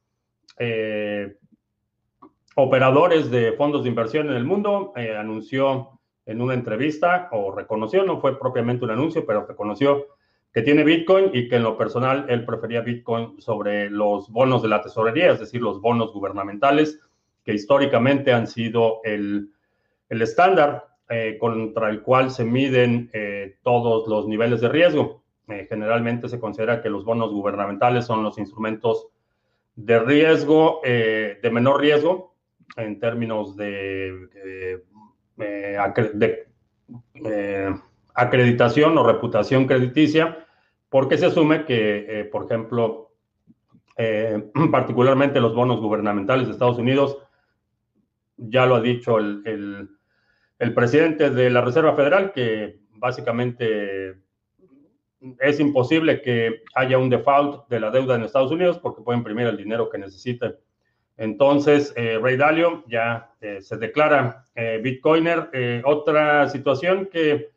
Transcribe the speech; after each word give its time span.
operadores 2.54 3.28
de 3.28 3.54
fondos 3.54 3.82
de 3.82 3.88
inversión 3.88 4.30
en 4.30 4.36
el 4.36 4.44
mundo, 4.44 4.92
anunció 5.18 6.00
en 6.26 6.40
una 6.40 6.54
entrevista 6.54 7.28
o 7.32 7.50
reconoció, 7.50 8.04
no 8.04 8.20
fue 8.20 8.38
propiamente 8.38 8.84
un 8.84 8.92
anuncio, 8.92 9.26
pero 9.26 9.44
reconoció 9.44 10.06
que 10.54 10.62
tiene 10.62 10.84
Bitcoin 10.84 11.30
y 11.32 11.48
que 11.48 11.56
en 11.56 11.64
lo 11.64 11.76
personal 11.76 12.26
él 12.28 12.44
prefería 12.44 12.80
Bitcoin 12.80 13.40
sobre 13.40 13.90
los 13.90 14.30
bonos 14.30 14.62
de 14.62 14.68
la 14.68 14.80
tesorería, 14.80 15.32
es 15.32 15.40
decir, 15.40 15.60
los 15.60 15.80
bonos 15.80 16.12
gubernamentales, 16.12 17.00
que 17.44 17.52
históricamente 17.52 18.32
han 18.32 18.46
sido 18.46 19.00
el, 19.02 19.50
estándar 20.08 20.86
eh, 21.08 21.38
contra 21.40 21.90
el 21.90 22.02
cual 22.02 22.30
se 22.30 22.44
miden 22.44 23.10
eh, 23.12 23.56
todos 23.64 24.06
los 24.06 24.28
niveles 24.28 24.60
de 24.60 24.68
riesgo. 24.68 25.24
Eh, 25.48 25.66
generalmente 25.68 26.28
se 26.28 26.38
considera 26.38 26.80
que 26.80 26.88
los 26.88 27.04
bonos 27.04 27.32
gubernamentales 27.32 28.06
son 28.06 28.22
los 28.22 28.38
instrumentos 28.38 29.08
de 29.74 29.98
riesgo, 29.98 30.80
de 30.84 31.50
menor 31.52 31.80
riesgo, 31.80 32.32
en 32.76 33.00
términos 33.00 33.56
de, 33.56 34.28
de 35.36 35.78
acreditación 38.14 38.96
o 38.96 39.04
reputación 39.04 39.66
crediticia, 39.66 40.46
porque 40.88 41.18
se 41.18 41.26
asume 41.26 41.64
que, 41.64 42.06
eh, 42.08 42.24
por 42.24 42.44
ejemplo, 42.44 43.10
eh, 43.96 44.50
particularmente 44.70 45.40
los 45.40 45.54
bonos 45.54 45.80
gubernamentales 45.80 46.46
de 46.46 46.52
Estados 46.52 46.78
Unidos, 46.78 47.18
ya 48.36 48.66
lo 48.66 48.76
ha 48.76 48.80
dicho 48.80 49.18
el, 49.18 49.90
presidente 50.74 51.30
de 51.30 51.50
la 51.50 51.60
Reserva 51.60 51.94
Federal, 51.94 52.32
que 52.32 52.78
básicamente 52.92 54.14
es 55.40 55.60
imposible 55.60 56.22
que 56.22 56.62
haya 56.74 56.96
un 56.96 57.10
default 57.10 57.68
de 57.68 57.80
la 57.80 57.90
deuda 57.90 58.14
en 58.14 58.22
Estados 58.22 58.50
Unidos 58.50 58.78
porque 58.78 59.02
puede 59.02 59.18
imprimir 59.18 59.46
el 59.46 59.56
dinero 59.56 59.90
que 59.90 59.98
necesite. 59.98 60.56
Entonces, 61.16 61.92
eh, 61.96 62.18
Ray 62.20 62.36
Dalio 62.36 62.82
ya 62.86 63.30
se 63.60 63.76
declara 63.76 64.44
Bitcoiner. 64.82 65.50
otra 65.84 66.48
situación 66.48 67.08
que 67.12 67.53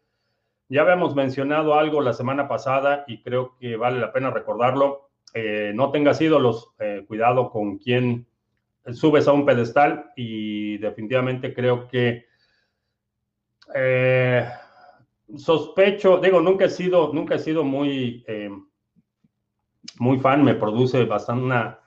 ya 0.69 0.81
habíamos 0.81 1.15
mencionado 1.15 1.75
algo 1.75 2.01
la 2.01 2.13
semana 2.13 2.47
pasada 2.47 3.05
y 3.07 3.21
creo 3.21 3.57
que 3.57 3.77
vale 3.77 3.99
la 3.99 4.11
pena 4.11 4.31
recordarlo. 4.31 5.09
Eh, 5.33 5.71
no 5.73 5.91
tengas 5.91 6.19
ídolos, 6.21 6.71
eh, 6.79 7.05
cuidado 7.07 7.49
con 7.51 7.77
quién 7.77 8.27
subes 8.91 9.27
a 9.27 9.33
un 9.33 9.45
pedestal 9.45 10.11
y 10.15 10.77
definitivamente 10.77 11.53
creo 11.53 11.87
que 11.87 12.25
eh, 13.75 14.47
sospecho, 15.35 16.19
digo, 16.19 16.41
nunca 16.41 16.65
he 16.65 16.69
sido, 16.69 17.11
nunca 17.13 17.35
he 17.35 17.39
sido 17.39 17.63
muy, 17.63 18.25
muy 19.99 20.19
fan, 20.19 20.43
me 20.43 20.55
produce 20.55 21.03
bastante 21.03 21.43
una 21.43 21.79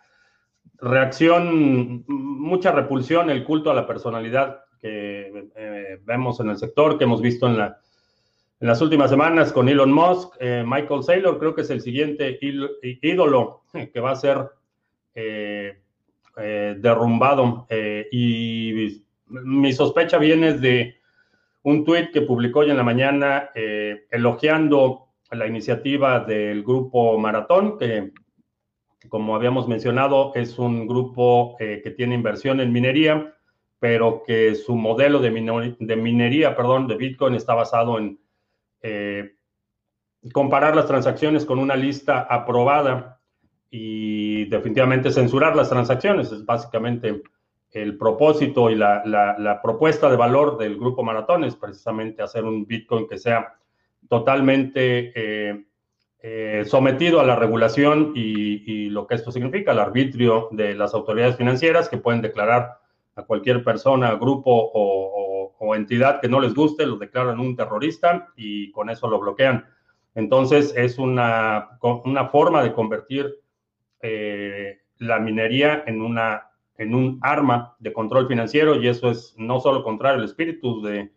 reacción, 0.76 2.04
mucha 2.06 2.72
repulsión 2.72 3.30
el 3.30 3.44
culto 3.44 3.70
a 3.70 3.74
la 3.74 3.86
personalidad 3.86 4.64
que 4.78 5.48
vemos 6.04 6.40
en 6.40 6.50
el 6.50 6.58
sector, 6.58 6.98
que 6.98 7.04
hemos 7.04 7.22
visto 7.22 7.46
en 7.46 7.58
la 7.58 7.80
en 8.60 8.68
las 8.68 8.80
últimas 8.82 9.08
semanas 9.08 9.52
con 9.52 9.68
Elon 9.68 9.90
Musk. 9.90 10.34
Eh, 10.38 10.62
Michael 10.66 11.02
Saylor 11.02 11.38
creo 11.38 11.54
que 11.54 11.62
es 11.62 11.70
el 11.70 11.80
siguiente 11.80 12.38
ídolo 13.02 13.62
que 13.92 14.00
va 14.00 14.12
a 14.12 14.16
ser 14.16 14.50
eh, 15.14 15.80
eh, 16.36 16.76
derrumbado. 16.78 17.66
y 18.12 19.02
mi 19.26 19.72
sospecha 19.72 20.18
viene 20.18 20.54
de 20.54 20.96
un 21.62 21.84
tuit 21.84 22.10
que 22.12 22.22
publicó 22.22 22.60
hoy 22.60 22.70
en 22.70 22.76
la 22.76 22.82
mañana 22.82 23.50
elogiando 24.10 25.08
la 25.30 25.46
iniciativa 25.46 26.20
del 26.20 26.64
grupo 26.64 27.16
Maratón, 27.18 27.78
que 27.78 28.12
como 29.08 29.36
habíamos 29.36 29.68
mencionado 29.68 30.32
es 30.34 30.58
un 30.58 30.86
grupo 30.86 31.56
que 31.58 31.94
tiene 31.96 32.14
inversión 32.14 32.60
en 32.60 32.72
minería, 32.72 33.34
pero 33.78 34.22
que 34.26 34.54
su 34.54 34.74
modelo 34.74 35.20
de, 35.20 35.76
de 35.78 35.96
minería, 35.96 36.56
perdón, 36.56 36.88
de 36.88 36.96
Bitcoin 36.96 37.34
está 37.34 37.54
basado 37.54 37.98
en 37.98 38.18
eh, 38.82 39.36
comparar 40.32 40.76
las 40.76 40.86
transacciones 40.86 41.44
con 41.44 41.58
una 41.58 41.76
lista 41.76 42.20
aprobada 42.20 43.20
y 43.70 44.46
definitivamente 44.46 45.10
censurar 45.10 45.56
las 45.56 45.70
transacciones. 45.70 46.32
Es 46.32 46.44
básicamente 46.44 47.22
el 47.72 47.96
propósito 47.96 48.70
y 48.70 48.74
la, 48.74 49.60
propuesta 49.62 50.10
de 50.10 50.16
valor 50.16 50.58
del 50.58 50.76
grupo 50.76 51.02
Maratón 51.02 51.44
es 51.44 51.54
precisamente 51.54 52.22
hacer 52.22 52.44
un 52.44 52.66
Bitcoin 52.66 53.06
que 53.06 53.18
sea 53.18 53.54
totalmente 54.08 55.12
eh, 55.14 55.64
eh, 56.22 56.64
sometido 56.66 57.20
a 57.20 57.24
la 57.24 57.36
regulación 57.36 58.12
y, 58.14 58.90
lo 58.90 59.06
que 59.06 59.14
esto 59.14 59.30
significa, 59.30 59.72
el 59.72 59.78
arbitrio 59.78 60.48
de 60.50 60.74
las 60.74 60.94
autoridades 60.94 61.36
financieras 61.36 61.88
que 61.88 61.96
pueden 61.96 62.20
declarar 62.20 62.78
a 63.14 63.22
cualquier 63.22 63.62
persona, 63.62 64.14
grupo 64.14 64.50
o, 64.50 64.72
o 64.74 65.29
entidad 65.74 66.20
que 66.20 66.28
no 66.28 66.40
les 66.40 66.54
guste, 66.54 66.86
lo 66.86 66.96
declaran 66.96 67.38
un 67.38 67.54
terrorista 67.54 68.28
y 68.36 68.70
con 68.72 68.90
eso 68.90 69.08
lo 69.08 69.20
bloquean. 69.20 69.64
Entonces 70.14 70.74
es 70.76 70.98
una, 70.98 71.78
una 72.04 72.28
forma 72.28 72.62
de 72.62 72.72
convertir 72.72 73.38
eh, 74.00 74.80
la 74.98 75.18
minería 75.18 75.84
en, 75.86 76.00
una, 76.00 76.50
en 76.78 76.94
un 76.94 77.18
arma 77.22 77.76
de 77.78 77.92
control 77.92 78.26
financiero 78.26 78.76
y 78.76 78.88
eso 78.88 79.10
es 79.10 79.34
no 79.36 79.60
solo 79.60 79.84
contra 79.84 80.14
el 80.14 80.24
espíritu 80.24 80.82
de 80.82 81.12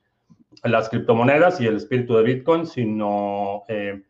las 0.63 0.90
criptomonedas 0.90 1.60
y 1.60 1.68
el 1.68 1.78
espíritu 1.78 2.16
de 2.16 2.24
Bitcoin, 2.24 2.68
sino 2.68 3.63
eh, 3.68 4.04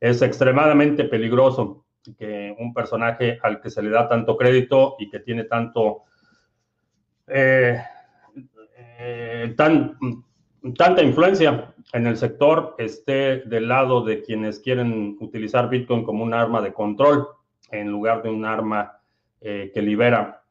es 0.00 0.22
extremadamente 0.22 1.04
peligroso 1.04 1.84
que 2.18 2.54
un 2.58 2.72
personaje 2.72 3.38
al 3.42 3.60
que 3.60 3.70
se 3.70 3.82
le 3.82 3.90
da 3.90 4.08
tanto 4.08 4.36
crédito 4.36 4.96
y 4.98 5.10
que 5.10 5.20
tiene 5.20 5.44
tanto... 5.44 6.02
Eh, 7.28 7.80
eh, 9.42 9.48
tan, 9.56 9.98
tanta 10.76 11.02
influencia 11.02 11.74
en 11.92 12.06
el 12.06 12.16
sector 12.16 12.74
esté 12.78 13.40
del 13.40 13.68
lado 13.68 14.02
de 14.04 14.22
quienes 14.22 14.60
quieren 14.60 15.16
utilizar 15.20 15.68
Bitcoin 15.68 16.04
como 16.04 16.24
un 16.24 16.34
arma 16.34 16.60
de 16.60 16.72
control 16.72 17.28
en 17.70 17.88
lugar 17.88 18.22
de 18.22 18.30
un 18.30 18.44
arma 18.44 18.98
eh, 19.40 19.70
que 19.74 19.82
libera 19.82 20.42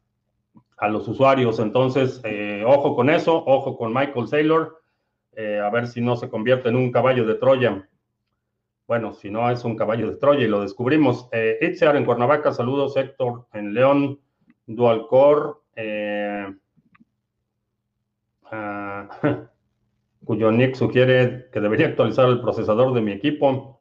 a 0.76 0.88
los 0.88 1.06
usuarios. 1.08 1.58
Entonces, 1.58 2.20
eh, 2.24 2.64
ojo 2.66 2.94
con 2.94 3.10
eso, 3.10 3.42
ojo 3.46 3.76
con 3.76 3.92
Michael 3.92 4.28
Saylor. 4.28 4.82
a 5.36 5.70
ver 5.70 5.86
si 5.86 6.00
no 6.00 6.16
se 6.16 6.28
convierte 6.28 6.68
en 6.68 6.76
un 6.76 6.92
caballo 6.92 7.24
de 7.24 7.36
Troya. 7.36 7.88
Bueno, 8.92 9.14
si 9.14 9.30
no 9.30 9.48
es 9.50 9.64
un 9.64 9.76
caballo 9.76 10.10
de 10.10 10.16
Troya 10.16 10.44
y 10.44 10.48
lo 10.48 10.60
descubrimos. 10.60 11.28
Eh, 11.32 11.58
Itziar 11.62 11.96
en 11.96 12.04
Cuernavaca, 12.04 12.52
saludos. 12.52 12.96
Héctor 12.96 13.46
en 13.54 13.72
León, 13.72 14.20
Dualcore, 14.66 15.54
eh, 15.76 16.54
ah, 18.52 19.08
cuyo 20.24 20.52
nick 20.52 20.76
sugiere 20.76 21.48
que 21.52 21.60
debería 21.60 21.88
actualizar 21.88 22.28
el 22.28 22.40
procesador 22.40 22.94
de 22.94 23.00
mi 23.00 23.10
equipo. 23.10 23.80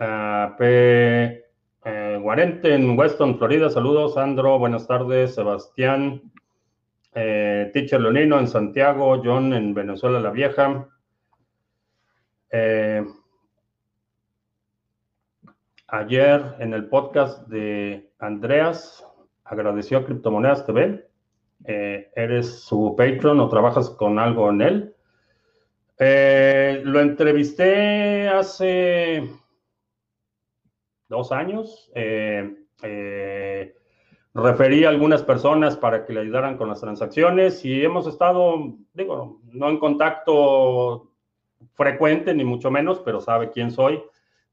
Ah, 0.00 0.56
P. 0.58 1.44
Eh, 1.84 2.18
Guarente 2.20 2.74
en 2.74 2.98
Weston, 2.98 3.38
Florida, 3.38 3.70
saludos. 3.70 4.14
Sandro, 4.14 4.58
buenas 4.58 4.88
tardes. 4.88 5.36
Sebastián, 5.36 6.32
eh, 7.14 7.70
Teacher 7.72 8.00
Leonino 8.00 8.40
en 8.40 8.48
Santiago, 8.48 9.22
John 9.24 9.52
en 9.52 9.74
Venezuela 9.74 10.18
la 10.18 10.30
Vieja. 10.30 10.88
Eh, 12.50 13.04
Ayer 15.94 16.56
en 16.58 16.72
el 16.72 16.88
podcast 16.88 17.46
de 17.48 18.10
Andreas 18.18 19.06
agradeció 19.44 19.98
a 19.98 20.06
Criptomonedas 20.06 20.64
TV. 20.64 21.06
Eh, 21.64 22.10
¿Eres 22.14 22.60
su 22.60 22.94
patron 22.96 23.38
o 23.40 23.48
trabajas 23.48 23.90
con 23.90 24.18
algo 24.18 24.50
en 24.50 24.62
él? 24.62 24.94
Eh, 25.98 26.80
lo 26.84 27.00
entrevisté 27.00 28.28
hace 28.28 29.30
dos 31.08 31.30
años. 31.30 31.90
Eh, 31.94 33.74
referí 34.34 34.84
a 34.84 34.88
algunas 34.88 35.22
personas 35.22 35.76
para 35.76 36.04
que 36.04 36.12
le 36.12 36.20
ayudaran 36.20 36.56
con 36.56 36.68
las 36.68 36.80
transacciones 36.80 37.64
y 37.64 37.84
hemos 37.84 38.06
estado, 38.06 38.74
digo, 38.94 39.40
no 39.44 39.68
en 39.68 39.78
contacto 39.78 41.12
frecuente 41.74 42.34
ni 42.34 42.44
mucho 42.44 42.70
menos, 42.70 43.00
pero 43.00 43.20
sabe 43.20 43.50
quién 43.50 43.70
soy 43.70 44.02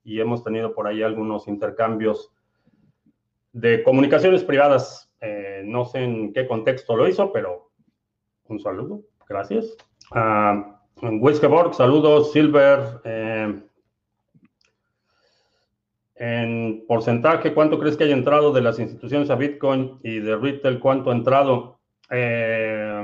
y 0.03 0.19
hemos 0.19 0.43
tenido 0.43 0.73
por 0.73 0.87
ahí 0.87 1.01
algunos 1.01 1.47
intercambios 1.47 2.31
de 3.53 3.83
comunicaciones 3.83 4.43
privadas. 4.43 5.09
Eh, 5.21 5.63
no 5.65 5.85
sé 5.85 6.03
en 6.03 6.33
qué 6.33 6.47
contexto 6.47 6.95
lo 6.95 7.07
hizo, 7.07 7.31
pero 7.31 7.71
un 8.45 8.59
saludo, 8.59 9.01
gracias. 9.27 9.75
Uh, 10.11 11.73
saludos. 11.73 12.31
Silver, 12.31 13.01
eh, 13.03 13.61
en 16.15 16.83
porcentaje, 16.85 17.53
¿cuánto 17.53 17.79
crees 17.79 17.95
que 17.95 18.03
haya 18.03 18.13
entrado 18.13 18.51
de 18.51 18.61
las 18.61 18.77
instituciones 18.77 19.29
a 19.29 19.35
Bitcoin 19.35 19.99
y 20.03 20.19
de 20.19 20.35
retail? 20.35 20.79
¿Cuánto 20.79 21.11
ha 21.11 21.15
entrado? 21.15 21.79
Eh, 22.09 23.01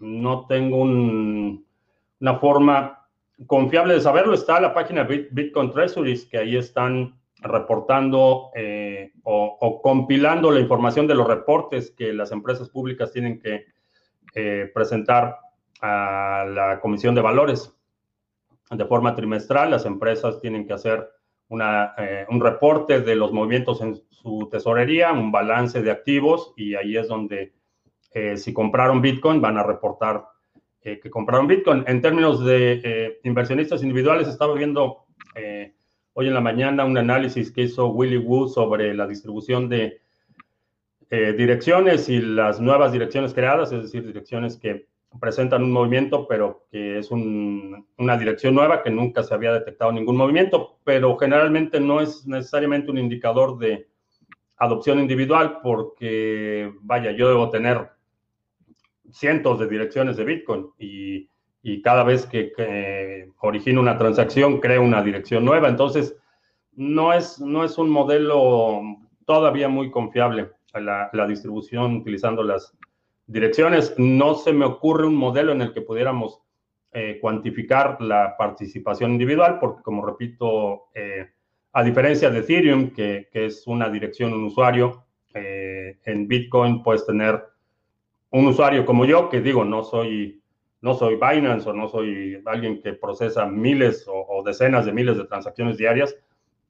no 0.00 0.46
tengo 0.46 0.82
una 0.82 2.38
forma 2.38 3.06
confiable 3.46 3.94
de 3.94 4.00
saberlo 4.02 4.34
está 4.34 4.60
la 4.60 4.74
página 4.74 5.04
Bitcoin 5.04 5.70
Treasuries, 5.70 6.26
que 6.26 6.36
ahí 6.36 6.56
están 6.56 7.18
reportando 7.42 8.50
eh, 8.54 9.12
o, 9.24 9.80
compilando 9.82 10.50
la 10.50 10.60
información 10.60 11.06
de 11.06 11.14
los 11.14 11.26
reportes 11.26 11.90
que 11.90 12.12
las 12.12 12.32
empresas 12.32 12.68
públicas 12.68 13.12
tienen 13.12 13.40
que 13.40 13.66
eh, 14.34 14.70
presentar 14.74 15.38
a 15.80 16.44
la 16.48 16.80
Comisión 16.80 17.14
de 17.14 17.22
Valores. 17.22 17.74
De 18.70 18.84
forma 18.84 19.14
trimestral, 19.14 19.70
las 19.70 19.86
empresas 19.86 20.40
tienen 20.40 20.66
que 20.66 20.74
hacer 20.74 21.08
una, 21.48 21.94
eh, 21.98 22.26
un 22.28 22.40
reporte 22.40 23.00
de 23.00 23.16
los 23.16 23.32
movimientos 23.32 23.80
en 23.80 24.00
su 24.10 24.48
tesorería, 24.50 25.12
un 25.12 25.32
balance 25.32 25.82
de 25.82 25.90
activos 25.90 26.52
y 26.56 26.74
ahí 26.74 26.96
es 26.96 27.08
donde 27.08 27.52
si 28.34 28.52
compraron 28.52 29.00
Bitcoin 29.00 29.40
van 29.40 29.56
a 29.56 29.62
reportar 29.62 30.24
eh, 30.82 30.98
que 30.98 31.10
compraron 31.10 31.46
Bitcoin. 31.46 31.84
En 31.86 32.00
términos 32.00 32.42
de 32.42 32.80
eh, 32.82 33.20
inversionistas 33.24 33.82
individuales, 33.82 34.28
estaba 34.28 34.54
viendo 34.54 35.04
eh, 35.34 35.74
hoy 36.20 36.28
en 36.28 36.34
la 36.34 36.42
mañana 36.42 36.84
un 36.84 36.98
análisis 36.98 37.50
que 37.50 37.62
hizo 37.62 37.88
Willy 37.88 38.18
Wu 38.18 38.46
sobre 38.46 38.92
la 38.92 39.06
distribución 39.06 39.70
de 39.70 40.02
direcciones 41.10 42.10
y 42.10 42.20
las 42.20 42.60
nuevas 42.60 42.92
direcciones 42.92 43.32
creadas, 43.32 43.72
es 43.72 43.84
decir, 43.84 44.06
direcciones 44.06 44.58
que 44.58 44.86
presentan 45.18 45.62
un 45.62 45.72
movimiento, 45.72 46.28
pero 46.28 46.66
que 46.70 46.98
es 46.98 47.10
una 47.10 48.18
dirección 48.18 48.54
nueva 48.54 48.82
que 48.82 48.90
nunca 48.90 49.22
se 49.22 49.32
había 49.32 49.54
detectado 49.54 49.92
ningún 49.92 50.18
movimiento, 50.18 50.78
pero 50.84 51.16
generalmente 51.16 51.80
no 51.80 52.02
es 52.02 52.26
necesariamente 52.26 52.90
un 52.90 52.98
indicador 52.98 53.58
de 53.58 53.88
adopción 54.58 55.00
individual, 55.00 55.60
porque, 55.62 56.70
vaya, 56.82 57.12
yo 57.12 57.28
debo 57.28 57.48
tener 57.48 57.88
cientos 59.10 59.58
de 59.58 59.68
direcciones 59.68 60.18
de 60.18 60.24
Bitcoin 60.24 60.66
y, 60.78 61.29
cada 61.82 62.04
vez 62.04 62.26
que, 62.26 63.28
origina 63.40 63.80
una 63.80 63.98
transacción 63.98 64.60
crea 64.60 64.80
una 64.80 65.02
dirección 65.02 65.44
nueva. 65.44 65.68
Entonces, 65.68 66.16
no 66.72 67.12
es, 67.12 67.40
no 67.40 67.64
es 67.64 67.78
un 67.78 67.90
modelo 67.90 68.80
todavía 69.26 69.68
muy 69.68 69.90
confiable 69.90 70.50
la, 70.74 71.10
la 71.12 71.26
distribución 71.26 71.96
utilizando 71.96 72.42
las 72.42 72.76
direcciones. 73.26 73.94
No 73.98 74.34
se 74.34 74.52
me 74.52 74.64
ocurre 74.64 75.06
un 75.06 75.16
modelo 75.16 75.52
en 75.52 75.62
el 75.62 75.72
que 75.72 75.82
pudiéramos 75.82 76.42
eh, 76.92 77.18
cuantificar 77.20 78.00
la 78.00 78.36
participación 78.36 79.12
individual, 79.12 79.58
porque 79.60 79.80
como 79.80 80.04
repito, 80.04 80.88
eh, 80.92 81.28
a 81.72 81.84
diferencia 81.84 82.30
de 82.30 82.40
Ethereum, 82.40 82.90
que, 82.90 83.28
es 83.32 83.64
una 83.68 83.88
dirección, 83.88 84.32
un 84.32 84.42
usuario, 84.42 85.04
eh, 85.32 86.00
en 86.04 86.26
Bitcoin 86.26 86.82
puedes 86.82 87.06
tener 87.06 87.44
un 88.30 88.48
usuario 88.48 88.84
como 88.84 89.04
yo, 89.04 89.28
que 89.28 89.40
digo, 89.40 89.64
no 89.64 89.84
soy, 89.84 90.39
no 90.82 90.94
soy 90.94 91.16
Binance 91.16 91.68
o 91.68 91.72
no 91.72 91.88
soy 91.88 92.42
alguien 92.46 92.80
que 92.80 92.94
procesa 92.94 93.46
miles 93.46 94.06
o, 94.08 94.42
decenas 94.44 94.86
de 94.86 94.92
miles 94.92 95.16
de 95.16 95.26
transacciones 95.26 95.76
diarias, 95.76 96.16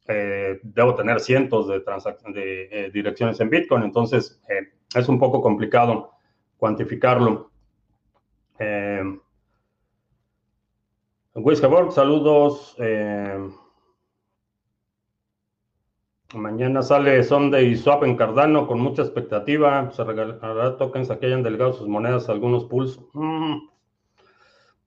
eh, 0.09 0.59
debo 0.63 0.95
tener 0.95 1.21
cientos 1.21 1.69
de, 1.69 1.81
de 1.81 2.69
eh, 2.71 2.91
direcciones 2.91 3.39
en 3.41 3.51
Bitcoin, 3.51 3.85
entonces 3.85 4.43
eh, 4.49 4.73
es 4.95 5.09
un 5.09 5.19
poco 5.19 5.41
complicado 5.41 6.11
cuantificarlo. 6.57 7.51
Eh, 8.59 9.03
saludos. 11.91 12.77
Mañana 16.35 16.83
sale 16.83 17.25
Sunday 17.25 17.75
Swap 17.75 18.05
en 18.05 18.17
Cardano 18.17 18.69
con 18.69 18.81
mucha 18.81 19.03
expectativa. 19.03 19.91
Se 19.91 20.05
regalará 20.05 20.77
tokens 20.77 21.11
a 21.11 21.19
que 21.19 21.27
hayan 21.27 21.43
delegado 21.43 21.73
sus 21.73 21.89
monedas 21.89 22.29
a 22.29 22.33
algunos 22.33 22.67
pools. 22.67 23.01
Mm, 23.15 23.57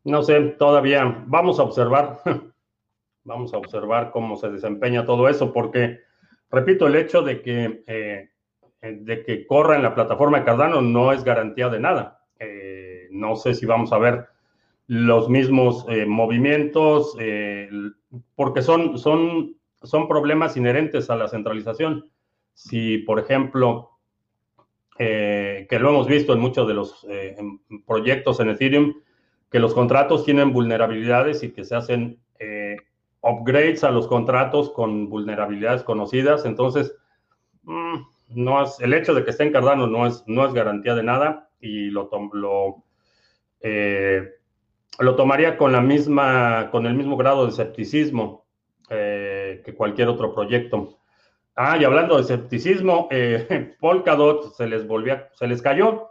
no 0.04 0.24
sé, 0.24 0.40
todavía. 0.58 1.24
Vamos 1.28 1.60
a 1.60 1.64
observar. 1.64 2.20
Vamos 3.26 3.54
a 3.54 3.58
observar 3.58 4.12
cómo 4.12 4.36
se 4.36 4.50
desempeña 4.50 5.06
todo 5.06 5.30
eso, 5.30 5.54
porque, 5.54 6.02
repito, 6.50 6.88
el 6.88 6.96
hecho 6.96 7.22
de 7.22 7.42
que, 7.42 7.84
eh, 7.88 8.30
de 8.82 9.24
que 9.24 9.48
corra 9.48 9.78
en 9.78 9.84
la 9.84 9.96
plataforma 9.96 10.40
de 10.40 10.46
Cardano 10.46 10.82
no 10.82 11.14
es 11.14 11.24
garantía 11.24 11.70
de 11.70 11.80
nada. 11.80 12.26
Eh, 12.38 13.08
no 13.12 13.38
sé 13.38 13.54
si 13.54 13.66
vamos 13.66 13.94
a 13.94 13.98
ver 13.98 14.28
los 14.88 15.30
mismos 15.30 15.86
eh, 15.88 16.06
movimientos, 16.06 17.16
porque 18.36 18.62
son, 18.62 18.98
son 18.98 19.56
son 19.84 20.08
problemas 20.08 20.58
inherentes 20.58 21.10
a 21.10 21.16
la 21.16 21.28
centralización. 21.28 22.10
Si, 22.54 23.00
por 23.00 23.20
ejemplo, 23.20 23.92
eh, 24.98 25.68
que 25.70 25.80
lo 25.80 25.90
hemos 25.90 26.08
visto 26.08 26.34
en 26.34 26.40
muchos 26.40 26.68
de 26.68 26.74
los 26.74 27.06
eh, 27.10 27.36
proyectos 27.86 28.40
en 28.40 28.50
Ethereum, 28.50 28.94
que 29.54 29.60
los 29.60 29.76
contratos 29.76 30.26
tienen 30.26 30.52
vulnerabilidades 30.52 31.44
y 31.44 31.52
que 31.52 31.64
se 31.64 31.76
hacen 31.76 32.20
eh, 32.40 32.76
upgrades 33.22 33.84
a 33.84 33.92
los 33.92 34.08
contratos 34.08 34.72
con 34.72 35.10
vulnerabilidades 35.10 35.84
conocidas. 35.84 36.44
Entonces, 36.46 36.96
mm, 37.62 37.98
no 38.30 38.64
es, 38.64 38.80
el 38.80 38.96
hecho 38.96 39.14
de 39.14 39.24
que 39.24 39.30
esté 39.30 39.44
en 39.44 39.52
Cardano 39.52 39.86
no 39.86 40.08
es, 40.08 40.24
no 40.26 40.44
es 40.48 40.56
garantía 40.56 40.96
de 40.96 41.04
nada 41.04 41.52
y 41.62 41.92
lo, 41.92 42.10
lo, 42.34 42.84
lo 44.98 45.16
tomaría 45.16 45.56
con, 45.56 45.72
la 45.72 45.82
misma, 45.82 46.70
con 46.72 46.88
el 46.88 46.96
mismo 46.96 47.16
grado 47.16 47.44
de 47.44 47.52
escepticismo 47.52 48.48
eh, 48.90 49.62
que 49.64 49.76
cualquier 49.76 50.08
otro 50.08 50.34
proyecto. 50.34 50.98
Ah, 51.56 51.78
y 51.78 51.84
hablando 51.84 52.16
de 52.16 52.24
escepticismo, 52.24 53.08
eh, 53.12 53.76
Polkadot 53.80 54.56
se 54.56 54.66
les 54.66 54.88
volvió, 54.88 55.28
se 55.34 55.46
les 55.46 55.62
cayó, 55.62 56.10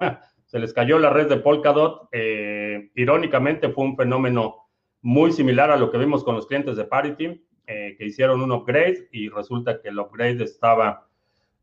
se 0.52 0.59
les 0.59 0.75
cayó 0.75 0.99
la 0.99 1.09
red 1.09 1.30
de 1.30 1.38
Polkadot. 1.38 2.11
Eh, 2.12 2.90
irónicamente 2.94 3.71
fue 3.71 3.85
un 3.85 3.97
fenómeno 3.97 4.68
muy 5.00 5.32
similar 5.32 5.71
a 5.71 5.78
lo 5.78 5.90
que 5.90 5.97
vimos 5.97 6.23
con 6.25 6.35
los 6.35 6.47
clientes 6.47 6.76
de 6.76 6.85
Parity, 6.85 7.42
que 7.64 8.04
hicieron 8.04 8.42
un 8.42 8.52
upgrade 8.52 9.09
y 9.12 9.30
resulta 9.30 9.80
que 9.80 9.88
el 9.88 9.99
upgrade 9.99 10.44
estaba, 10.44 11.09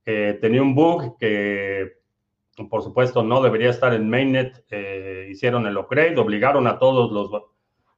tenía 0.04 0.60
un 0.60 0.74
bug 0.74 1.20
que 1.20 2.00
por 2.68 2.82
supuesto 2.82 3.22
no 3.22 3.44
debería 3.44 3.70
estar 3.70 3.94
en 3.94 4.10
mainnet. 4.10 4.66
hicieron 5.30 5.68
el 5.68 5.78
upgrade, 5.78 6.18
obligaron 6.18 6.66
a 6.66 6.80
todos 6.80 7.12
los 7.12 7.30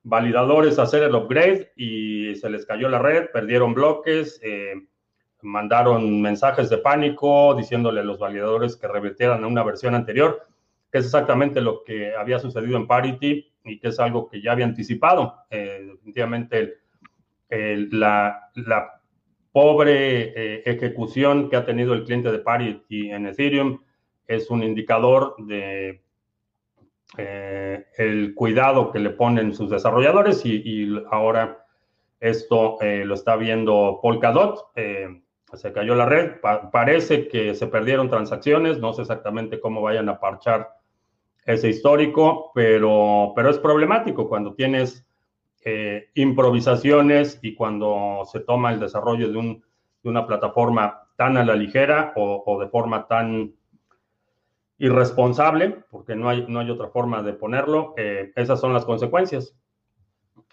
validadores 0.04 0.78
hacer 0.78 1.04
el 1.04 1.16
upgrade 1.16 1.72
y 1.78 2.36
se 2.36 2.50
les 2.50 2.66
cayó 2.66 2.90
la 2.90 3.00
red, 3.00 3.30
perdieron 3.32 3.74
bloques, 3.74 4.42
eh, 4.44 4.74
mandaron 5.42 6.22
mensajes 6.22 6.70
de 6.70 6.80
pánico 6.80 7.56
diciéndole 7.56 8.02
a 8.02 8.04
los 8.04 8.20
validadores 8.20 8.76
que 8.76 8.88
revirtieran 8.88 9.44
a 9.44 9.48
una 9.48 9.64
versión 9.64 9.96
anterior, 9.96 10.48
que 10.92 10.98
es 10.98 11.06
exactamente 11.06 11.62
lo 11.62 11.84
que 11.84 12.14
había 12.16 12.40
sucedido 12.40 12.78
en 12.78 12.88
Parity. 12.88 13.48
y 13.64 13.80
que 13.80 13.90
es 13.90 14.00
algo 14.00 14.28
que 14.28 14.42
ya 14.42 14.54
había 14.54 14.66
anticipado. 14.66 15.36
definitivamente 15.50 16.80
la, 17.50 18.50
pobre 19.52 20.62
ejecución 20.70 21.50
que 21.50 21.58
ha 21.58 21.66
tenido 21.66 21.94
el 21.94 22.06
cliente 22.06 22.32
de 22.32 22.40
Parity 22.40 23.12
en 23.12 23.28
Ethereum 23.28 23.82
es 24.26 24.50
un 24.50 24.64
indicador 24.64 25.36
de 25.40 26.02
el 27.18 28.34
cuidado 28.34 28.92
que 28.94 29.00
le 29.00 29.10
ponen 29.10 29.54
sus 29.54 29.70
desarrolladores 29.70 30.46
y, 30.46 30.88
ahora 31.12 31.66
esto 32.22 32.78
lo 32.82 33.14
está 33.14 33.36
viendo 33.36 34.00
Polkadot 34.02 34.72
se 35.54 35.74
cayó 35.74 35.96
la 35.96 36.06
red, 36.06 36.40
parece 36.72 37.28
que 37.28 37.54
se 37.56 37.68
perdieron 37.68 38.10
transacciones, 38.10 38.80
no 38.80 38.94
sé 38.94 39.02
exactamente 39.02 39.60
cómo 39.60 39.82
vayan 39.82 40.08
a 40.10 40.20
parchar 40.20 40.70
ese 41.46 41.70
histórico, 41.70 42.52
pero, 42.54 43.34
pero 43.36 43.50
es 43.50 43.58
problemático 43.58 44.30
cuando 44.30 44.54
tienes 44.54 45.06
eh, 45.64 46.10
improvisaciones 46.16 47.40
y 47.42 47.56
cuando 47.56 48.24
se 48.32 48.40
toma 48.40 48.72
el 48.72 48.80
desarrollo 48.80 49.32
de, 49.32 49.38
un, 49.38 49.64
de, 50.04 50.10
una 50.10 50.26
plataforma 50.26 51.08
tan 51.18 51.38
a 51.38 51.46
la 51.46 51.56
ligera 51.56 52.14
o, 52.16 52.60
de 52.60 52.68
forma 52.68 53.08
tan 53.08 53.54
irresponsable, 54.78 55.84
porque 55.92 56.16
no 56.16 56.30
hay, 56.30 56.46
no 56.48 56.60
hay 56.60 56.70
otra 56.72 56.88
forma 56.88 57.22
de 57.22 57.34
ponerlo, 57.34 57.94
eh, 57.98 58.32
esas 58.36 58.60
son 58.60 58.74
las 58.74 58.86
consecuencias. 58.86 59.56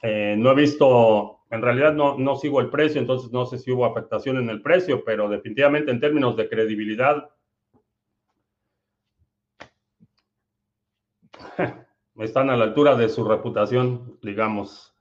Eh, 0.02 0.36
no 0.38 0.50
he 0.52 0.54
visto, 0.54 1.40
en 1.50 1.62
realidad 1.62 1.94
no, 1.94 2.18
no 2.18 2.36
sigo 2.36 2.60
el 2.60 2.68
precio, 2.68 3.00
entonces 3.00 3.32
no 3.32 3.46
sé 3.46 3.58
si 3.58 3.72
hubo 3.72 3.86
afectación 3.86 4.36
en 4.36 4.50
el 4.50 4.60
precio, 4.60 5.02
pero 5.04 5.28
definitivamente 5.28 5.90
en 5.90 6.00
términos 6.00 6.36
de 6.36 6.48
credibilidad, 6.48 7.30
están 12.18 12.50
a 12.50 12.56
la 12.56 12.64
altura 12.64 12.96
de 12.96 13.08
su 13.08 13.24
reputación, 13.24 14.18
digamos. 14.22 14.94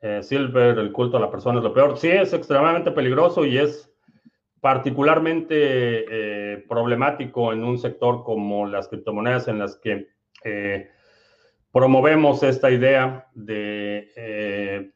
Eh, 0.00 0.22
Silver, 0.22 0.78
el 0.78 0.92
culto 0.92 1.16
a 1.16 1.20
la 1.20 1.30
persona 1.30 1.58
es 1.58 1.64
lo 1.64 1.72
peor. 1.72 1.96
Sí, 1.96 2.08
es 2.08 2.32
extremadamente 2.32 2.90
peligroso 2.90 3.44
y 3.44 3.58
es 3.58 3.90
particularmente 4.60 5.54
eh, 5.54 6.64
problemático 6.68 7.52
en 7.52 7.64
un 7.64 7.78
sector 7.78 8.24
como 8.24 8.66
las 8.66 8.88
criptomonedas 8.88 9.48
en 9.48 9.58
las 9.58 9.76
que 9.76 10.08
promovemos 11.76 12.42
esta 12.42 12.70
idea 12.70 13.26
de 13.34 14.10
eh, 14.16 14.90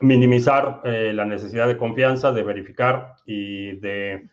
minimizar 0.00 0.82
eh, 0.84 1.12
la 1.14 1.24
necesidad 1.24 1.66
de 1.66 1.78
confianza, 1.78 2.32
de 2.32 2.42
verificar 2.42 3.14
y 3.24 3.72
de 3.76 4.28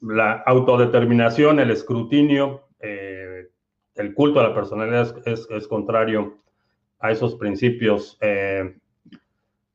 la 0.00 0.42
autodeterminación, 0.46 1.60
el 1.60 1.70
escrutinio, 1.70 2.62
eh, 2.71 2.71
el 3.94 4.14
culto 4.14 4.40
a 4.40 4.44
la 4.44 4.54
personalidad 4.54 5.16
es, 5.26 5.68
contrario 5.68 6.38
a 6.98 7.10
esos 7.10 7.34
principios. 7.36 8.18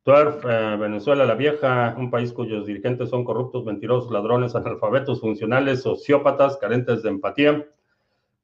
TUERF, 0.03 0.43
Venezuela 0.79 1.25
la 1.25 1.36
Vieja, 1.36 1.95
un 1.97 2.09
país 2.09 2.31
cuyos 2.31 2.65
dirigentes 2.65 3.09
son 3.09 3.25
corruptos, 3.25 3.65
mentirosos, 3.65 4.12
ladrones, 4.12 4.55
analfabetos, 4.55 5.21
funcionales, 5.21 5.81
sociópatas, 5.81 6.57
carentes 6.57 7.03
de 7.03 7.09
empatía 7.09 7.67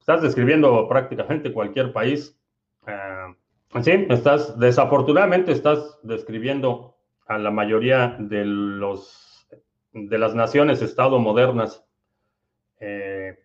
estás 0.03 0.21
describiendo 0.21 0.85
prácticamente 0.89 1.53
cualquier 1.53 1.93
país. 1.93 2.37
Eh, 2.85 3.35
sí, 3.81 4.05
estás, 4.09 4.59
desafortunadamente 4.59 5.53
estás 5.53 5.97
describiendo 6.03 6.97
a 7.25 7.37
la 7.37 7.51
mayoría 7.51 8.17
de 8.19 8.43
los 8.43 9.47
de 9.93 10.17
las 10.17 10.35
naciones 10.35 10.81
estado 10.81 11.19
modernas. 11.19 11.85
Eh, 12.81 13.37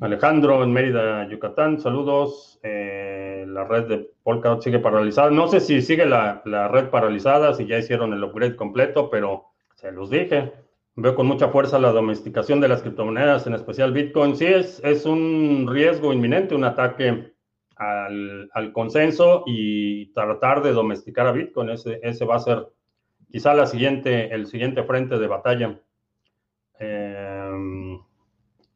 Alejandro 0.00 0.62
en 0.62 0.72
Mérida, 0.72 1.26
Yucatán, 1.28 1.80
saludos. 1.80 2.58
Eh, 2.62 3.44
la 3.48 3.64
red 3.64 3.84
de 3.86 4.10
Polkadot 4.22 4.62
sigue 4.62 4.78
paralizada. 4.78 5.30
No 5.30 5.48
sé 5.48 5.60
si 5.60 5.80
sigue 5.80 6.04
la, 6.04 6.42
la 6.44 6.68
red 6.68 6.90
paralizada, 6.90 7.54
si 7.54 7.66
ya 7.66 7.78
hicieron 7.78 8.12
el 8.12 8.22
upgrade 8.22 8.56
completo, 8.56 9.08
pero 9.08 9.46
se 9.74 9.92
los 9.92 10.10
dije. 10.10 10.52
Veo 10.96 11.14
con 11.14 11.26
mucha 11.26 11.48
fuerza 11.48 11.78
la 11.78 11.92
domesticación 11.92 12.60
de 12.60 12.68
las 12.68 12.82
criptomonedas, 12.82 13.46
en 13.46 13.54
especial 13.54 13.92
Bitcoin. 13.92 14.36
Sí, 14.36 14.46
es, 14.46 14.80
es 14.84 15.06
un 15.06 15.66
riesgo 15.70 16.12
inminente, 16.12 16.54
un 16.54 16.64
ataque 16.64 17.32
al, 17.76 18.72
consenso 18.72 19.44
y 19.46 20.12
tratar 20.12 20.62
de 20.62 20.72
domesticar 20.72 21.26
a 21.26 21.32
Bitcoin. 21.32 21.70
Ese, 21.70 22.00
ese 22.02 22.24
va 22.24 22.36
a 22.36 22.40
ser 22.40 22.66
quizá 23.30 23.54
la 23.54 23.66
siguiente, 23.66 24.34
el 24.34 24.46
siguiente 24.46 24.82
frente 24.84 25.18
de 25.18 25.26
batalla. 25.26 25.80
Eh, 26.78 27.15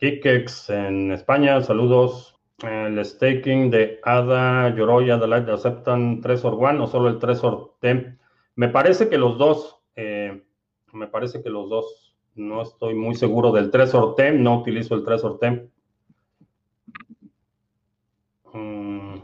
en 0.03 1.13
España, 1.13 1.61
saludos. 1.61 2.35
El 2.63 3.05
staking 3.05 3.71
de 3.71 4.01
ADA, 4.03 4.75
Yoroi, 4.75 5.11
Adelaide 5.11 5.53
aceptan 5.53 6.23
Trezor 6.23 6.55
One 6.55 6.81
o 6.81 6.87
solo 6.87 7.11
el 7.11 7.19
Trezor 7.19 7.75
T. 7.81 8.17
Me 8.57 8.69
parece 8.71 9.11
que 9.11 9.19
los 9.19 9.37
dos, 9.37 9.83
eh, 9.97 10.43
me 10.95 11.07
parece 11.07 11.43
que 11.43 11.51
los 11.51 11.69
dos 11.69 12.17
no 12.35 12.63
estoy 12.63 12.95
muy 12.95 13.15
seguro 13.15 13.53
del 13.53 13.71
Tresor 13.71 14.15
Tem, 14.15 14.43
no 14.43 14.61
utilizo 14.61 14.95
el 14.95 15.05
Tresor 15.05 15.39
Tem. 15.39 15.69
Mm. 18.55 19.17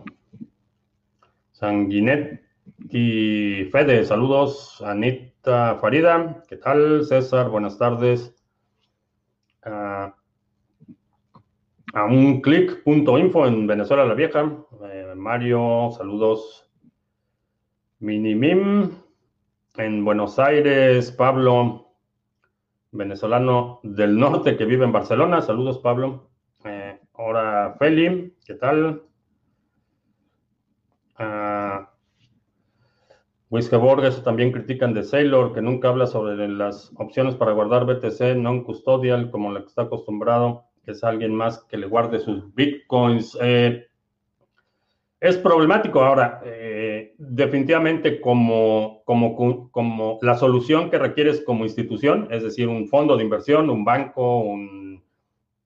y 2.91 3.65
Fede, 3.73 4.05
saludos. 4.05 4.83
Anita 4.83 5.79
Farida, 5.81 6.45
¿qué 6.49 6.57
tal? 6.57 7.03
César, 7.07 7.49
buenas 7.49 7.79
tardes. 7.79 8.35
Ah, 9.63 10.15
a 11.97 12.05
un 12.05 12.43
clic.info 12.43 13.47
en 13.47 13.67
Venezuela 13.67 14.05
la 14.05 14.13
Vieja. 14.13 14.53
Eh, 14.83 15.15
Mario, 15.17 15.89
saludos. 15.97 16.71
Minimim 18.01 18.91
en 19.79 20.05
Buenos 20.05 20.39
Aires, 20.39 21.11
Pablo 21.11 21.95
venezolano 22.93 23.81
del 23.83 24.19
norte 24.19 24.59
que 24.59 24.67
vive 24.67 24.85
en 24.85 24.93
Barcelona. 24.93 25.41
Saludos, 25.41 25.79
Pablo. 25.79 26.29
Eh, 26.67 27.01
ahora, 27.15 27.75
Feli, 27.79 28.37
¿qué 28.45 28.55
tal? 28.57 29.03
Uh, 31.19 31.87
Borges 33.79 34.23
también 34.23 34.53
critican 34.53 34.93
de 34.93 35.03
Sailor, 35.03 35.55
que 35.55 35.63
nunca 35.63 35.89
habla 35.89 36.07
sobre 36.07 36.47
las 36.47 36.93
opciones 36.97 37.35
para 37.37 37.53
guardar 37.53 37.87
BTC 37.87 38.37
non-custodial, 38.37 39.31
como 39.31 39.51
la 39.51 39.61
que 39.61 39.69
está 39.69 39.83
acostumbrado, 39.83 40.67
que 40.87 40.93
es 40.93 41.03
alguien 41.03 41.35
más 41.35 41.65
que 41.65 41.77
le 41.77 41.89
guarde 41.89 42.21
sus 42.21 42.55
bitcoins. 42.55 43.37
Eh, 43.43 43.89
es 45.21 45.37
problemático 45.37 46.01
ahora. 46.01 46.41
Eh, 46.45 47.15
definitivamente 47.19 48.21
como, 48.21 49.03
como, 49.05 49.71
como 49.73 50.19
la 50.23 50.37
solución 50.37 50.89
que 50.89 50.99
requieres 50.99 51.43
como 51.45 51.65
institución, 51.65 52.29
es 52.31 52.45
decir, 52.45 52.69
un 52.69 52.87
fondo 52.87 53.17
de 53.17 53.25
inversión, 53.25 53.69
un 53.69 53.85
banco, 53.85 54.55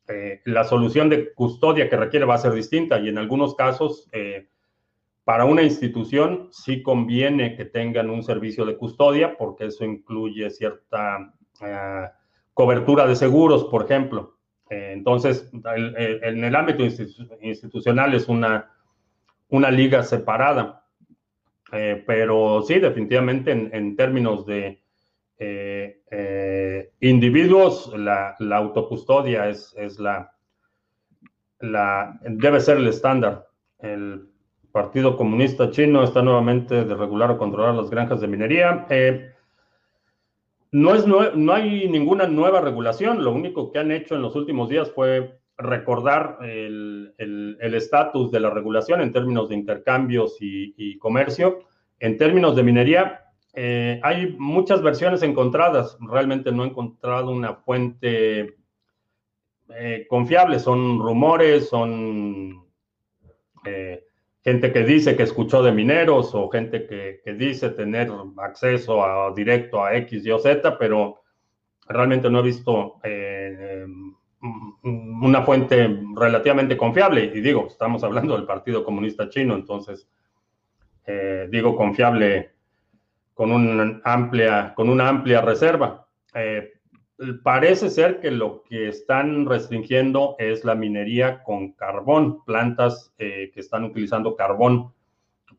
eh, 0.09 0.41
la 0.47 0.65
solución 0.65 1.11
de 1.11 1.35
custodia 1.35 1.91
que 1.91 1.97
requiere 1.97 2.25
va 2.25 2.35
a 2.35 2.39
ser 2.39 2.53
distinta 2.55 2.99
y 2.99 3.09
en 3.11 3.19
algunos 3.19 3.55
casos 3.55 4.09
para 5.25 5.45
una 5.45 5.63
institución 5.63 6.49
sí 6.51 6.83
conviene 6.83 7.55
que 7.57 7.67
tengan 7.67 8.09
un 8.09 8.23
servicio 8.23 8.65
de 8.65 8.77
custodia 8.77 9.37
porque 9.37 9.67
eso 9.67 9.85
incluye 9.85 10.49
cierta 10.51 11.35
cobertura 12.55 13.07
de 13.07 13.17
seguros, 13.17 13.65
por 13.65 13.85
ejemplo. 13.85 14.40
Entonces, 14.71 15.51
en 15.53 16.45
el 16.45 16.57
ámbito 16.57 16.85
institucional 17.43 18.15
es 18.15 18.29
una 18.29 18.71
una 19.51 19.71
liga 19.71 20.03
separada. 20.03 20.85
Eh, 21.73 22.03
pero 22.07 22.63
sí, 22.63 22.81
definitivamente 22.81 23.53
en, 23.53 23.95
términos 23.95 24.45
de 24.47 24.83
eh, 25.39 26.03
eh, 26.11 26.91
individuos, 27.01 27.93
la, 27.97 28.37
autocustodia 28.53 29.49
es, 29.49 29.75
la, 29.99 30.33
la, 31.61 32.19
debe 32.23 32.61
ser 32.61 32.79
el 32.79 32.89
estándar. 32.89 33.47
El 33.79 34.29
Partido 34.73 35.17
Comunista 35.17 35.71
Chino 35.71 36.03
está 36.03 36.23
nuevamente 36.23 36.85
de 36.85 36.95
regular 36.95 37.31
o 37.31 37.39
controlar 37.39 37.75
las 37.75 37.91
granjas 37.91 38.21
de 38.21 38.29
minería. 38.29 38.87
No, 40.73 40.95
es, 40.95 41.07
no 41.07 41.53
hay 41.53 41.89
ninguna 41.89 42.27
nueva 42.27 42.61
regulación, 42.61 43.25
lo 43.25 43.33
único 43.33 43.73
que 43.73 43.79
han 43.79 43.91
hecho 43.91 44.15
en 44.15 44.23
los 44.23 44.37
últimos 44.37 44.69
días 44.69 44.91
fue 44.91 45.41
recordar 45.61 46.39
el 46.43 47.15
estatus 47.75 48.31
de 48.31 48.41
la 48.41 48.51
regulación 48.51 49.01
en 49.01 49.13
términos 49.13 49.49
de 49.49 49.55
intercambios 49.55 50.37
y, 50.41 50.99
comercio. 50.99 51.61
En 51.99 52.17
términos 52.17 52.57
de 52.57 52.63
minería, 52.63 53.25
eh, 53.53 54.01
hay 54.03 54.35
muchas 54.39 54.83
versiones 54.83 55.23
encontradas. 55.23 55.99
Realmente 56.01 56.51
no 56.53 56.65
he 56.65 56.69
encontrado 56.69 57.31
una 57.31 57.55
fuente 57.55 58.57
eh, 59.77 60.07
confiable. 60.09 60.59
Son 60.59 60.99
rumores, 60.99 61.69
son 61.69 62.67
eh, 63.65 64.05
gente 64.43 64.73
que 64.73 64.85
dice 64.85 65.17
que 65.17 65.25
escuchó 65.25 65.63
de 65.63 65.73
mineros 65.73 66.35
o 66.35 66.49
gente 66.49 66.87
que, 66.87 67.21
que 67.25 67.35
dice 67.35 67.71
tener 67.71 68.11
acceso 68.39 69.05
a, 69.05 69.33
directo 69.35 69.85
a 69.85 69.95
X, 69.97 70.25
Y 70.25 70.31
o 70.31 70.39
Z, 70.39 70.79
pero 70.79 71.23
realmente 71.87 72.31
no 72.31 72.41
he 72.41 72.43
visto 72.43 73.01
mm, 74.43 75.25
una 75.25 75.43
fuente 75.43 76.01
relativamente 76.17 76.77
confiable. 76.77 77.31
Y 77.35 77.41
digo, 77.41 77.67
estamos 77.67 78.03
hablando 78.03 78.37
del 78.37 78.47
Partido 78.47 78.85
Comunista 78.85 79.29
Chino, 79.29 79.55
entonces 79.55 80.09
eh, 81.07 81.49
digo 81.51 81.77
confiable 81.77 82.53
con 83.35 83.53
una 83.53 84.01
amplia, 84.05 84.73
con 84.75 84.89
una 84.89 85.09
amplia 85.09 85.41
reserva. 85.41 86.07
Eh, 86.35 86.80
parece 87.43 87.91
ser 87.91 88.21
que 88.21 88.31
lo 88.31 88.63
que 88.63 88.89
están 88.89 89.47
restringiendo 89.47 90.37
es 90.39 90.65
la 90.65 90.75
minería 90.75 91.43
con 91.43 91.73
carbón, 91.73 92.45
plantas 92.45 93.13
que 93.19 93.53
están 93.57 93.85
utilizando 93.85 94.37
carbón 94.37 94.93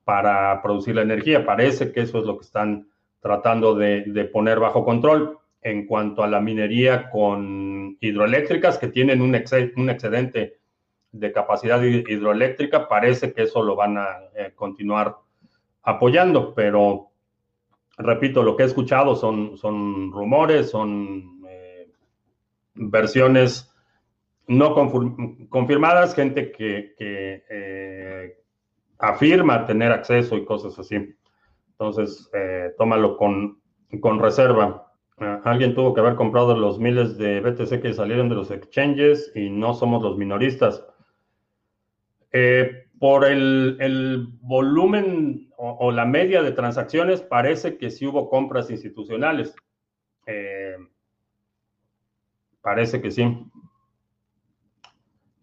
para 0.04 0.62
producir 0.62 0.96
la 0.96 1.04
energía. 1.04 1.46
Parece 1.46 1.92
que 1.92 2.02
eso 2.02 2.20
es 2.20 2.26
lo 2.26 2.38
que 2.38 2.46
están 2.46 2.90
tratando 3.20 3.76
de, 3.76 4.30
poner 4.34 4.60
bajo 4.60 4.84
control. 4.84 5.38
En 5.64 5.86
cuanto 5.86 6.24
a 6.24 6.28
la 6.28 6.42
minería 6.42 7.12
con 7.12 7.96
hidroeléctricas 8.00 8.80
que 8.80 8.88
tienen 8.88 9.22
un, 9.22 9.36
excedente 9.36 10.58
de 11.12 11.32
capacidad 11.32 11.80
hidroeléctrica, 11.84 12.88
parece 12.88 13.32
que 13.32 13.44
eso 13.44 13.62
lo 13.62 13.76
van 13.76 13.98
a 14.00 14.08
eh, 14.36 14.54
continuar 14.56 15.18
apoyando, 15.84 16.56
pero 16.56 17.12
repito, 17.98 18.42
lo 18.42 18.56
que 18.56 18.64
he 18.64 18.66
escuchado 18.66 19.16
son, 19.16 19.56
son 19.56 20.12
rumores, 20.12 20.72
son 20.72 21.41
eh, 21.41 21.41
versiones 22.74 23.74
no 24.48 24.76
confirmadas, 25.50 26.16
gente 26.16 26.52
que, 26.52 26.94
eh, 27.00 28.38
afirma 29.00 29.66
tener 29.66 29.92
acceso 29.92 30.38
y 30.38 30.46
cosas 30.46 30.78
así. 30.78 31.16
Entonces, 31.72 32.30
eh, 32.34 32.74
tómalo 32.78 33.18
con, 33.18 33.60
con 34.00 34.20
reserva. 34.20 34.92
Ah, 35.18 35.40
alguien 35.46 35.76
tuvo 35.76 35.94
que 35.94 36.02
haber 36.02 36.16
comprado 36.16 36.58
los 36.58 36.80
miles 36.80 37.18
de 37.18 37.42
BTC 37.42 37.82
que 37.82 37.94
salieron 37.94 38.28
de 38.28 38.36
los 38.36 38.50
exchanges 38.52 39.32
y 39.36 39.50
no 39.50 39.74
somos 39.74 40.02
los 40.02 40.18
minoristas. 40.18 40.86
Eh, 42.32 42.88
por 43.00 43.26
el, 43.26 44.28
volumen 44.42 45.52
o, 45.58 45.92
la 45.92 46.06
media 46.06 46.44
de 46.44 46.52
transacciones, 46.52 47.22
parece 47.22 47.78
que 47.78 47.90
sí 47.90 48.06
hubo 48.06 48.30
compras 48.30 48.70
institucionales. 48.70 49.56
Eh, 50.28 50.61
parece 52.62 53.02
que 53.02 53.12
sí. 53.12 53.24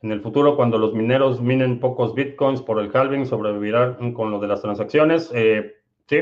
En 0.01 0.13
el 0.13 0.21
futuro, 0.21 0.57
cuando 0.57 0.79
los 0.79 0.95
mineros 0.95 1.41
minen 1.41 1.81
pocos 1.81 2.15
bitcoins 2.15 2.63
por 2.63 2.79
el 2.79 2.95
halving, 2.95 3.27
sobrevivirán 3.27 4.13
con 4.13 4.31
lo 4.31 4.39
de 4.39 4.49
las 4.49 4.63
transacciones. 4.63 5.33
Sí, 6.07 6.19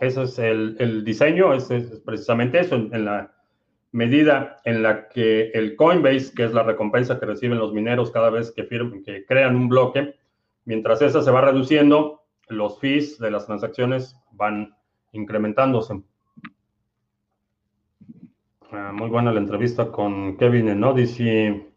ese 0.00 0.22
es 0.24 0.38
el, 0.38 1.04
diseño, 1.04 1.54
es 1.54 1.68
precisamente 2.04 2.60
eso, 2.60 2.74
en, 2.74 3.04
la 3.04 3.32
medida 3.92 4.56
en 4.64 4.82
la 4.82 5.08
que 5.08 5.50
el 5.54 5.76
Coinbase, 5.76 6.34
que 6.34 6.44
es 6.44 6.52
la 6.52 6.64
recompensa 6.64 7.20
que 7.20 7.26
reciben 7.26 7.58
los 7.58 7.72
mineros 7.72 8.10
cada 8.10 8.30
vez 8.30 8.50
que, 8.50 8.64
firman, 8.64 9.04
que 9.04 9.24
crean 9.24 9.54
un 9.54 9.68
bloque, 9.68 10.16
mientras 10.64 11.02
esa 11.02 11.22
se 11.22 11.30
va 11.30 11.42
reduciendo, 11.42 12.24
los 12.48 12.80
fees 12.80 13.18
de 13.18 13.30
las 13.30 13.46
transacciones 13.46 14.16
van 14.32 14.76
incrementándose. 15.12 16.02
Ah, 18.72 18.90
muy 18.92 19.08
buena 19.08 19.32
la 19.32 19.38
entrevista 19.38 19.92
con 19.92 20.36
Kevin 20.36 20.68
en 20.68 20.82
Odyssey. 20.82 21.72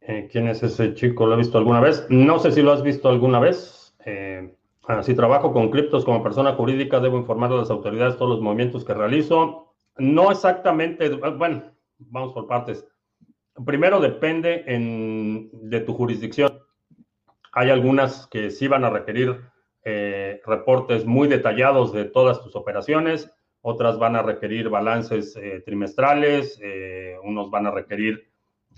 Eh, 0.00 0.28
¿Quién 0.30 0.48
es 0.48 0.62
ese 0.62 0.94
chico? 0.94 1.26
¿Lo 1.26 1.34
he 1.34 1.38
visto 1.38 1.58
alguna 1.58 1.80
vez? 1.80 2.06
No 2.08 2.38
sé 2.38 2.52
si 2.52 2.62
lo 2.62 2.72
has 2.72 2.82
visto 2.82 3.08
alguna 3.08 3.38
vez. 3.40 3.94
Eh, 4.04 4.56
Ah, 4.88 5.02
si 5.02 5.14
trabajo 5.14 5.52
con 5.52 5.70
criptos 5.70 6.04
como 6.04 6.22
persona 6.24 6.54
jurídica, 6.54 6.98
debo 6.98 7.16
informar 7.16 7.52
a 7.52 7.56
las 7.56 7.70
autoridades 7.70 8.16
todos 8.16 8.32
los 8.32 8.40
movimientos 8.40 8.84
que 8.84 8.94
realizo. 8.94 9.74
No 9.96 10.32
exactamente, 10.32 11.08
bueno, 11.08 11.62
vamos 11.98 12.32
por 12.32 12.48
partes. 12.48 12.84
Primero 13.64 14.00
depende 14.00 14.64
de 15.52 15.80
tu 15.80 15.94
jurisdicción. 15.94 16.58
Hay 17.52 17.70
algunas 17.70 18.26
que 18.26 18.50
sí 18.50 18.66
van 18.66 18.84
a 18.84 18.90
requerir 18.90 19.40
eh, 19.84 20.40
reportes 20.44 21.04
muy 21.04 21.28
detallados 21.28 21.92
de 21.92 22.06
todas 22.06 22.42
tus 22.42 22.56
operaciones, 22.56 23.30
otras 23.62 23.98
van 23.98 24.16
a 24.16 24.22
requerir 24.22 24.68
balances 24.68 25.36
eh, 25.36 25.62
trimestrales, 25.64 26.58
eh, 26.62 27.16
unos 27.22 27.50
van 27.50 27.66
a 27.66 27.70
requerir 27.70 28.28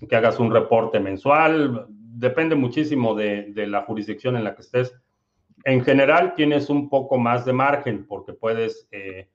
que 0.08 0.16
hagas 0.16 0.38
un 0.38 0.52
reporte 0.52 1.00
mensual. 1.00 1.86
Depende 1.88 2.54
muchísimo 2.54 3.14
de 3.14 3.66
la 3.66 3.82
jurisdicción 3.82 4.36
en 4.36 4.44
la 4.44 4.54
que 4.54 4.62
estés 4.62 4.94
en 5.64 5.82
general 5.82 6.34
tienes 6.34 6.68
un 6.68 6.88
poco 6.88 7.18
más 7.18 7.44
de 7.44 7.52
margen 7.52 8.06
porque 8.06 8.34
puedes 8.34 8.86
eh, 8.90 9.28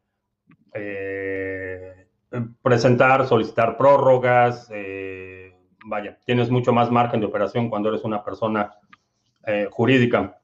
presentar, 2.62 3.28
solicitar 3.28 3.76
prórrogas, 3.76 4.72
vaya, 5.86 6.20
tienes 6.26 6.52
mucho 6.52 6.72
más 6.72 6.92
margen 6.92 7.20
de 7.20 7.26
operación 7.26 7.70
cuando 7.70 7.90
eres 7.90 8.04
una 8.04 8.24
persona 8.24 8.72
jurídica, 9.72 10.40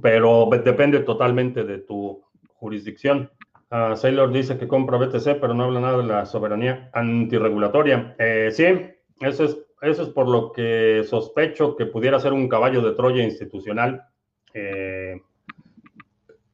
pero 0.00 0.48
depende 0.64 1.00
totalmente 1.00 1.64
de 1.64 1.78
tu 1.78 2.24
jurisdicción. 2.54 3.30
Uh, 3.70 3.96
Sailor 3.96 4.32
dice 4.32 4.58
que 4.58 4.68
compra 4.68 4.98
BTC, 4.98 5.40
pero 5.40 5.54
no 5.54 5.64
habla 5.64 5.80
nada 5.80 5.98
de 5.98 6.04
la 6.04 6.26
soberanía 6.26 6.90
antirregulatoria. 6.92 8.14
sí, 8.50 8.64
eso 9.20 9.44
es, 9.44 9.58
eso 9.82 10.02
es 10.02 10.08
por 10.10 10.28
lo 10.28 10.52
que 10.52 11.04
sospecho 11.04 11.76
que 11.76 11.86
pudiera 11.86 12.20
ser 12.20 12.32
un 12.32 12.48
caballo 12.48 12.80
de 12.82 12.92
Troya 12.92 13.22
institucional 13.24 14.06
eh, 14.58 15.20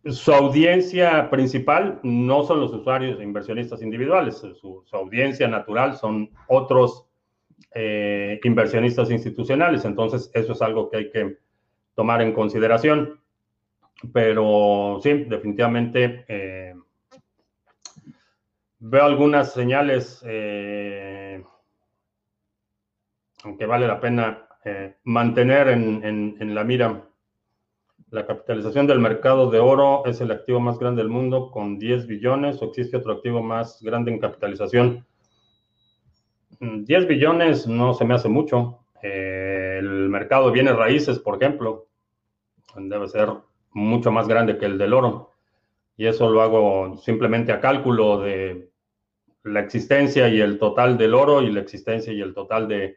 su 0.04 0.32
audiencia 0.32 1.30
principal 1.30 2.00
no 2.02 2.42
son 2.42 2.58
los 2.58 2.72
usuarios 2.72 3.20
e 3.20 3.22
inversionistas 3.22 3.80
individuales, 3.82 4.38
su, 4.38 4.84
audiencia 4.90 5.46
natural 5.46 5.96
son 5.96 6.30
otros 6.48 7.06
eh, 7.72 8.40
inversionistas 8.42 9.12
institucionales. 9.12 9.84
Entonces, 9.84 10.32
eso 10.34 10.52
es 10.52 10.62
algo 10.62 10.90
que 10.90 10.96
hay 10.96 11.10
que 11.10 11.38
tomar 11.94 12.20
en 12.22 12.32
consideración. 12.32 13.20
Pero 14.12 14.98
sí, 15.00 15.12
definitivamente 15.28 16.24
eh, 16.26 16.74
veo 18.84 19.04
algunas 19.04 19.52
señales, 19.52 20.22
aunque 23.44 23.66
vale 23.66 23.86
la 23.86 24.00
pena 24.00 24.48
mantener 25.04 25.68
en 25.68 26.54
la 26.54 26.64
mira 26.64 27.12
la 28.12 28.26
capitalización 28.26 28.86
del 28.86 29.00
mercado 29.00 29.50
de 29.50 29.58
oro 29.58 30.04
es 30.04 30.20
el 30.20 30.30
activo 30.30 30.60
más 30.60 30.78
grande 30.78 31.00
del 31.00 31.10
mundo 31.10 31.50
con 31.50 31.78
10 31.78 32.06
billones 32.06 32.60
o 32.60 32.66
existe 32.66 32.98
otro 32.98 33.14
activo 33.14 33.42
más 33.42 33.82
grande 33.82 34.12
en 34.12 34.18
capitalización. 34.18 35.06
10 36.60 37.04
mm, 37.04 37.08
billones 37.08 37.66
no 37.66 37.94
se 37.94 38.04
me 38.04 38.12
hace 38.12 38.28
mucho. 38.28 38.84
Eh, 39.02 39.78
el 39.78 40.10
mercado 40.10 40.50
de 40.50 40.62
raíces, 40.74 41.20
por 41.20 41.42
ejemplo, 41.42 41.86
debe 42.76 43.08
ser 43.08 43.30
mucho 43.70 44.12
más 44.12 44.28
grande 44.28 44.58
que 44.58 44.66
el 44.66 44.76
del 44.76 44.92
oro. 44.92 45.30
Y 45.96 46.06
eso 46.06 46.28
lo 46.28 46.42
hago 46.42 46.98
simplemente 46.98 47.50
a 47.50 47.60
cálculo 47.60 48.20
de 48.20 48.71
la 49.44 49.60
existencia 49.60 50.28
y 50.28 50.40
el 50.40 50.58
total 50.58 50.96
del 50.96 51.14
oro 51.14 51.42
y 51.42 51.50
la 51.50 51.60
existencia 51.60 52.12
y 52.12 52.20
el 52.20 52.34
total 52.34 52.68
del 52.68 52.96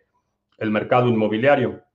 el 0.58 0.72
mercado 0.72 1.08
inmobiliario 1.08 1.86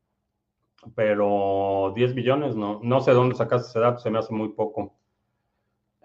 pero 0.95 1.93
10 1.95 2.15
billones, 2.15 2.57
no, 2.57 2.81
no 2.83 3.01
sé 3.01 3.13
dónde 3.13 3.35
sacaste 3.35 3.69
ese 3.69 3.81
dato, 3.81 3.99
se 3.99 4.11
me 4.11 4.19
hace 4.19 4.33
muy 4.33 4.51
poco. 4.51 4.95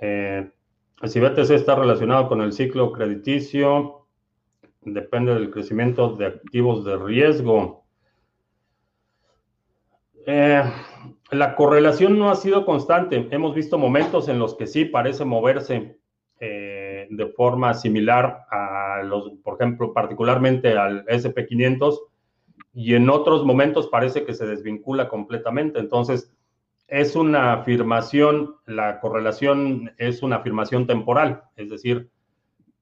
Eh, 0.01 0.51
si 1.05 1.19
está 1.19 1.75
relacionado 1.75 2.27
con 2.27 2.41
el 2.41 2.51
ciclo 2.51 2.91
crediticio, 2.91 4.07
depende 4.81 5.33
del 5.33 5.51
crecimiento 5.51 6.15
de 6.15 6.27
activos 6.27 6.83
de 6.83 6.97
riesgo. 6.97 7.85
Eh, 10.25 10.63
la 11.31 11.55
correlación 11.55 12.17
no 12.17 12.29
ha 12.29 12.35
sido 12.35 12.65
constante. 12.65 13.27
Hemos 13.31 13.55
visto 13.55 13.77
momentos 13.77 14.27
en 14.27 14.39
los 14.39 14.55
que 14.55 14.67
sí 14.67 14.85
parece 14.85 15.23
moverse 15.23 15.99
de 17.09 17.27
forma 17.27 17.73
similar 17.73 18.45
a 18.49 19.01
los, 19.03 19.31
por 19.43 19.55
ejemplo, 19.55 19.93
particularmente 19.93 20.77
al 20.77 21.05
SP500 21.05 21.99
y 22.73 22.95
en 22.95 23.09
otros 23.09 23.45
momentos 23.45 23.87
parece 23.87 24.25
que 24.25 24.33
se 24.33 24.45
desvincula 24.45 25.07
completamente. 25.07 25.79
Entonces, 25.79 26.31
es 26.87 27.15
una 27.15 27.53
afirmación, 27.53 28.55
la 28.65 28.99
correlación 28.99 29.93
es 29.97 30.21
una 30.21 30.37
afirmación 30.37 30.85
temporal, 30.85 31.43
es 31.55 31.69
decir, 31.69 32.09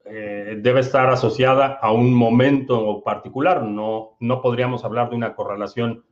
eh, 0.06 0.58
debe 0.60 0.82
estar 0.82 1.10
asociada 1.10 1.80
a 1.82 1.92
un 1.92 2.14
momento 2.14 3.02
particular. 3.04 3.64
No, 3.64 4.18
no 4.20 4.42
podríamos 4.42 4.84
hablar 4.84 5.10
de 5.10 5.16
una 5.16 5.34
correlación 5.34 6.04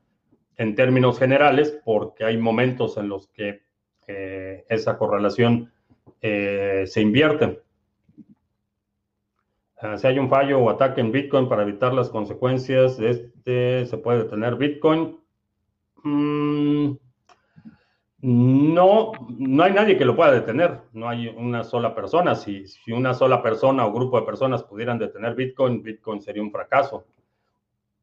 en 0.58 0.76
términos 0.76 1.20
generales 1.20 1.80
porque 1.84 2.24
hay 2.24 2.38
momentos 2.38 2.96
en 2.98 3.10
los 3.10 3.28
que 3.28 3.64
eh, 4.08 4.66
esa 4.70 4.98
correlación 4.98 5.72
eh, 6.22 6.84
se 6.88 7.02
invierte. 7.02 7.62
Ah, 9.82 9.98
si 9.98 10.08
hay 10.08 10.20
un 10.20 10.30
fallo 10.30 10.60
o 10.60 10.70
ataque 10.70 11.02
en 11.02 11.12
Bitcoin 11.12 11.50
para 11.50 11.64
evitar 11.64 11.94
las 11.94 12.10
consecuencias 12.10 13.00
este, 13.00 13.86
se 13.86 13.98
puede 13.98 14.24
detener 14.24 14.56
Bitcoin. 14.56 15.20
Mm, 16.04 16.94
No, 18.24 19.12
no 19.30 19.64
hay 19.64 19.74
nadie 19.74 19.98
que 19.98 20.06
lo 20.06 20.16
pueda 20.16 20.32
detener, 20.32 20.82
no 20.94 21.10
hay 21.10 21.28
una 21.28 21.64
sola 21.64 21.96
persona. 21.96 22.36
Si, 22.36 22.68
si, 22.68 22.92
una 22.92 23.14
sola 23.16 23.42
persona 23.42 23.86
o 23.86 23.92
grupo 23.94 24.20
de 24.20 24.26
personas 24.26 24.64
pudieran 24.64 25.00
detener 25.00 25.34
Bitcoin, 25.36 25.82
Bitcoin 25.82 26.22
sería 26.22 26.44
un 26.44 26.52
fracaso. 26.52 27.08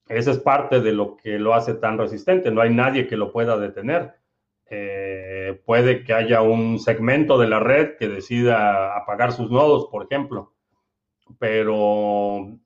Esa 0.09 0.33
es 0.33 0.39
parte 0.39 0.81
de 0.81 0.93
lo 0.93 1.17
que 1.17 1.39
lo 1.39 1.55
hace 1.55 1.75
tan 1.75 1.99
resistente, 1.99 2.51
no 2.51 2.63
hay 2.63 2.71
nadie 2.75 3.07
que 3.07 3.17
lo 3.17 3.31
pueda 3.33 3.57
detener. 3.59 4.15
Eh, 4.71 5.61
puede 5.65 6.03
que 6.05 6.13
haya 6.15 6.43
un 6.43 6.79
segmento 6.81 7.39
de 7.39 7.49
la 7.49 7.61
red 7.61 7.97
que 7.97 8.09
decida 8.09 8.97
apagar 8.97 9.33
sus 9.33 9.51
nodos, 9.51 9.87
por 9.91 10.05
ejemplo, 10.05 10.53
pero 11.39 12.59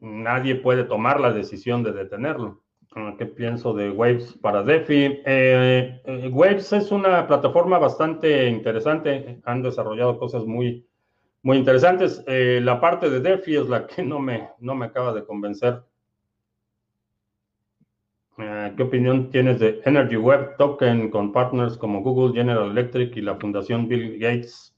nadie 0.00 0.56
puede 0.56 0.84
tomar 0.84 1.20
la 1.20 1.32
decisión 1.32 1.82
de 1.82 1.92
detenerlo. 1.92 2.62
Ah, 2.96 3.14
¿Qué 3.16 3.26
pienso 3.26 3.72
de 3.72 3.90
Waves 3.90 4.36
para 4.42 4.64
DeFi? 4.64 5.22
Eh, 5.24 6.00
eh, 6.04 6.30
Waves 6.32 6.72
es 6.72 6.90
una 6.90 7.26
plataforma 7.28 7.78
bastante 7.78 8.48
interesante. 8.48 9.40
Han 9.44 9.62
desarrollado 9.62 10.18
cosas 10.18 10.44
muy, 10.44 10.88
muy 11.42 11.58
interesantes. 11.58 12.24
Eh, 12.26 12.60
la 12.60 12.80
parte 12.80 13.08
de 13.08 13.20
DeFi 13.20 13.56
es 13.56 13.68
la 13.68 13.86
que 13.86 14.02
no 14.02 14.18
me, 14.18 14.48
no 14.58 14.74
me 14.74 14.86
acaba 14.86 15.12
de 15.12 15.24
convencer. 15.24 15.82
¿Qué 18.76 18.82
opinión 18.82 19.30
tienes 19.30 19.60
de 19.60 19.82
Energy 19.84 20.16
Web 20.16 20.56
Token 20.56 21.10
con 21.10 21.30
partners 21.30 21.76
como 21.76 22.00
Google, 22.00 22.32
General 22.32 22.70
Electric 22.70 23.14
y 23.18 23.20
la 23.20 23.34
Fundación 23.36 23.86
Bill 23.86 24.18
Gates? 24.18 24.74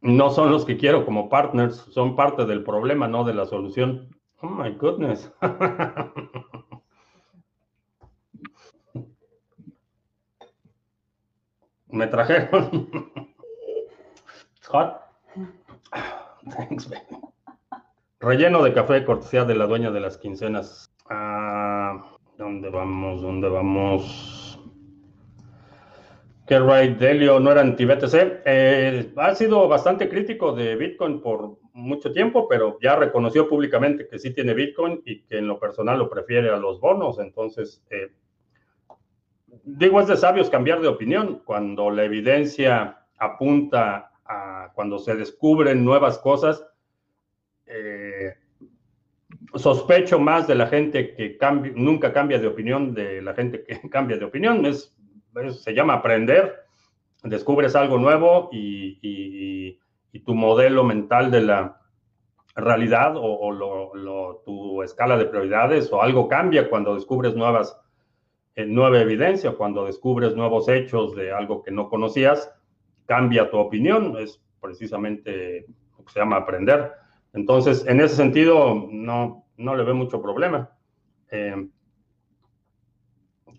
No 0.00 0.30
son 0.30 0.50
los 0.50 0.64
que 0.64 0.76
quiero 0.76 1.04
como 1.04 1.28
partners, 1.28 1.86
son 1.90 2.16
parte 2.16 2.46
del 2.46 2.64
problema, 2.64 3.06
no 3.08 3.24
de 3.24 3.34
la 3.34 3.46
solución. 3.46 4.08
Oh 4.40 4.48
my 4.48 4.70
goodness. 4.72 5.30
Me 11.88 12.06
trajeron. 12.06 12.88
hot. 14.68 15.00
Thanks, 16.56 16.88
Relleno 18.20 18.62
de 18.62 18.72
café, 18.72 19.04
cortesía 19.04 19.44
de 19.44 19.54
la 19.54 19.66
dueña 19.66 19.90
de 19.90 20.00
las 20.00 20.16
quincenas. 20.18 20.90
Ah, 21.08 22.02
¿Dónde 22.38 22.70
vamos? 22.70 23.22
¿Dónde 23.22 23.48
vamos? 23.48 24.39
Que 26.50 26.58
Ray 26.58 26.94
Delio 26.94 27.38
no 27.38 27.52
era 27.52 27.60
anti-BTC. 27.60 28.42
Eh, 28.44 29.12
ha 29.14 29.34
sido 29.36 29.68
bastante 29.68 30.08
crítico 30.08 30.52
de 30.52 30.74
Bitcoin 30.74 31.20
por 31.20 31.58
mucho 31.74 32.12
tiempo, 32.12 32.48
pero 32.48 32.76
ya 32.82 32.96
reconoció 32.96 33.48
públicamente 33.48 34.08
que 34.08 34.18
sí 34.18 34.34
tiene 34.34 34.52
Bitcoin 34.52 35.00
y 35.04 35.22
que 35.22 35.38
en 35.38 35.46
lo 35.46 35.60
personal 35.60 36.00
lo 36.00 36.10
prefiere 36.10 36.50
a 36.50 36.56
los 36.56 36.80
bonos. 36.80 37.20
Entonces, 37.20 37.84
eh, 37.88 38.10
digo, 39.62 40.00
es 40.00 40.08
de 40.08 40.16
sabios 40.16 40.50
cambiar 40.50 40.80
de 40.80 40.88
opinión 40.88 41.40
cuando 41.44 41.88
la 41.88 42.02
evidencia 42.02 42.98
apunta 43.16 44.10
a 44.24 44.72
cuando 44.74 44.98
se 44.98 45.14
descubren 45.14 45.84
nuevas 45.84 46.18
cosas. 46.18 46.66
Eh, 47.66 48.34
sospecho 49.54 50.18
más 50.18 50.48
de 50.48 50.56
la 50.56 50.66
gente 50.66 51.14
que 51.14 51.38
nunca 51.76 52.12
cambia 52.12 52.40
de 52.40 52.48
opinión 52.48 52.92
de 52.92 53.22
la 53.22 53.34
gente 53.34 53.62
que 53.62 53.80
cambia 53.88 54.16
de 54.16 54.24
opinión. 54.24 54.66
Es 54.66 54.96
se 55.50 55.74
llama 55.74 55.94
aprender, 55.94 56.64
descubres 57.22 57.76
algo 57.76 57.98
nuevo 57.98 58.48
y, 58.52 59.78
tu 60.24 60.34
modelo 60.34 60.84
mental 60.84 61.30
de 61.30 61.40
la 61.40 61.80
realidad 62.54 63.14
o, 63.16 64.42
tu 64.44 64.82
escala 64.82 65.16
de 65.16 65.24
prioridades 65.24 65.90
o 65.92 66.02
algo 66.02 66.28
cambia 66.28 66.68
cuando 66.68 66.94
descubres 66.94 67.34
nuevas, 67.34 67.76
eh, 68.54 68.66
nueva 68.66 69.00
evidencia, 69.00 69.52
cuando 69.52 69.86
descubres 69.86 70.36
nuevos 70.36 70.68
hechos 70.68 71.16
de 71.16 71.32
algo 71.32 71.62
que 71.62 71.70
no 71.70 71.88
conocías, 71.88 72.52
cambia 73.06 73.50
tu 73.50 73.56
opinión, 73.58 74.16
es 74.18 74.42
precisamente 74.60 75.64
lo 75.96 76.04
que 76.04 76.12
se 76.12 76.20
llama 76.20 76.36
aprender. 76.36 76.92
Entonces, 77.32 77.86
en 77.86 78.00
ese 78.00 78.16
sentido, 78.16 78.86
no, 78.90 79.46
no 79.56 79.74
le 79.74 79.84
ve 79.84 79.94
mucho 79.94 80.20
problema. 80.20 80.70
Eh, 81.30 81.68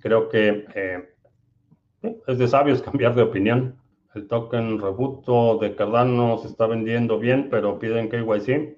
creo 0.01 0.29
que 0.29 0.65
eh, 0.75 1.10
es 2.01 2.37
de 2.37 2.47
sabios 2.47 2.81
cambiar 2.83 3.15
de 3.15 3.23
opinión. 3.23 3.77
El 4.13 4.27
token 4.27 4.79
rebuto 4.79 5.57
de 5.57 5.75
Cardano 5.75 6.37
se 6.37 6.47
está 6.47 6.67
vendiendo 6.67 7.17
bien, 7.17 7.47
pero 7.49 7.79
piden 7.79 8.09
KYC. 8.09 8.77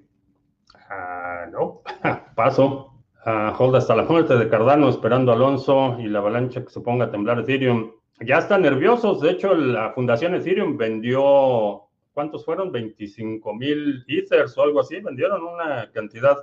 Ah, 0.88 1.46
no, 1.50 1.82
paso. 2.36 2.90
Uh, 3.26 3.50
hold 3.58 3.74
hasta 3.74 3.96
la 3.96 4.02
muerte 4.02 4.36
de 4.36 4.48
Cardano 4.50 4.88
esperando 4.90 5.32
Alonso 5.32 5.96
y 5.98 6.08
la 6.08 6.18
avalancha 6.18 6.62
que 6.62 6.70
se 6.70 6.80
ponga 6.82 7.06
a 7.06 7.10
temblar 7.10 7.40
Ethereum. 7.40 7.92
Ya 8.20 8.38
están 8.38 8.62
nerviosos. 8.62 9.20
De 9.22 9.30
hecho, 9.30 9.54
la 9.54 9.92
fundación 9.92 10.34
Ethereum 10.34 10.76
vendió, 10.76 11.88
¿cuántos 12.12 12.44
fueron? 12.44 12.70
25 12.70 13.54
mil 13.54 14.04
Ethers 14.06 14.56
o 14.58 14.62
algo 14.62 14.80
así. 14.80 15.00
Vendieron 15.00 15.42
una 15.42 15.90
cantidad 15.90 16.36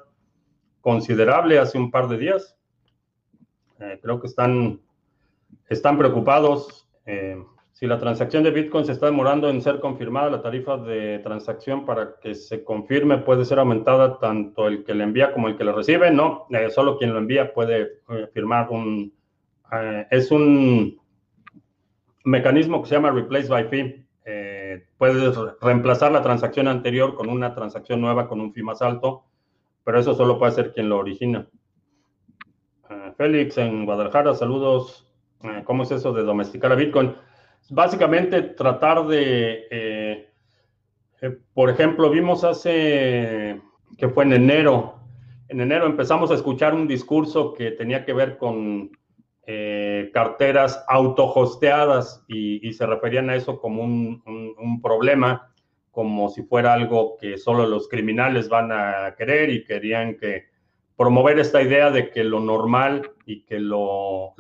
considerable 0.82 1.60
hace 1.60 1.78
un 1.78 1.92
par 1.92 2.08
de 2.08 2.18
días. 2.18 2.58
Eh, 3.80 4.00
creo 4.02 4.20
que 4.20 4.28
están 4.28 4.82
están 5.74 5.98
preocupados. 5.98 6.88
Eh, 7.06 7.42
si 7.72 7.88
la 7.88 7.98
transacción 7.98 8.44
de 8.44 8.52
Bitcoin 8.52 8.86
se 8.86 8.92
está 8.92 9.08
demorando 9.08 9.50
en 9.50 9.62
ser 9.62 9.80
confirmada, 9.80 10.30
la 10.30 10.42
tarifa 10.42 10.78
de 10.78 11.20
transacción 11.20 11.86
para 11.86 12.16
que 12.22 12.36
se 12.36 12.64
confirme 12.64 13.20
puede 13.20 13.46
ser 13.46 13.58
aumentada 13.58 14.20
tanto 14.20 14.68
el 14.68 14.84
que 14.84 14.94
le 14.94 15.04
envía 15.04 15.34
como 15.34 15.48
el 15.48 15.58
que 15.58 15.64
le 15.64 15.72
recibe. 15.72 16.12
No, 16.12 16.46
eh, 16.52 16.70
solo 16.70 16.98
quien 16.98 17.14
lo 17.14 17.20
envía 17.20 17.54
puede 17.54 17.82
eh, 18.10 18.28
firmar 18.34 18.70
un... 18.70 19.14
es 20.12 20.30
un 20.32 21.00
mecanismo 22.26 22.82
que 22.82 22.90
se 22.90 22.96
llama 22.96 23.12
Replace 23.12 23.48
by 23.48 23.70
Fee. 23.70 24.06
puedes 24.98 25.36
reemplazar 25.62 26.12
la 26.12 26.22
transacción 26.22 26.68
anterior 26.68 27.16
con 27.16 27.30
una 27.30 27.56
transacción 27.56 28.00
nueva 28.02 28.28
con 28.28 28.42
un 28.42 28.54
fee 28.54 28.64
más 28.64 28.82
alto, 28.82 29.24
pero 29.84 29.98
eso 29.98 30.14
solo 30.14 30.38
puede 30.38 30.52
ser 30.52 30.74
quien 30.74 30.90
lo 30.90 30.98
origina. 31.00 31.48
Félix 33.18 33.58
en 33.58 33.86
Guadalajara, 33.86 34.36
saludos. 34.36 35.11
Eh, 35.44 35.64
¿Cómo 35.64 35.84
es 35.84 35.92
eso 35.92 36.14
de 36.14 36.24
domesticar 36.24 36.72
a 36.72 36.76
Bitcoin? 36.76 37.16
Básicamente 37.70 38.42
tratar 38.42 39.06
de, 39.08 39.68
eh, 39.72 40.30
eh, 41.22 41.38
por 41.54 41.70
ejemplo, 41.70 42.10
vimos 42.10 42.44
hace, 42.44 43.62
que 43.98 44.10
fue 44.10 44.24
en 44.26 44.34
enero, 44.34 45.00
en 45.48 45.62
enero 45.62 45.86
empezamos 45.86 46.32
a 46.32 46.36
escuchar 46.36 46.74
un 46.74 46.88
discurso 46.88 47.54
que 47.54 47.72
tenía 47.72 48.06
que 48.06 48.14
ver 48.14 48.38
con 48.38 48.92
carteras 50.14 50.82
autohosteadas 50.88 52.24
y, 52.30 52.66
y, 52.66 52.72
se 52.72 52.86
referían 52.86 53.30
a 53.30 53.36
eso 53.36 53.60
como 53.60 53.84
un, 53.84 54.24
un, 54.26 54.82
problema, 54.82 55.52
como 55.90 56.30
si 56.30 56.44
fuera 56.44 56.74
algo 56.74 57.18
que 57.20 57.38
solo 57.38 57.66
los 57.66 57.90
criminales 57.90 58.48
van 58.48 58.72
a 58.72 59.14
querer 59.18 59.50
y 59.50 59.66
querían 59.66 60.16
que 60.16 60.51
promover 60.98 61.40
esta 61.40 61.62
idea 61.62 61.92
de 61.92 62.12
que 62.12 62.24
lo 62.24 62.40
normal 62.40 63.12
y 63.26 63.42
que 63.44 63.60
lo, 63.60 64.34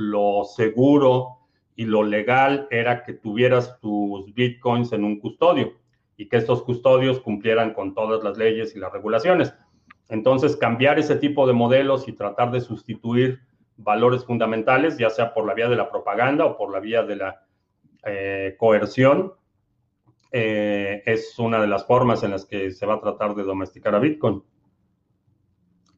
seguro 0.55 1.39
y 1.75 1.85
lo 1.85 2.03
legal 2.03 2.67
era 2.69 3.03
que 3.03 3.13
tuvieras 3.13 3.79
tus 3.79 4.33
bitcoins 4.33 4.91
en 4.91 5.03
un 5.03 5.19
custodio 5.19 5.73
y 6.17 6.27
que 6.27 6.37
estos 6.37 6.63
custodios 6.63 7.19
cumplieran 7.19 7.73
con 7.73 7.93
todas 7.93 8.23
las 8.23 8.37
leyes 8.37 8.75
y 8.75 8.79
las 8.79 8.91
regulaciones. 8.91 9.53
Entonces, 10.09 10.55
cambiar 10.55 10.99
ese 10.99 11.15
tipo 11.15 11.47
de 11.47 11.53
modelos 11.53 12.07
y 12.07 12.13
tratar 12.13 12.51
de 12.51 12.61
sustituir 12.61 13.39
valores 13.77 14.25
fundamentales, 14.25 14.97
ya 14.97 15.09
sea 15.09 15.33
por 15.33 15.47
la 15.47 15.53
vía 15.53 15.69
de 15.69 15.77
la 15.77 15.89
propaganda 15.89 16.45
o 16.45 16.57
por 16.57 16.71
la 16.71 16.79
vía 16.79 17.01
de 17.03 17.15
la 17.15 17.45
eh, 18.05 18.55
coerción, 18.59 19.33
eh, 20.31 21.01
es 21.05 21.39
una 21.39 21.59
de 21.59 21.67
las 21.67 21.85
formas 21.85 22.23
en 22.23 22.31
las 22.31 22.45
que 22.45 22.71
se 22.71 22.85
va 22.85 22.95
a 22.95 23.01
tratar 23.01 23.33
de 23.35 23.43
domesticar 23.43 23.95
a 23.95 23.99
Bitcoin 23.99 24.43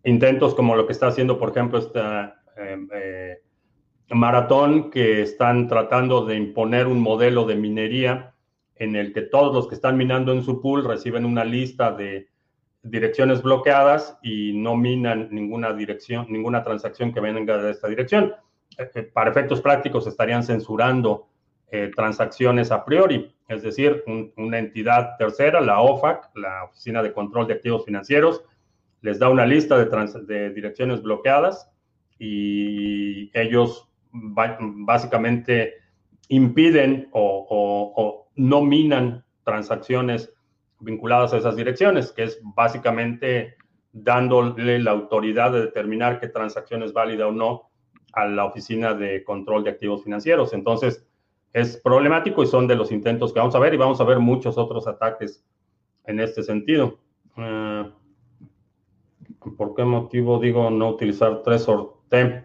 intentos 0.04 0.54
como 0.56 0.76
lo 0.76 0.86
que 0.86 0.94
está 0.94 1.08
haciendo, 1.08 1.40
por 1.40 1.50
ejemplo, 1.50 1.80
esta 1.80 2.42
em, 2.58 2.88
eh, 2.94 3.42
maratón 4.10 4.92
que 4.92 5.22
están 5.22 5.68
tratando 5.68 6.26
de 6.26 6.36
imponer 6.36 6.88
un 6.88 7.00
modelo 7.00 7.46
de 7.46 7.56
minería 7.56 8.34
en 8.76 8.96
el 8.96 9.14
que 9.14 9.22
todos 9.22 9.54
los 9.54 9.68
que 9.68 9.76
están 9.76 9.98
minando 9.98 10.34
en 10.34 10.44
su 10.44 10.62
pool 10.62 10.84
reciben 10.84 11.26
una 11.26 11.46
lista 11.46 11.92
de 11.92 12.28
direcciones 12.82 13.42
bloqueadas 13.42 14.18
y 14.22 14.54
no 14.54 14.76
minan 14.76 15.30
ninguna 15.32 15.72
dirección, 15.74 16.26
ninguna 16.30 16.64
transacción 16.64 17.14
que 17.14 17.22
venga 17.22 17.58
de 17.58 17.72
esta 17.72 17.88
dirección. 17.88 18.34
Eh, 18.78 18.90
eh, 18.94 19.04
para 19.04 19.32
efectos 19.32 19.62
prácticos 19.62 20.06
estarían 20.08 20.44
censurando 20.44 21.28
transacciones 21.96 22.70
a 22.70 22.86
priori, 22.86 23.34
es 23.48 23.64
decir, 23.64 24.04
una 24.38 24.60
entidad 24.60 25.18
tercera, 25.18 25.60
la 25.60 25.82
OFAC, 25.82 26.30
la 26.36 26.66
Oficina 26.66 27.02
de 27.02 27.12
Control 27.12 27.48
de 27.48 27.56
Activos 27.56 27.84
Financieros, 27.84 28.44
les 29.04 29.20
da 29.20 29.30
una 29.30 29.46
lista 29.46 29.78
de, 29.78 30.50
direcciones 30.52 31.04
bloqueadas 31.04 31.70
y 32.18 33.30
ellos 33.38 33.90
básicamente 34.12 35.74
impiden 36.30 37.10
o, 37.12 38.30
no 38.36 38.62
minan 38.62 39.24
transacciones 39.44 40.34
vinculadas 40.80 41.34
a 41.34 41.38
esas 41.38 41.56
direcciones, 41.56 42.12
que 42.14 42.24
es 42.24 42.40
básicamente 42.56 43.58
dándole 43.92 44.80
la 44.80 44.92
autoridad 44.92 45.52
de 45.52 45.62
determinar 45.62 46.20
qué 46.20 46.30
transacción 46.30 46.82
es 46.82 46.94
válida 46.94 47.28
o 47.28 47.32
no 47.32 47.70
a 48.14 48.26
la 48.26 48.46
oficina 48.46 48.94
de 48.94 49.24
control 49.24 49.66
de 49.66 49.72
activos 49.72 50.04
financieros. 50.04 50.54
Entonces, 50.54 51.06
es 51.52 51.78
problemático 51.78 52.42
y 52.42 52.48
son 52.48 52.68
de 52.68 52.76
los 52.76 52.92
intentos 52.92 53.34
que 53.34 53.40
vamos 53.40 53.54
a 53.54 53.60
ver 53.60 53.74
y 53.74 53.78
vamos 53.78 54.00
a 54.00 54.06
ver 54.06 54.20
muchos 54.20 54.58
otros 54.58 54.88
ataques 54.88 55.46
en 56.06 56.20
este 56.20 56.42
sentido. 56.42 56.98
Eh, 57.38 57.92
¿Por 59.52 59.76
qué 59.76 59.84
motivo 59.84 60.40
digo 60.40 60.70
no 60.70 60.90
utilizar 60.90 61.42
Trezor 61.44 61.98
T? 62.10 62.44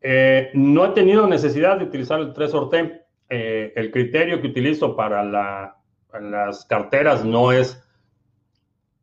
Eh, 0.00 0.50
no 0.54 0.84
he 0.84 0.88
tenido 0.90 1.26
necesidad 1.26 1.78
de 1.78 1.84
utilizar 1.84 2.20
el 2.20 2.32
Trezor 2.32 2.68
T. 2.70 3.02
Eh, 3.28 3.72
el 3.76 3.90
criterio 3.90 4.40
que 4.40 4.48
utilizo 4.48 4.96
para 4.96 5.24
las 5.24 6.64
carteras 6.66 7.24
no 7.24 7.52
es 7.52 7.82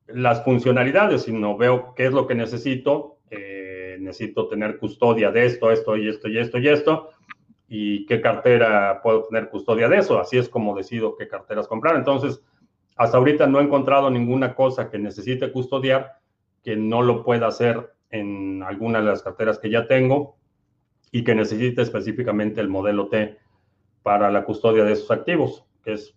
las 0.08 0.44
funcionalidades, 0.44 1.24
sino 1.24 1.58
veo 1.58 1.94
qué 1.96 2.08
es 2.08 2.14
lo 2.14 2.28
que 2.28 2.36
necesito. 2.36 3.18
necesito 4.00 4.48
tener 4.48 4.80
custodia 4.80 5.30
de 5.30 5.46
esto, 5.46 5.72
esto 5.72 5.98
y 5.98 6.08
esto 6.08 6.30
y 6.30 6.38
esto 6.38 6.58
y 6.58 6.68
esto. 6.68 7.10
Y 7.68 8.06
qué 8.06 8.22
cartera 8.22 9.02
puedo 9.04 9.26
tener 9.26 9.50
custodia 9.50 9.88
de 9.88 9.98
eso. 9.98 10.20
Así 10.20 10.38
es 10.38 10.50
como 10.50 10.76
decido 10.76 11.16
qué 11.16 11.28
carteras 11.28 11.68
comprar. 11.68 11.96
Entonces, 11.96 12.42
hasta 13.00 13.18
ahorita 13.18 13.48
no 13.48 13.60
he 13.60 13.64
encontrado 13.64 14.10
ninguna 14.10 14.54
cosa 14.54 14.90
que 14.90 15.00
necesite 15.00 15.52
custodiar 15.54 16.19
que 16.64 16.76
no 16.76 17.02
lo 17.02 17.24
pueda 17.24 17.48
hacer 17.48 17.94
en 18.10 18.64
alguna 18.64 19.00
de 19.00 19.06
las 19.06 19.24
carteras 19.24 19.60
que 19.60 19.70
ya 19.70 19.88
tengo 19.88 20.36
y 21.12 21.24
que 21.24 21.36
necesite 21.36 21.82
específicamente 21.82 22.62
el 22.62 22.70
modelo 22.70 23.08
T 23.10 23.38
para 24.04 24.32
la 24.32 24.46
custodia 24.46 24.84
de 24.84 24.94
esos 24.94 25.12
activos, 25.12 25.66
que 25.84 25.94
es 25.94 26.16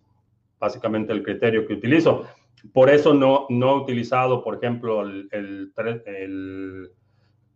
básicamente 0.59 1.13
el 1.13 1.23
criterio 1.23 1.67
que 1.67 1.73
utilizo. 1.73 2.25
Por 2.71 2.89
eso 2.89 3.13
no, 3.13 3.45
no 3.49 3.71
he 3.71 3.81
utilizado, 3.81 4.43
por 4.43 4.55
ejemplo, 4.55 5.03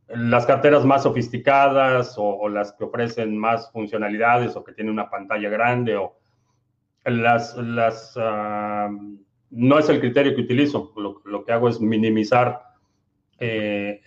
las 0.08 0.46
carteras 0.46 0.86
más 0.86 1.04
sofisticadas 1.04 2.16
o, 2.18 2.50
las 2.50 2.74
que 2.74 2.84
ofrecen 2.84 3.38
más 3.38 3.72
funcionalidades 3.72 4.56
o 4.56 4.64
que 4.64 4.74
tienen 4.74 4.94
una 4.94 5.10
pantalla 5.10 5.50
grande 5.50 5.96
o 5.96 6.18
las, 7.06 7.56
las 7.56 8.14
ah, 8.18 8.90
no 9.50 9.80
es 9.80 9.90
el 9.90 10.00
criterio 10.00 10.36
que 10.36 10.42
utilizo. 10.42 10.94
Lo, 11.26 11.46
que 11.46 11.52
hago 11.52 11.70
es 11.70 11.80
minimizar 11.80 12.62
eh, 13.40 14.02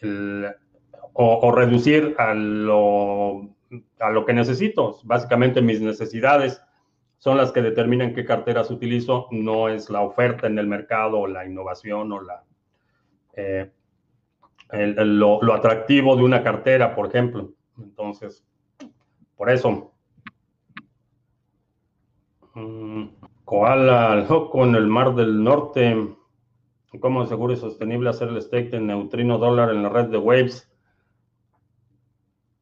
o, 1.12 1.52
reducir 1.52 2.14
a 2.18 2.34
lo, 2.34 3.50
a 3.98 4.10
lo 4.10 4.24
que 4.24 4.32
necesito. 4.32 4.98
Básicamente 5.04 5.60
mis 5.60 5.80
necesidades 5.80 6.62
son 7.18 7.36
las 7.36 7.52
que 7.52 7.62
determinan 7.62 8.14
qué 8.14 8.24
carteras 8.24 8.70
utilizo, 8.70 9.28
no 9.30 9.68
es 9.68 9.90
la 9.90 10.00
oferta 10.00 10.46
en 10.46 10.58
el 10.58 10.66
mercado 10.66 11.20
o 11.20 11.26
la 11.26 11.44
innovación 11.44 12.12
o 12.12 12.20
la, 12.22 12.44
eh, 13.34 13.70
lo, 14.72 15.42
lo 15.42 15.54
atractivo 15.54 16.16
de 16.16 16.22
una 16.22 16.42
cartera, 16.42 16.94
por 16.94 17.08
ejemplo. 17.08 17.52
Entonces, 17.78 18.44
por 19.36 19.50
eso. 19.50 19.92
Mm, 22.54 23.04
Koala, 23.44 24.26
en 24.54 24.74
el 24.74 24.86
Mar 24.86 25.14
del 25.14 25.42
Norte. 25.42 26.16
¿Cómo 26.98 27.24
seguro 27.26 27.52
y 27.52 27.56
sostenible 27.56 28.10
hacer 28.10 28.28
el 28.28 28.42
stake 28.42 28.70
de 28.70 28.80
neutrino 28.80 29.38
dólar 29.38 29.70
en 29.70 29.84
la 29.84 29.90
red 29.90 30.06
de 30.06 30.18
Waves? 30.18 30.68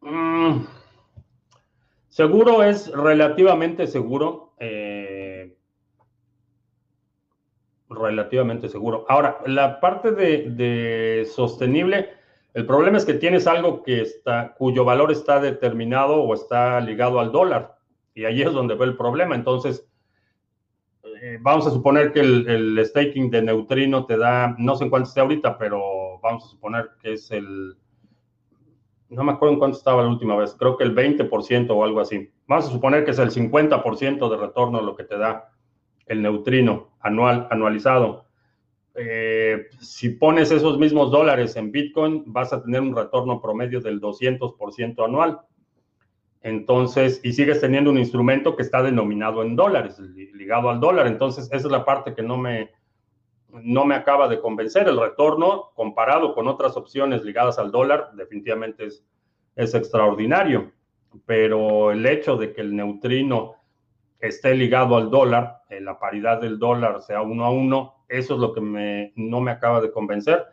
Mm, 0.03 0.67
seguro 2.09 2.63
es 2.63 2.93
relativamente 2.93 3.87
seguro. 3.87 4.53
Eh, 4.59 5.57
relativamente 7.89 8.69
seguro. 8.69 9.07
Ahora, 9.09 9.39
la 9.47 9.81
parte 9.81 10.13
de, 10.13 10.51
de, 10.51 11.25
sostenible, 11.25 12.11
el 12.53 12.67
problema 12.67 12.99
es 12.99 13.07
que 13.07 13.15
tienes 13.15 13.47
algo 13.47 13.83
que 13.83 14.03
está, 14.03 14.55
cuyo 14.59 14.85
valor 14.85 15.11
está 15.11 15.41
determinado 15.41 16.23
o 16.23 16.35
está 16.35 16.79
ligado 16.83 17.19
al 17.19 17.33
dólar. 17.33 17.77
Y 18.15 18.27
ahí 18.27 18.43
es 18.43 18.53
donde 18.53 18.75
ve 18.75 18.85
el 18.85 18.97
problema. 18.97 19.35
Entonces, 19.35 19.89
eh, 21.21 21.39
vamos 21.41 21.67
a 21.67 21.71
suponer 21.71 22.13
que 22.13 22.21
el, 22.21 22.81
staking 22.85 23.31
de 23.31 23.43
neutrino 23.43 24.07
te 24.07 24.17
da, 24.17 24.55
no 24.59 24.77
sé 24.77 24.85
en 24.85 24.91
cuánto 24.91 25.09
esté 25.09 25.21
ahorita, 25.21 25.59
pero 25.59 26.19
vamos 26.21 26.45
a 26.45 26.49
suponer 26.49 26.91
que 27.01 27.15
es 27.15 27.31
el, 27.31 27.77
no 29.09 29.25
me 29.25 29.33
acuerdo 29.33 29.55
en 29.55 29.59
cuánto 29.59 29.79
estaba 29.79 30.03
la 30.03 30.09
última 30.09 30.37
vez, 30.37 30.55
creo 30.59 30.77
que 30.77 30.85
el 30.85 30.95
20% 30.95 31.71
o 31.71 31.85
algo 31.85 32.01
así. 32.01 32.31
Vamos 32.47 32.67
a 32.67 32.71
suponer 32.71 33.05
que 33.05 33.13
es 33.13 33.19
el 33.19 33.31
50% 33.31 34.31
de 34.31 34.37
retorno 34.37 34.81
lo 34.81 34.97
que 34.97 35.05
te 35.05 35.19
da 35.19 35.51
el 36.07 36.23
neutrino 36.23 36.91
anual, 37.01 37.49
anualizado. 37.51 38.27
Eh, 38.95 39.69
si 39.81 40.11
pones 40.11 40.51
esos 40.51 40.79
mismos 40.79 41.11
dólares 41.11 41.57
en 41.57 41.71
Bitcoin, 41.71 42.25
vas 42.27 42.53
a 42.53 42.63
tener 42.63 42.81
un 42.81 42.97
retorno 42.97 43.41
promedio 43.41 43.81
del 43.81 44.01
200% 44.01 45.05
anual. 45.05 45.41
Entonces, 46.43 47.21
y 47.25 47.33
sigues 47.33 47.61
teniendo 47.61 47.91
un 47.91 47.99
instrumento 47.99 48.55
que 48.55 48.63
está 48.63 48.83
denominado 48.83 49.43
en 49.43 49.57
dólares, 49.57 49.99
ligado 49.99 50.71
al 50.71 50.81
dólar. 50.81 51.07
Entonces, 51.07 51.47
esa 51.47 51.57
es 51.57 51.73
la 51.73 51.85
parte 51.85 52.15
que 52.15 52.23
no 52.23 52.37
me, 52.37 52.71
no 53.51 53.85
me 53.85 53.95
acaba 53.95 54.29
de 54.29 54.41
convencer. 54.41 54.87
El 54.87 55.01
retorno, 55.01 55.71
comparado 55.75 56.35
con 56.35 56.47
otras 56.47 56.77
opciones 56.77 57.25
ligadas 57.25 57.59
al 57.59 57.73
dólar, 57.73 58.13
definitivamente 58.15 58.87
es, 58.87 59.05
es 59.57 59.75
extraordinario. 59.75 60.73
Pero 61.27 61.91
el 61.91 62.07
hecho 62.07 62.37
de 62.37 62.53
que 62.53 62.61
el 62.61 62.77
neutrino 62.77 63.55
esté 64.21 64.55
ligado 64.55 64.97
al 64.97 65.11
dólar, 65.11 65.63
en 65.71 65.85
la 65.85 65.99
paridad 65.99 66.41
del 66.41 66.59
dólar 66.59 67.03
sea 67.03 67.23
uno 67.23 67.45
a 67.45 67.51
uno, 67.51 68.05
eso 68.09 68.35
es 68.35 68.41
lo 68.41 68.53
que 68.53 68.61
me, 68.61 69.13
no 69.17 69.41
me 69.41 69.51
acaba 69.51 69.81
de 69.81 69.91
convencer. 69.91 70.45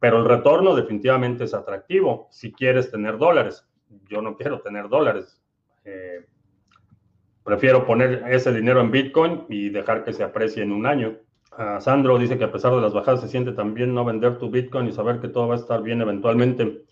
Pero 0.00 0.18
el 0.18 0.26
retorno 0.26 0.74
definitivamente 0.74 1.44
es 1.44 1.54
atractivo 1.54 2.28
si 2.30 2.52
quieres 2.52 2.90
tener 2.90 3.16
dólares 3.16 3.66
yo 4.08 4.22
no 4.22 4.36
quiero 4.36 4.60
tener 4.60 4.88
dólares. 4.88 5.40
Eh, 5.84 6.26
prefiero 7.42 7.86
poner 7.86 8.24
ese 8.28 8.52
dinero 8.52 8.80
en 8.80 8.90
Bitcoin 8.90 9.44
y 9.48 9.68
dejar 9.70 10.04
que 10.04 10.12
se 10.12 10.24
aprecie 10.24 10.62
en 10.62 10.72
un 10.72 10.86
año. 10.86 11.18
Ah, 11.52 11.80
Sandro 11.80 12.18
dice 12.18 12.36
que 12.38 12.44
a 12.44 12.52
pesar 12.52 12.74
de 12.74 12.80
las 12.80 12.92
bajadas 12.92 13.20
se 13.20 13.28
siente 13.28 13.52
también 13.52 13.94
no 13.94 14.04
vender 14.04 14.38
tu 14.38 14.50
Bitcoin 14.50 14.88
y 14.88 14.92
saber 14.92 15.20
que 15.20 15.28
todo 15.28 15.48
va 15.48 15.54
a 15.54 15.58
estar 15.58 15.82
bien 15.82 16.00
eventualmente. 16.00 16.82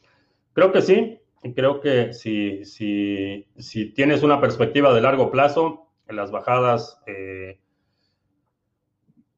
Creo 0.53 0.73
que 0.73 0.83
sí. 0.83 1.19
Creo 1.57 1.81
que 1.81 2.13
si, 2.13 2.65
si, 2.65 3.49
si 3.59 3.93
tienes 3.93 4.23
una 4.23 4.41
perspectiva 4.41 4.95
de 4.95 5.01
largo 5.01 5.33
plazo, 5.33 5.89
las 6.07 6.31
bajadas 6.31 7.01
eh, 7.07 7.59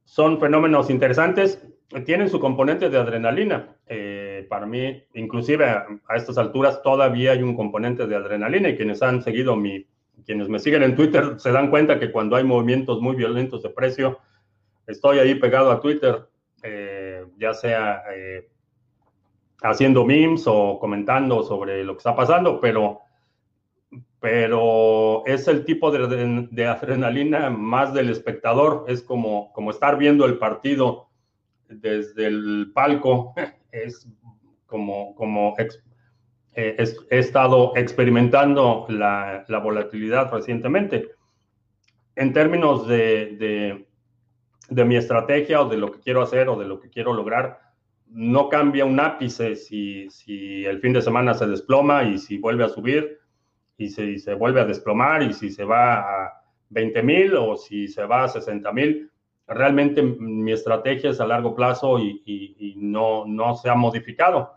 son 0.05 0.39
fenómenos 0.39 0.91
interesantes. 0.91 1.67
Tienen 2.05 2.29
su 2.29 2.41
componente 2.41 2.91
de 2.91 2.99
adrenalina. 2.99 3.77
Eh, 3.87 4.14
para 4.45 4.67
mí, 4.67 5.03
inclusive 5.15 5.65
a, 5.67 5.87
estas 6.15 6.39
alturas, 6.39 6.83
todavía 6.83 7.33
hay 7.33 7.43
un 7.43 7.57
componente 7.57 8.07
de 8.07 8.17
adrenalina 8.17 8.69
y 8.69 8.77
quienes 8.77 9.03
han 9.03 9.23
seguido 9.23 9.57
mi, 9.57 9.87
quienes 10.25 10.49
me 10.49 10.59
siguen 10.59 10.83
en 10.83 10.97
Twitter 10.97 11.35
se 11.39 11.53
dan 11.53 11.71
cuenta 11.71 11.99
que 11.99 12.13
cuando 12.13 12.37
hay 12.37 12.45
movimientos 12.45 13.01
muy 13.01 13.17
violentos 13.17 13.63
de 13.63 13.71
precio, 13.71 14.19
estoy 14.87 15.19
ahí 15.19 15.35
pegado 15.35 15.71
a 15.71 15.81
Twitter, 15.81 16.27
eh, 16.63 17.25
ya 17.39 17.55
sea 17.55 18.03
eh, 18.15 18.49
haciendo 19.63 20.05
memes 20.05 20.45
o 20.47 20.79
comentando 20.79 21.43
sobre 21.43 21.85
lo 21.85 21.95
que 21.95 21.99
está 21.99 22.15
pasando, 22.15 22.61
pero, 22.61 23.01
pero 24.21 25.25
es 25.27 25.49
el 25.49 25.65
tipo 25.65 25.91
de, 25.91 26.49
de 26.51 26.67
adrenalina 26.67 27.51
más 27.51 27.93
del 27.93 28.11
espectador, 28.11 28.85
es 28.89 29.03
como, 29.03 29.53
como 29.53 29.71
estar 29.71 29.99
viendo 29.99 30.25
el 30.25 30.39
partido 30.39 31.09
desde 31.69 32.27
el 32.27 32.71
palco, 32.75 33.35
es 33.73 34.07
como, 34.75 35.15
como 35.15 35.55
eh, 35.59 35.77
he 36.57 37.19
estado 37.21 37.77
experimentando 37.77 38.87
la, 38.89 39.45
volatilidad 39.63 40.33
recientemente. 40.33 41.13
En 42.17 42.33
términos 42.33 42.89
de, 42.89 43.87
de, 44.69 44.85
mi 44.85 44.97
estrategia 44.97 45.61
o 45.61 45.69
de 45.69 45.77
lo 45.77 45.93
que 45.93 46.01
quiero 46.01 46.23
hacer 46.23 46.49
o 46.49 46.57
de 46.57 46.67
lo 46.67 46.81
que 46.81 46.91
quiero 46.91 47.13
lograr, 47.13 47.61
no 48.09 48.49
cambia 48.49 48.85
un 48.85 48.99
ápice 48.99 49.55
si, 49.55 50.11
si 50.11 50.65
el 50.65 50.81
fin 50.81 50.93
de 50.93 51.03
semana 51.03 51.35
se 51.35 51.47
desploma 51.47 52.03
y 52.03 52.19
si 52.19 52.39
vuelve 52.39 52.65
a 52.65 52.69
subir 52.69 53.21
y 53.79 53.91
si 53.91 54.19
se 54.19 54.35
vuelve 54.35 54.61
a 54.61 54.65
desplomar 54.65 55.23
y 55.23 55.35
si 55.35 55.51
se 55.51 55.63
va 55.63 56.01
a 56.01 56.33
20 56.71 57.01
mil 57.05 57.37
o 57.37 57.57
si 57.57 57.87
se 57.87 58.05
va 58.07 58.25
a 58.25 58.29
60 58.29 58.73
mil 58.73 59.09
realmente 59.47 60.03
mi 60.03 60.53
estrategia 60.53 61.11
es 61.11 61.21
a 61.21 61.27
largo 61.27 61.55
plazo 61.55 61.99
y, 61.99 62.75
no, 62.79 63.25
no, 63.27 63.55
se 63.57 63.69
ha 63.69 63.75
modificado. 63.75 64.53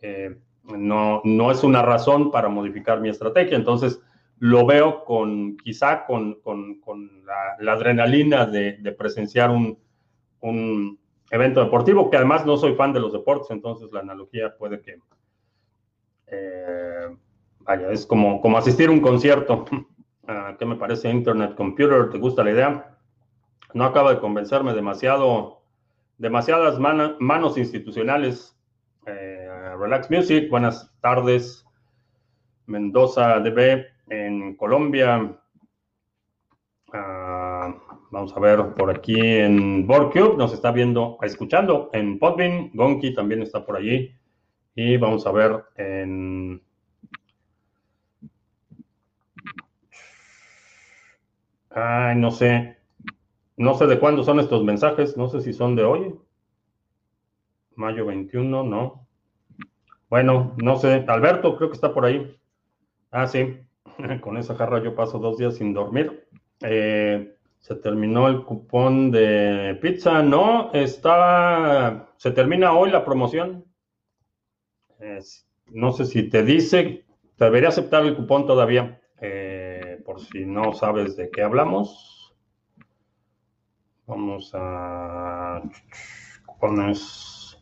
Eh, 0.00 0.36
no, 0.64 1.20
no 1.24 1.50
es 1.50 1.64
una 1.64 1.82
razón 1.82 2.30
para 2.30 2.48
modificar 2.48 3.00
mi 3.00 3.08
estrategia. 3.08 3.56
Entonces, 3.56 4.00
lo 4.38 4.66
veo 4.66 5.04
con 5.04 5.56
quizá 5.58 6.06
con, 6.06 6.38
la, 7.60 7.72
adrenalina 7.72 8.46
de, 8.46 8.94
presenciar 8.96 9.50
un, 9.50 9.78
evento 11.30 11.62
deportivo, 11.62 12.10
que 12.10 12.16
además 12.16 12.44
no 12.44 12.56
soy 12.56 12.74
fan 12.74 12.92
de 12.92 12.98
los 12.98 13.12
deportes, 13.12 13.50
entonces 13.52 13.88
la 13.92 14.00
analogía 14.00 14.56
puede 14.56 14.80
que... 14.80 14.96
Eh, 16.26 17.16
vaya, 17.60 17.92
es 17.92 18.04
como, 18.04 18.40
como 18.40 18.58
asistir 18.58 18.88
a 18.88 18.92
un 18.92 19.00
concierto. 19.00 19.64
Ah, 20.32 20.54
¿Qué 20.56 20.64
me 20.64 20.76
parece 20.76 21.10
Internet 21.10 21.56
Computer? 21.56 22.08
¿Te 22.08 22.18
gusta 22.18 22.44
la 22.44 22.52
idea? 22.52 22.90
no 23.74 23.84
acaba 23.84 24.14
de 24.14 24.20
convencerme 24.20 24.74
demasiado, 24.74 25.62
demasiadas 26.18 26.78
manos 26.78 27.58
institucionales. 27.58 28.56
Relax 29.80 30.10
Music, 30.10 30.50
buenas 30.50 30.92
tardes. 31.00 31.64
Mendoza 32.66 33.40
DB 33.40 33.86
en 34.10 34.54
Colombia. 34.56 35.34
Ah, 36.92 37.74
vamos 38.10 38.36
a 38.36 38.40
ver 38.40 38.74
por 38.74 38.90
aquí 38.90 39.18
en 39.18 39.86
BoardCube, 39.86 40.36
nos 40.36 40.52
está 40.52 40.70
viendo, 40.70 41.16
escuchando 41.22 41.88
en 41.94 42.18
Podbean. 42.18 42.70
Gonki 42.74 43.14
también 43.14 43.40
está 43.40 43.64
por 43.64 43.78
allí. 43.78 44.14
Y 44.74 44.98
vamos 44.98 45.26
a 45.26 45.32
ver 45.32 45.64
en... 45.76 46.62
Ay, 51.70 52.16
no 52.16 52.30
sé. 52.30 52.76
No 53.56 53.72
sé 53.72 53.86
de 53.86 53.98
cuándo 53.98 54.24
son 54.24 54.40
estos 54.40 54.62
mensajes. 54.62 55.16
No 55.16 55.28
sé 55.28 55.40
si 55.40 55.54
son 55.54 55.74
de 55.74 55.84
hoy. 55.84 56.14
Mayo 57.76 58.04
21, 58.04 58.62
no. 58.62 59.09
Bueno, 60.10 60.54
no 60.56 60.76
sé. 60.76 61.04
Alberto, 61.06 61.56
creo 61.56 61.70
que 61.70 61.76
está 61.76 61.94
por 61.94 62.04
ahí. 62.04 62.36
Ah, 63.12 63.28
sí. 63.28 63.60
Con 64.20 64.36
esa 64.36 64.56
jarra 64.56 64.82
yo 64.82 64.96
paso 64.96 65.18
dos 65.20 65.38
días 65.38 65.56
sin 65.56 65.72
dormir. 65.72 66.28
Eh, 66.62 67.36
se 67.60 67.76
terminó 67.76 68.26
el 68.28 68.44
cupón 68.44 69.12
de 69.12 69.78
pizza. 69.80 70.22
No, 70.22 70.72
está. 70.72 72.08
Se 72.16 72.32
termina 72.32 72.72
hoy 72.72 72.90
la 72.90 73.04
promoción. 73.04 73.64
no 75.68 75.92
sé 75.92 76.04
si 76.06 76.28
te 76.28 76.42
dice. 76.42 77.04
Debería 77.38 77.68
aceptar 77.68 78.04
el 78.04 78.16
cupón 78.16 78.46
todavía. 78.46 79.00
Eh, 79.20 80.02
por 80.04 80.20
si 80.20 80.44
no 80.44 80.72
sabes 80.72 81.16
de 81.16 81.30
qué 81.30 81.42
hablamos. 81.42 82.34
Vamos 84.06 84.50
a. 84.54 85.62
Cupones. 86.46 87.56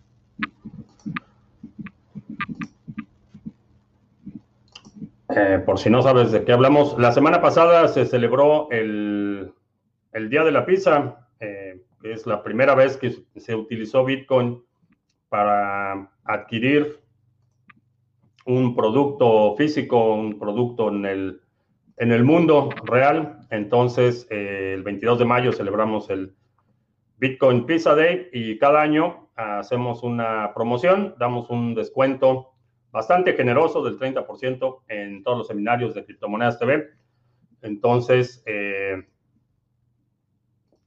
Eh, 5.39 5.61
por 5.61 5.79
si 5.79 5.89
no 5.89 6.03
sabes 6.03 6.33
de 6.33 6.45
qué 6.45 6.51
hablamos, 6.51 6.99
la 6.99 7.13
semana 7.13 7.41
pasada 7.41 7.87
se 7.87 8.07
celebró 8.07 8.69
el, 8.73 9.55
Día 10.31 10.43
de 10.43 10.51
la 10.51 10.67
Pizza, 10.67 11.29
eh, 11.39 11.81
es 12.03 12.27
la 12.27 12.43
primera 12.43 12.75
vez 12.75 12.97
que 12.97 13.15
se 13.37 13.55
utilizó 13.55 14.05
Bitcoin 14.05 14.61
para 15.29 16.11
adquirir 16.25 16.99
un 18.47 18.75
producto 18.75 19.55
físico, 19.57 20.15
un 20.15 20.41
producto 20.41 20.89
en 20.89 21.07
el, 21.07 21.41
en 21.99 22.11
el 22.11 22.25
mundo 22.25 22.71
real. 22.83 23.47
Entonces, 23.51 24.27
eh, 24.31 24.73
el 24.75 24.83
22 24.83 25.21
de 25.21 25.25
mayo 25.25 25.53
celebramos 25.53 26.11
el 26.11 26.35
Bitcoin 27.19 27.65
Pizza 27.65 27.95
Day 27.95 28.29
y 28.33 28.59
cada 28.59 28.81
año 28.81 29.29
hacemos 29.37 30.03
una 30.03 30.53
promoción, 30.53 31.15
damos 31.17 31.49
un 31.49 31.77
descuento 31.77 32.55
bastante 32.91 33.35
generoso 33.35 33.83
del 33.83 33.99
30% 33.99 34.83
en 34.89 35.23
todos 35.23 35.39
los 35.39 35.47
seminarios 35.47 35.95
de 35.95 36.05
criptomonedas 36.05 36.59
TV. 36.59 36.91
Entonces, 37.63 38.43
eh, 38.47 39.07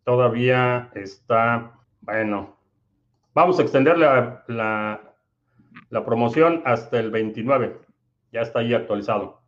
todavía 0.03 0.91
está, 0.95 1.79
bueno, 2.01 2.57
vamos 3.33 3.59
a 3.59 3.61
extender 3.61 3.97
la, 3.97 5.01
promoción 6.05 6.61
hasta 6.65 6.99
el 6.99 7.11
29. 7.11 7.77
Ya 8.31 8.41
está 8.41 8.59
ahí 8.59 8.73
actualizado. 8.73 9.41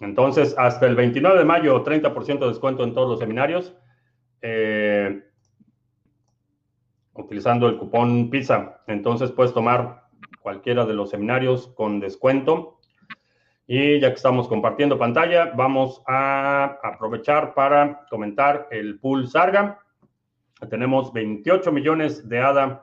Entonces, 0.00 0.54
hasta 0.58 0.86
el 0.86 0.94
29 0.94 1.38
de 1.38 1.44
mayo, 1.44 1.82
30% 1.84 2.38
de 2.38 2.48
descuento 2.48 2.84
en 2.84 2.94
todos 2.94 3.08
los 3.08 3.18
seminarios. 3.18 3.74
Eh, 4.42 5.24
utilizando 7.18 7.68
el 7.68 7.76
cupón 7.76 8.30
PISA. 8.30 8.80
Entonces 8.86 9.32
puedes 9.32 9.52
tomar 9.52 10.07
cualquiera 10.48 10.86
de 10.86 10.94
los 10.94 11.10
seminarios 11.10 11.68
con 11.76 12.00
descuento. 12.00 12.78
Y 13.66 14.00
ya 14.00 14.08
que 14.08 14.14
estamos 14.14 14.48
compartiendo 14.48 14.98
pantalla, 14.98 15.52
vamos 15.54 16.02
a 16.06 16.78
aprovechar 16.82 17.52
para 17.52 18.06
comentar 18.08 18.66
el 18.70 18.98
pool 18.98 19.28
Sarga. 19.28 19.78
Tenemos 20.70 21.12
28 21.12 21.70
millones 21.70 22.26
de 22.30 22.40
ADA 22.40 22.82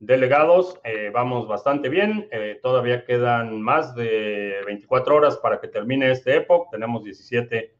delegados, 0.00 0.78
eh, 0.84 1.10
vamos 1.14 1.48
bastante 1.48 1.88
bien. 1.88 2.28
Eh, 2.30 2.60
todavía 2.62 3.06
quedan 3.06 3.62
más 3.62 3.94
de 3.94 4.56
24 4.66 5.16
horas 5.16 5.38
para 5.38 5.62
que 5.62 5.68
termine 5.68 6.10
este 6.10 6.36
epoch. 6.36 6.68
Tenemos 6.70 7.04
17 7.04 7.74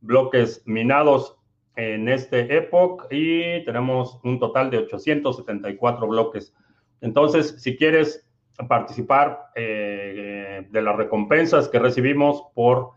bloques 0.00 0.62
minados 0.64 1.36
en 1.76 2.08
este 2.08 2.56
epoch 2.56 3.04
y 3.10 3.62
tenemos 3.66 4.18
un 4.24 4.38
total 4.38 4.70
de 4.70 4.78
874 4.78 6.06
bloques. 6.06 6.54
Entonces, 7.02 7.56
si 7.58 7.76
quieres 7.76 8.26
participar 8.68 9.50
eh, 9.54 10.66
de 10.70 10.82
las 10.82 10.96
recompensas 10.96 11.68
que 11.68 11.78
recibimos 11.78 12.44
por 12.54 12.90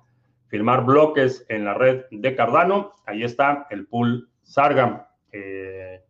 firmar 0.48 0.86
bloques 0.86 1.46
en 1.50 1.66
la 1.66 1.74
red 1.74 2.06
de 2.12 2.36
Cardano. 2.36 2.94
Ahí 3.06 3.24
está 3.24 3.68
el 3.70 3.88
pool 3.88 4.30
Sarga. 4.44 5.10
Eh, 5.32 6.02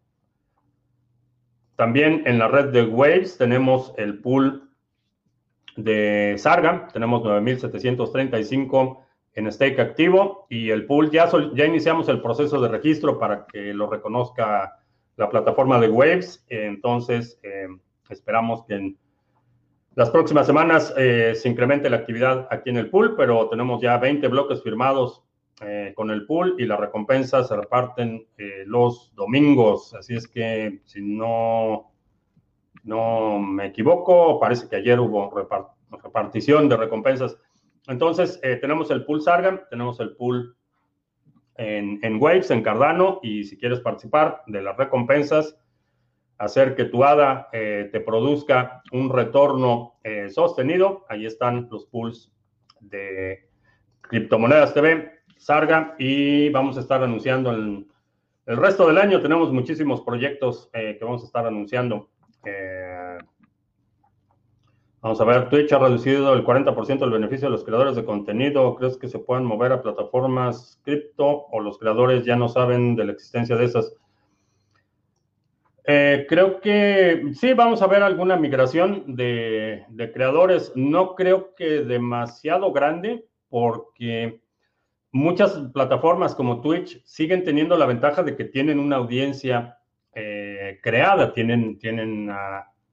también 1.76 2.24
en 2.26 2.40
la 2.40 2.48
red 2.48 2.72
de 2.72 2.84
Waves 2.84 3.38
tenemos 3.38 3.94
el 3.98 4.20
pool 4.20 4.70
de 5.76 6.36
Sarga. 6.38 6.88
Tenemos 6.92 7.22
9.735 7.24 9.00
en 9.34 9.52
stake 9.52 9.80
activo 9.80 10.48
y 10.50 10.70
el 10.70 10.86
pool 10.86 11.12
ya, 11.12 11.30
iniciamos 11.66 12.08
el 12.08 12.22
proceso 12.22 12.62
de 12.62 12.70
registro 12.70 13.20
para 13.20 13.46
que 13.46 13.74
lo 13.74 13.90
reconozca 13.90 14.80
la 15.18 15.30
plataforma 15.30 15.80
de 15.80 15.90
Waves. 15.90 16.46
Entonces, 16.50 17.40
eh, 17.44 17.68
esperamos 18.10 18.66
que 18.66 18.76
en 18.76 18.98
las 19.96 20.10
próximas 20.10 20.46
semanas 20.46 20.94
eh, 20.98 21.34
se 21.36 21.48
incremente 21.48 21.90
la 21.90 21.98
actividad 21.98 22.50
aquí 22.52 22.70
en 22.70 22.76
el 22.76 22.90
pool, 22.90 23.16
pero 23.16 23.48
tenemos 23.48 23.82
ya 23.82 23.98
20 23.98 24.28
bloques 24.28 24.62
firmados 24.62 25.24
eh, 25.62 25.94
con 25.96 26.12
el 26.12 26.26
pool 26.26 26.56
y 26.60 26.66
las 26.66 26.82
recompensas 26.82 27.48
se 27.48 27.56
reparten 27.56 28.28
eh, 28.38 28.64
los 28.66 29.16
domingos. 29.16 29.94
Así 29.94 30.14
es 30.14 30.28
que 30.28 30.82
si 30.84 31.02
no, 31.02 31.94
no 32.84 33.40
me 33.40 33.68
equivoco, 33.68 34.38
parece 34.38 34.68
que 34.68 34.76
ayer 34.76 35.00
hubo 35.00 35.34
repartición 36.04 36.68
de 36.68 36.76
recompensas. 36.76 37.38
Entonces, 37.88 38.42
tenemos 38.42 38.92
el 38.92 39.06
pool 39.06 39.22
Sargam, 39.22 39.62
tenemos 39.70 40.00
el 40.02 40.16
pool 40.18 40.58
en, 41.56 42.00
en 42.02 42.22
Waves, 42.22 42.52
en 42.52 42.64
Cardano, 42.64 43.20
y 43.24 43.46
si 43.46 43.58
quieres 43.58 43.80
participar 43.80 44.42
de 44.48 44.62
las 44.62 44.76
recompensas, 44.76 45.56
hacer 46.38 46.76
que 46.76 46.86
tu 46.86 47.04
ADA 47.04 47.50
eh, 47.52 47.90
te 47.92 48.00
produzca 48.00 48.82
un 48.92 49.10
retorno 49.10 49.96
eh, 50.04 50.30
sostenido. 50.30 51.06
Ahí 51.10 51.26
están 51.26 51.68
los 51.72 51.86
pools 51.86 52.32
de 52.80 53.48
criptomonedas 54.02 54.74
TV, 54.74 55.12
Sarga, 55.38 55.96
y 55.98 56.50
vamos 56.50 56.78
a 56.78 56.82
estar 56.82 57.02
anunciando 57.04 57.52
el, 57.52 57.88
el 58.46 58.58
resto 58.58 58.88
del 58.88 58.98
año. 58.98 59.22
Tenemos 59.22 59.52
muchísimos 59.52 60.02
proyectos 60.02 60.70
eh, 60.74 60.96
que 61.00 61.06
vamos 61.06 61.24
a 61.24 61.26
estar 61.26 61.46
anunciando. 61.46 62.10
vamos 65.02 65.22
a 65.22 65.26
ver, 65.26 65.50
Twitch 65.50 65.72
ha 65.72 65.80
reducido 65.80 66.34
el 66.34 66.44
40% 66.44 67.00
del 67.00 67.12
beneficio 67.12 67.48
de 67.48 67.52
los 67.52 67.64
creadores 67.64 67.96
de 67.96 68.06
contenido. 68.06 68.76
¿Crees 68.76 68.98
que 68.98 69.08
se 69.08 69.20
puedan 69.20 69.46
mover 69.46 69.72
a 69.72 69.82
plataformas 69.82 70.80
cripto 70.84 71.46
o 71.52 71.60
los 71.62 71.80
creadores 71.80 72.26
ya 72.26 72.36
no 72.36 72.50
saben 72.50 72.96
de 72.96 73.06
la 73.06 73.14
existencia 73.14 73.56
de 73.56 73.66
esas? 73.66 73.96
Eh, 75.88 76.26
creo 76.28 76.60
que 76.62 77.32
sí, 77.34 77.54
vamos 77.54 77.82
a 77.82 77.88
ver 77.88 78.02
alguna 78.02 78.36
migración 78.38 79.16
de, 79.16 79.86
creadores. 80.14 80.72
No 80.76 81.16
creo 81.16 81.54
que 81.56 81.82
demasiado 81.82 82.72
grande, 82.72 83.26
porque 83.50 84.42
muchas 85.12 85.54
plataformas 85.74 86.34
como 86.34 86.62
Twitch 86.62 87.04
siguen 87.06 87.44
teniendo 87.44 87.78
la 87.78 87.86
ventaja 87.86 88.24
de 88.24 88.36
que 88.36 88.46
tienen 88.46 88.80
una 88.80 88.96
audiencia 88.96 89.78
eh, 90.14 90.80
creada, 90.82 91.34
tienen, 91.34 91.78
tienen 91.78 92.30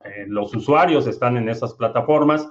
eh, 0.05 0.24
los 0.26 0.55
usuarios 0.55 1.07
están 1.07 1.37
en 1.37 1.48
esas 1.48 1.74
plataformas 1.74 2.48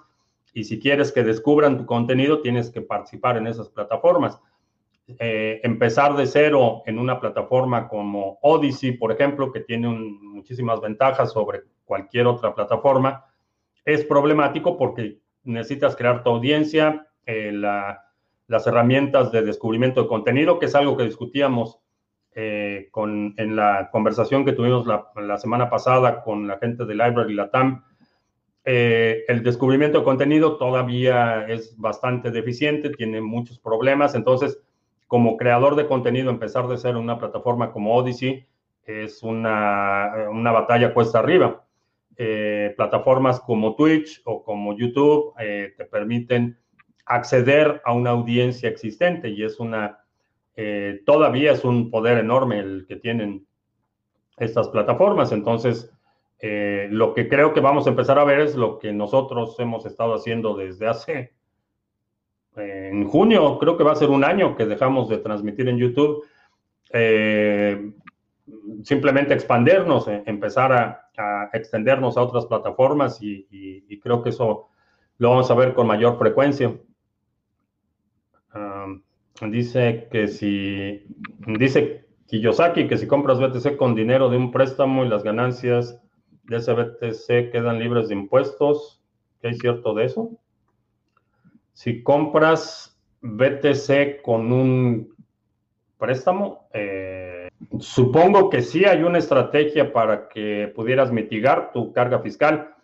y 0.54 0.64
si 0.64 0.80
quieres 0.80 1.12
que 1.12 1.24
descubran 1.24 1.78
tu 1.78 1.86
contenido, 1.86 2.42
tienes 2.42 2.70
que 2.70 2.82
participar 2.82 3.38
en 3.38 3.48
esas 3.48 3.70
plataformas. 3.70 4.40
Eh, 5.08 5.60
empezar 5.64 6.16
de 6.16 6.26
cero 6.26 6.84
en 6.86 7.00
una 7.00 7.20
plataforma 7.20 7.88
como 7.88 8.38
Odyssey, 8.42 8.94
por 8.94 9.12
ejemplo, 9.12 9.52
que 9.52 9.62
tiene 9.62 9.88
muchísimas 9.88 10.80
ventajas 10.80 11.32
sobre 11.32 11.62
cualquier 11.86 12.28
otra 12.28 12.54
plataforma, 12.54 13.26
es 13.84 14.06
problemático 14.06 14.78
porque 14.78 15.20
necesitas 15.44 15.96
crear 15.96 16.24
tu 16.24 16.30
audiencia, 16.30 17.08
eh, 17.26 17.52
las 17.52 18.68
herramientas 18.68 19.32
de 19.32 19.42
descubrimiento 19.42 20.04
de 20.04 20.08
contenido, 20.08 20.60
que 20.60 20.68
es 20.68 20.76
algo 20.76 20.96
que 20.96 21.04
discutíamos 21.04 21.80
eh, 22.34 22.88
con, 22.92 23.34
en 23.38 23.56
la 23.56 23.90
conversación 23.92 24.46
que 24.46 24.54
tuvimos 24.54 24.86
la, 24.88 25.38
semana 25.38 25.70
pasada 25.70 26.22
con 26.22 26.48
la 26.48 26.58
gente 26.60 26.86
de 26.86 26.94
Library 26.94 27.34
Latam. 27.34 27.84
el 28.64 29.44
descubrimiento 29.44 30.00
de 30.00 30.04
contenido 30.06 30.58
todavía 30.58 31.48
es 31.48 31.76
bastante 31.78 32.30
deficiente, 32.30 32.92
tiene 32.92 33.20
muchos 33.20 33.60
problemas, 33.60 34.16
entonces 34.16 34.62
como 35.12 35.36
creador 35.36 35.76
de 35.76 35.88
contenido, 35.88 36.30
empezar 36.30 36.70
de 36.70 36.78
ser 36.78 36.96
una 36.96 37.20
plataforma 37.20 37.74
como 37.74 37.98
Odyssey 37.98 38.48
es 38.86 39.22
una, 39.24 40.10
una 40.32 40.54
batalla 40.54 40.94
cuesta 40.94 41.20
arriba. 41.20 41.66
eh, 42.16 42.74
plataformas 42.78 43.42
como 43.42 43.76
Twitch 43.76 44.22
o 44.24 44.42
como 44.42 44.74
YouTube 44.74 45.34
eh, 45.38 45.74
te 45.76 45.84
permiten 45.84 46.58
acceder 47.06 47.82
a 47.84 47.92
una 47.92 48.12
audiencia 48.12 48.70
existente 48.70 49.28
y 49.28 49.44
es 49.44 49.60
una, 49.60 50.00
eh, 50.56 51.02
todavía 51.06 51.52
es 51.52 51.66
un 51.66 51.92
poder 51.92 52.18
enorme 52.18 52.60
el 52.60 52.86
que 52.88 52.96
tienen 52.96 53.46
estas 54.38 54.70
plataformas. 54.70 55.34
Entonces, 55.34 55.92
lo 56.40 57.14
que 57.14 57.28
creo 57.28 57.54
que 57.54 57.60
vamos 57.60 57.86
a 57.86 57.90
empezar 57.90 58.18
a 58.18 58.24
ver 58.24 58.40
es 58.40 58.56
lo 58.56 58.80
que 58.80 58.94
nosotros 58.94 59.60
hemos 59.60 59.86
estado 59.86 60.14
haciendo 60.14 60.56
desde 60.56 60.88
hace, 60.88 61.34
en 62.56 63.08
junio, 63.08 63.58
creo 63.60 63.78
que 63.78 63.84
va 63.84 63.94
a 63.94 63.96
ser 63.96 64.10
un 64.10 64.24
año 64.24 64.56
que 64.56 64.66
dejamos 64.66 65.10
de 65.10 65.18
transmitir 65.18 65.70
en 65.70 65.78
YouTube 65.78 66.24
simplemente 68.84 69.34
expandernos, 69.34 70.08
eh, 70.08 70.24
empezar 70.26 70.72
a, 70.72 70.98
extendernos 71.54 72.18
a 72.18 72.22
otras 72.24 72.48
plataformas 72.48 73.22
y, 73.22 74.00
creo 74.02 74.24
que 74.24 74.30
eso 74.30 74.70
lo 75.20 75.30
vamos 75.30 75.52
a 75.52 75.56
ver 75.56 75.74
con 75.74 75.86
mayor 75.86 76.18
frecuencia. 76.18 76.76
dice 79.42 80.08
que 80.12 80.28
si, 80.28 81.06
dice 81.46 82.08
Kiyosaki 82.26 82.88
que 82.88 82.98
si 82.98 83.08
compras 83.08 83.40
BTC 83.40 83.78
con 83.78 83.94
dinero 83.94 84.30
de 84.30 84.38
un 84.38 84.52
préstamo 84.52 85.06
y 85.06 85.10
las 85.10 85.24
ganancias 85.24 86.02
de 86.44 86.58
ese 86.58 86.74
BTC 86.74 87.52
quedan 87.52 87.78
libres 87.78 88.08
de 88.08 88.16
impuestos, 88.16 89.04
¿qué 89.42 89.50
hay 89.50 89.54
cierto 89.56 89.94
de 89.94 90.06
eso? 90.06 90.32
Si 91.74 92.04
compras 92.04 93.00
BTC 93.22 94.22
con 94.22 94.52
un 94.52 95.16
préstamo, 95.98 96.68
eh, 96.74 97.42
Supongo 97.80 98.50
que 98.50 98.62
sí 98.62 98.86
hay 98.86 99.04
una 99.04 99.20
estrategia 99.20 99.94
para 99.94 100.28
que 100.28 100.72
pudieras 100.76 101.12
mitigar 101.12 101.72
tu 101.72 101.94
carga 101.94 102.20
fiscal, 102.20 102.76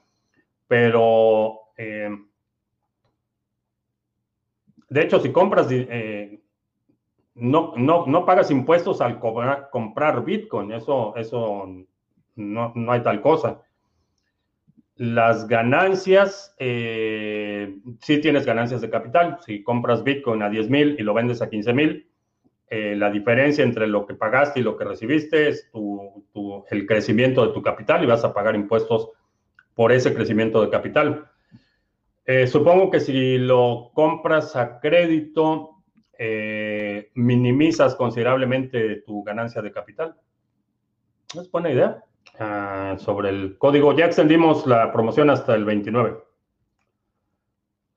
pero 0.67 1.71
eh, 1.77 2.09
de 4.89 5.01
hecho, 5.01 5.19
si 5.19 5.31
compras, 5.31 5.67
eh, 5.71 6.39
no, 7.35 7.73
no, 7.75 8.25
pagas 8.25 8.51
impuestos 8.51 9.01
al 9.01 9.19
comprar 9.19 10.23
Bitcoin, 10.23 10.71
eso, 10.71 11.15
eso 11.15 11.67
no, 12.35 12.73
hay 12.91 13.01
tal 13.01 13.21
cosa. 13.21 13.61
Las 14.97 15.47
ganancias, 15.47 16.55
eh, 16.59 17.77
sí 18.01 18.19
tienes 18.19 18.45
ganancias 18.45 18.81
de 18.81 18.89
capital. 18.89 19.37
Si 19.45 19.63
compras 19.63 20.03
Bitcoin 20.03 20.41
a 20.41 20.49
10 20.49 20.69
mil 20.69 20.95
y 20.99 21.03
lo 21.03 21.13
vendes 21.13 21.41
a 21.41 21.49
15 21.49 21.73
mil, 21.73 22.09
eh, 22.69 22.95
la 22.97 23.09
diferencia 23.09 23.63
entre 23.63 23.87
lo 23.87 24.05
que 24.05 24.15
pagaste 24.15 24.59
y 24.59 24.63
lo 24.63 24.75
que 24.75 24.83
recibiste 24.83 25.47
es 25.47 25.71
el 26.69 26.85
crecimiento 26.85 27.47
de 27.47 27.53
tu 27.53 27.61
capital 27.61 28.03
y 28.03 28.07
vas 28.07 28.25
a 28.25 28.33
pagar 28.33 28.55
impuestos 28.55 29.11
por 29.73 29.91
ese 29.91 30.13
crecimiento 30.13 30.61
de 30.61 30.69
capital. 30.69 31.29
Eh, 32.25 32.45
supongo 32.45 32.91
que 32.91 32.99
si 32.99 33.37
lo 33.37 33.91
compras 33.93 34.57
a 34.57 34.81
crédito, 34.81 35.77
eh, 36.19 37.09
minimizas 37.13 37.95
considerablemente 37.95 39.03
tu 39.05 39.23
ganancia 39.23 39.61
de 39.61 39.71
capital. 39.71 40.15
Es 41.39 41.49
buena 41.49 41.71
idea. 41.71 42.03
Ah, 42.39 42.95
sobre 42.99 43.29
el 43.29 43.57
código, 43.57 43.95
ya 43.95 44.05
extendimos 44.05 44.67
la 44.67 44.91
promoción 44.91 45.29
hasta 45.29 45.55
el 45.55 45.65
29. 45.65 46.17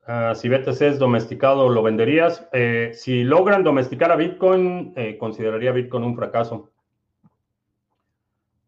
Ah, 0.07 0.35
si 0.35 0.49
BTC 0.49 0.81
es 0.83 0.99
domesticado, 0.99 1.69
¿lo 1.69 1.83
venderías? 1.83 2.49
Eh, 2.53 2.93
si 2.95 3.23
logran 3.23 3.63
domesticar 3.63 4.11
a 4.11 4.17
Bitcoin, 4.17 4.93
eh, 4.97 5.17
consideraría 5.19 5.73
Bitcoin 5.73 6.05
un 6.05 6.17
fracaso. 6.17 6.71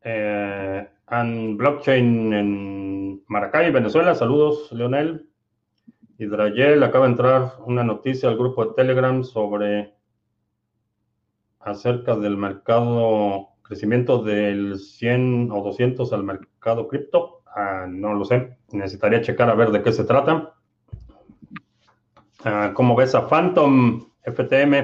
Eh, 0.04 0.88
and 1.06 1.56
blockchain 1.56 2.32
en 2.32 3.24
Maracay, 3.26 3.70
Venezuela. 3.70 4.14
Saludos, 4.14 4.70
Leonel. 4.72 5.28
Hidrayel, 6.18 6.82
acaba 6.82 7.06
de 7.06 7.12
entrar 7.12 7.54
una 7.66 7.82
noticia 7.82 8.28
al 8.28 8.36
grupo 8.36 8.64
de 8.64 8.74
Telegram 8.74 9.24
sobre 9.24 9.94
acerca 11.58 12.16
del 12.16 12.36
mercado, 12.36 13.48
crecimiento 13.72 14.22
del 14.22 14.78
100 14.78 15.50
o 15.50 15.62
200 15.62 16.12
al 16.12 16.24
mercado 16.24 16.88
cripto. 16.88 17.42
Ah, 17.46 17.86
no 17.88 18.12
lo 18.12 18.26
sé, 18.26 18.58
necesitaría 18.70 19.22
checar 19.22 19.48
a 19.48 19.54
ver 19.54 19.70
de 19.70 19.80
qué 19.80 19.92
se 19.92 20.04
trata. 20.04 20.52
Ah, 22.44 22.72
¿Cómo 22.74 22.94
ves 22.94 23.14
a 23.14 23.26
Phantom 23.26 24.10
FTM? 24.24 24.74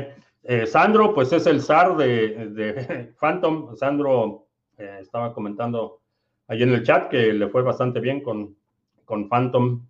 Eh, 0.43 0.67
Sandro, 0.67 1.13
pues 1.13 1.31
es 1.35 1.47
el 1.47 1.61
zar 1.61 1.99
de, 1.99 3.13
Phantom. 3.21 3.77
Sandro 3.77 4.47
eh, 4.79 5.01
estaba 5.03 5.35
comentando 5.35 6.01
ahí 6.47 6.63
en 6.63 6.71
el 6.71 6.83
chat 6.83 7.11
que 7.11 7.35
le 7.35 7.49
fue 7.49 7.61
bastante 7.61 8.01
bien 8.01 8.23
con, 8.23 8.57
con 9.05 9.29
Phantom. 9.29 9.87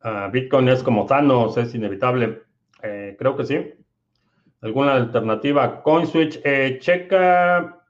Ah, 0.00 0.30
Bitcoin 0.32 0.68
es 0.68 0.84
como 0.84 1.06
Thanos, 1.06 1.56
es 1.56 1.74
inevitable. 1.74 2.42
Eh, 2.84 3.16
creo 3.18 3.36
que 3.36 3.44
sí. 3.44 3.83
¿Alguna 4.64 4.94
alternativa? 4.94 5.82
CoinSwitch, 5.82 6.42
checa, 6.80 7.80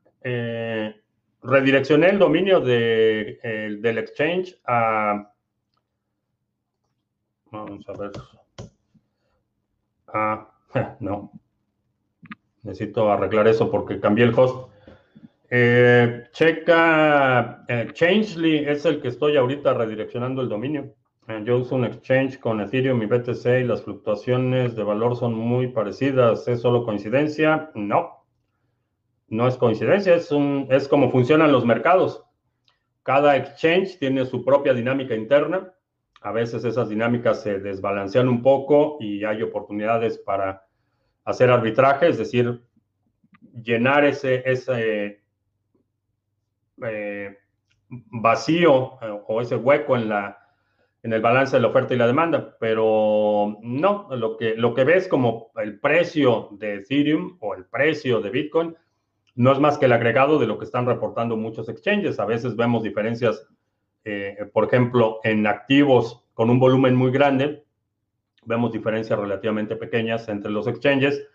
redireccioné 1.42 2.10
el 2.10 2.18
dominio 2.18 2.60
de, 2.60 3.38
del 3.80 3.98
exchange 3.98 4.60
a 4.66 5.30
Vamos 7.54 7.88
a 7.88 7.92
ver. 7.92 8.10
Ah, 10.08 10.50
no. 11.00 11.30
Necesito 12.64 13.12
arreglar 13.12 13.46
eso 13.46 13.70
porque 13.70 14.00
cambié 14.00 14.24
el 14.24 14.34
host. 14.36 14.70
Eh, 15.50 16.24
checa, 16.32 17.64
eh, 17.68 17.90
Changely 17.92 18.64
es 18.66 18.84
el 18.86 19.00
que 19.00 19.08
estoy 19.08 19.36
ahorita 19.36 19.72
redireccionando 19.72 20.42
el 20.42 20.48
dominio. 20.48 20.94
Eh, 21.28 21.42
yo 21.44 21.58
uso 21.58 21.74
un 21.74 21.84
exchange 21.84 22.38
con 22.38 22.60
Ethereum 22.60 23.02
y 23.02 23.06
BTC 23.06 23.60
y 23.60 23.64
las 23.64 23.82
fluctuaciones 23.82 24.76
de 24.76 24.82
valor 24.82 25.16
son 25.16 25.34
muy 25.34 25.68
parecidas. 25.68 26.46
¿Es 26.48 26.60
solo 26.60 26.84
coincidencia? 26.84 27.70
No. 27.74 28.24
No 29.28 29.48
es 29.48 29.56
coincidencia, 29.56 30.14
es, 30.14 30.30
un, 30.30 30.68
es 30.70 30.86
como 30.86 31.10
funcionan 31.10 31.50
los 31.50 31.64
mercados. 31.64 32.24
Cada 33.02 33.36
exchange 33.36 33.98
tiene 33.98 34.26
su 34.26 34.44
propia 34.44 34.74
dinámica 34.74 35.14
interna 35.14 35.74
a 36.24 36.32
veces 36.32 36.64
esas 36.64 36.88
dinámicas 36.88 37.42
se 37.42 37.60
desbalancean 37.60 38.30
un 38.30 38.40
poco 38.40 38.96
y 38.98 39.24
hay 39.24 39.42
oportunidades 39.42 40.16
para 40.16 40.66
hacer 41.22 41.50
arbitraje, 41.50 42.08
es 42.08 42.16
decir, 42.16 42.64
llenar 43.62 44.06
ese, 44.06 44.42
ese 44.50 45.22
eh, 46.82 47.38
vacío 47.90 48.98
eh, 49.02 49.20
o 49.28 49.42
ese 49.42 49.56
hueco 49.56 49.96
en, 49.96 50.08
la, 50.08 50.43
en 51.04 51.12
el 51.12 51.20
balance 51.20 51.54
de 51.54 51.62
la 51.62 51.68
oferta 51.68 51.94
y 51.94 51.96
la 51.96 52.08
demanda. 52.08 52.56
Pero 52.58 53.58
no, 53.62 54.08
lo 54.10 54.36
que, 54.36 54.56
lo 54.56 54.74
que 54.74 54.82
ves 54.82 55.06
como 55.06 55.52
el 55.62 55.78
precio 55.78 56.48
de 56.52 56.76
Ethereum 56.76 57.36
o 57.40 57.54
el 57.54 57.66
precio 57.66 58.20
de 58.20 58.30
Bitcoin 58.30 58.74
no 59.36 59.52
es 59.52 59.60
más 59.60 59.78
que 59.78 59.84
el 59.84 59.92
agregado 59.92 60.40
de 60.40 60.48
lo 60.48 60.58
que 60.58 60.64
están 60.64 60.86
reportando 60.86 61.36
muchos 61.36 61.68
exchanges. 61.68 62.18
A 62.18 62.24
veces 62.24 62.56
vemos 62.56 62.82
diferencias 62.82 63.48
eh, 64.04 64.50
por 64.52 64.64
ejemplo, 64.64 65.20
en 65.24 65.46
activos 65.46 66.22
con 66.34 66.50
un 66.50 66.58
volumen 66.58 66.94
muy 66.94 67.10
grande, 67.10 67.64
vemos 68.44 68.72
diferencias 68.72 69.18
relativamente 69.18 69.76
pequeñas 69.76 70.28
entre 70.28 70.50
los 70.50 70.66
exchanges. 70.66 71.26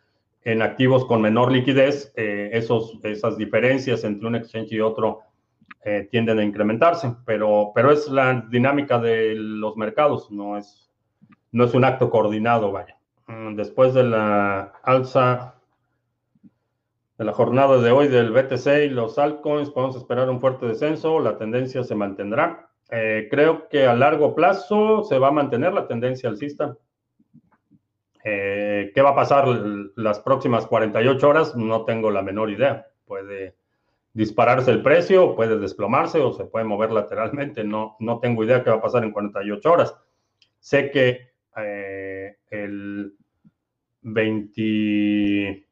En 0.44 0.62
activos 0.62 1.06
con 1.06 1.22
menor 1.22 1.52
liquidez, 1.52 2.14
eh, 2.16 2.52
esos, 2.54 2.98
esas 3.04 3.38
diferencias 3.38 4.04
entre 4.04 4.28
un 4.28 4.36
exchange 4.36 4.72
y 4.72 4.80
otro 4.80 5.22
eh, 5.84 6.08
tienden 6.12 6.40
a 6.40 6.44
incrementarse, 6.44 7.16
pero, 7.26 7.72
pero 7.74 7.92
es 7.92 8.08
la 8.10 8.46
dinámica 8.50 9.00
de 9.00 9.36
los 9.36 9.78
mercados, 9.78 10.30
no 10.30 10.58
es, 10.58 10.92
no 11.52 11.64
es 11.64 11.74
un 11.74 11.86
acto 11.86 12.10
coordinado, 12.10 12.72
vaya. 12.72 12.98
Mm, 13.28 13.56
después 13.56 13.94
de 13.94 14.04
la 14.04 14.74
alza 14.84 15.56
de 17.18 17.26
la 17.26 17.34
jornada 17.34 17.80
de 17.82 17.92
hoy 17.92 18.08
del 18.08 18.32
BTC 18.32 18.86
y 18.86 18.90
los 18.90 19.20
altcoins, 19.20 19.70
podemos 19.70 19.98
esperar 19.98 20.30
un 20.30 20.40
fuerte 20.40 20.66
descenso, 20.66 21.20
la 21.20 21.38
tendencia 21.38 21.84
se 21.84 21.94
mantendrá. 21.94 22.70
Eh, 22.90 23.28
creo 23.30 23.68
que 23.68 23.86
a 23.86 23.94
largo 23.94 24.34
plazo 24.34 25.04
se 25.04 25.20
va 25.20 25.28
a 25.28 25.32
mantener 25.32 25.74
la 25.74 25.86
tendencia 25.86 26.30
alcista. 26.30 26.78
Eh, 28.24 28.92
¿Qué 28.96 29.02
va 29.02 29.10
a 29.12 29.16
pasar 29.16 29.48
las 29.96 30.20
próximas 30.22 30.66
48 30.66 31.30
horas? 31.30 31.56
No 31.56 31.84
tengo 31.86 32.10
la 32.10 32.22
menor 32.22 32.50
idea. 32.50 32.88
Puede 33.06 33.59
dispararse 34.20 34.70
el 34.70 34.84
precio, 34.84 35.34
puede 35.34 35.58
desplomarse 35.58 36.20
o 36.20 36.34
se 36.34 36.44
puede 36.44 36.66
mover 36.66 36.92
lateralmente. 36.92 37.64
No, 37.64 37.96
no 38.02 38.20
tengo 38.20 38.44
idea 38.44 38.62
qué 38.62 38.70
va 38.70 38.76
a 38.76 38.82
pasar 38.82 39.06
en 39.06 39.14
48 39.14 39.72
horas. 39.72 39.96
Sé 40.60 40.92
que 40.92 41.32
eh, 41.56 42.36
el 42.50 43.14
20 44.02 45.66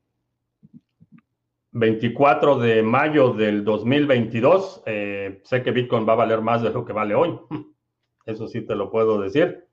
24 1.73 2.57
de 2.57 2.81
mayo 2.83 3.33
del 3.33 3.65
2022, 3.65 4.83
eh, 4.85 5.41
sé 5.43 5.61
que 5.61 5.71
Bitcoin 5.71 6.07
va 6.07 6.13
a 6.13 6.23
valer 6.23 6.39
más 6.39 6.61
de 6.61 6.69
lo 6.69 6.85
que 6.85 6.93
vale 6.93 7.15
hoy. 7.15 7.37
Eso 8.25 8.47
sí 8.47 8.61
te 8.61 8.75
lo 8.75 8.89
puedo 8.89 9.19
decir. 9.19 9.65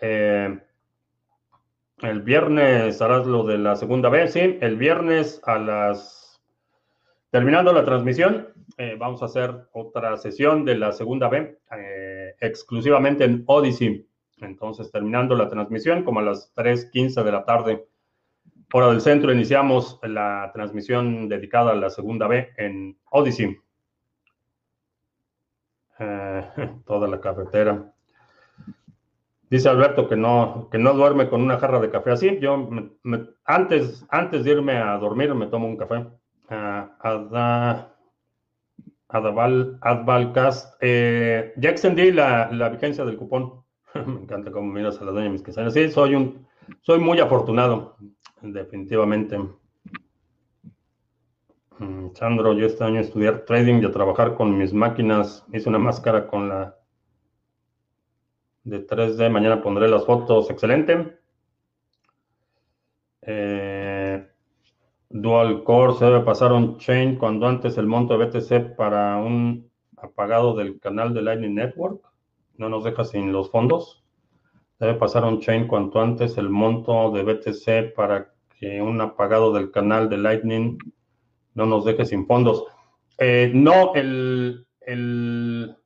Eh, 0.00 0.58
el 1.98 2.22
viernes 2.22 3.02
harás 3.02 3.26
lo 3.26 3.44
de 3.44 3.58
la 3.58 3.76
segunda 3.76 4.08
vez, 4.08 4.32
sí. 4.32 4.56
El 4.62 4.76
viernes 4.76 5.42
a 5.44 5.58
las 5.58 6.19
Terminando 7.30 7.72
la 7.72 7.84
transmisión, 7.84 8.48
eh, 8.76 8.96
vamos 8.98 9.22
a 9.22 9.26
hacer 9.26 9.68
otra 9.72 10.16
sesión 10.16 10.64
de 10.64 10.74
la 10.76 10.90
segunda 10.90 11.28
B, 11.28 11.58
eh, 11.76 12.34
exclusivamente 12.40 13.22
en 13.22 13.44
Odyssey. 13.46 14.04
Entonces, 14.38 14.90
terminando 14.90 15.36
la 15.36 15.48
transmisión, 15.48 16.02
como 16.02 16.18
a 16.18 16.24
las 16.24 16.52
3.15 16.54 17.22
de 17.22 17.32
la 17.32 17.44
tarde, 17.44 17.86
hora 18.72 18.88
del 18.88 19.00
centro, 19.00 19.32
iniciamos 19.32 20.00
la 20.02 20.50
transmisión 20.52 21.28
dedicada 21.28 21.70
a 21.72 21.76
la 21.76 21.90
segunda 21.90 22.26
B 22.26 22.50
en 22.56 22.98
Odyssey. 23.10 23.56
Eh, 26.00 26.50
toda 26.84 27.06
la 27.06 27.20
cafetera. 27.20 27.92
Dice 29.48 29.68
Alberto 29.68 30.08
que 30.08 30.16
no, 30.16 30.68
que 30.70 30.78
no 30.78 30.94
duerme 30.94 31.28
con 31.28 31.42
una 31.42 31.58
jarra 31.58 31.80
de 31.80 31.90
café 31.90 32.12
así. 32.12 32.38
Yo 32.40 32.68
antes, 33.44 34.04
antes 34.08 34.44
de 34.44 34.50
irme 34.50 34.76
a 34.78 34.96
dormir 34.96 35.34
me 35.34 35.46
tomo 35.46 35.66
un 35.68 35.76
café. 35.76 36.06
Uh, 36.50 36.88
Adval, 39.08 39.78
Advalcast. 39.80 40.76
Eh, 40.80 41.52
ya 41.56 41.70
extendí 41.70 42.10
la, 42.10 42.50
la, 42.52 42.68
vigencia 42.68 43.04
del 43.04 43.16
cupón. 43.16 43.64
me 43.94 44.22
encanta 44.22 44.50
cómo 44.50 44.72
miras 44.72 45.00
a 45.00 45.04
la 45.04 45.12
doña 45.12 45.30
mis 45.30 45.42
quesanas. 45.42 45.74
Sí, 45.74 45.88
soy 45.90 46.16
un, 46.16 46.46
soy 46.82 46.98
muy 46.98 47.20
afortunado, 47.20 47.96
definitivamente. 48.40 49.38
Mm, 51.78 52.14
Sandro, 52.14 52.52
yo 52.52 52.66
este 52.66 52.84
año 52.84 53.00
estudiar 53.00 53.44
trading 53.44 53.80
y 53.82 53.86
a 53.86 53.92
trabajar 53.92 54.34
con 54.34 54.56
mis 54.58 54.72
máquinas. 54.72 55.44
Hice 55.52 55.68
una 55.68 55.78
máscara 55.78 56.26
con 56.26 56.48
la 56.48 56.76
de 58.64 58.86
3D. 58.86 59.30
Mañana 59.30 59.62
pondré 59.62 59.88
las 59.88 60.04
fotos. 60.04 60.50
Excelente. 60.50 61.16
Eh, 63.22 63.69
Dual 65.20 65.64
Core 65.64 65.94
se 65.94 66.04
debe 66.04 66.20
pasar 66.20 66.52
un 66.52 66.78
chain 66.78 67.16
cuando 67.16 67.46
antes 67.46 67.76
el 67.78 67.86
monto 67.86 68.16
de 68.16 68.26
BTC 68.26 68.76
para 68.76 69.16
un 69.18 69.70
apagado 69.96 70.54
del 70.54 70.80
canal 70.80 71.12
de 71.14 71.22
Lightning 71.22 71.54
Network. 71.54 72.00
No 72.56 72.68
nos 72.68 72.84
deja 72.84 73.04
sin 73.04 73.32
los 73.32 73.50
fondos. 73.50 74.04
Debe 74.78 74.94
pasar 74.94 75.24
un 75.24 75.40
chain 75.40 75.66
cuanto 75.66 76.00
antes 76.00 76.38
el 76.38 76.48
monto 76.48 77.10
de 77.10 77.22
BTC 77.22 77.94
para 77.94 78.32
que 78.58 78.80
un 78.80 79.00
apagado 79.00 79.52
del 79.52 79.70
canal 79.70 80.08
de 80.08 80.18
Lightning 80.18 80.78
no 81.54 81.66
nos 81.66 81.84
deje 81.84 82.06
sin 82.06 82.26
fondos. 82.26 82.64
Eh, 83.18 83.50
no, 83.54 83.94
el, 83.94 84.66
el, 84.80 85.76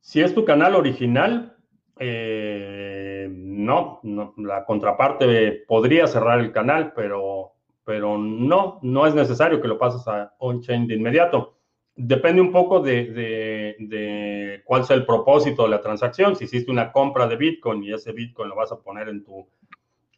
si 0.00 0.22
es 0.22 0.34
tu 0.34 0.44
canal 0.44 0.74
original, 0.74 1.56
eh, 1.98 3.28
no, 3.30 4.00
no, 4.02 4.34
la 4.38 4.64
contraparte 4.64 5.64
podría 5.66 6.06
cerrar 6.06 6.40
el 6.40 6.52
canal, 6.52 6.92
pero, 6.94 7.55
pero 7.86 8.18
no, 8.18 8.80
no 8.82 9.06
es 9.06 9.14
necesario 9.14 9.60
que 9.60 9.68
lo 9.68 9.78
pases 9.78 10.06
a 10.08 10.34
on-chain 10.38 10.88
de 10.88 10.96
inmediato. 10.96 11.54
Depende 11.94 12.42
un 12.42 12.50
poco 12.50 12.80
de, 12.80 13.12
de, 13.12 13.76
de, 13.78 14.62
cuál 14.64 14.84
sea 14.84 14.96
el 14.96 15.06
propósito 15.06 15.62
de 15.62 15.68
la 15.68 15.80
transacción. 15.80 16.34
Si 16.34 16.46
hiciste 16.46 16.72
una 16.72 16.90
compra 16.90 17.28
de 17.28 17.36
Bitcoin 17.36 17.84
y 17.84 17.92
ese 17.92 18.10
Bitcoin 18.10 18.48
lo 18.48 18.56
vas 18.56 18.72
a 18.72 18.80
poner 18.80 19.08
en 19.08 19.22
tu 19.22 19.48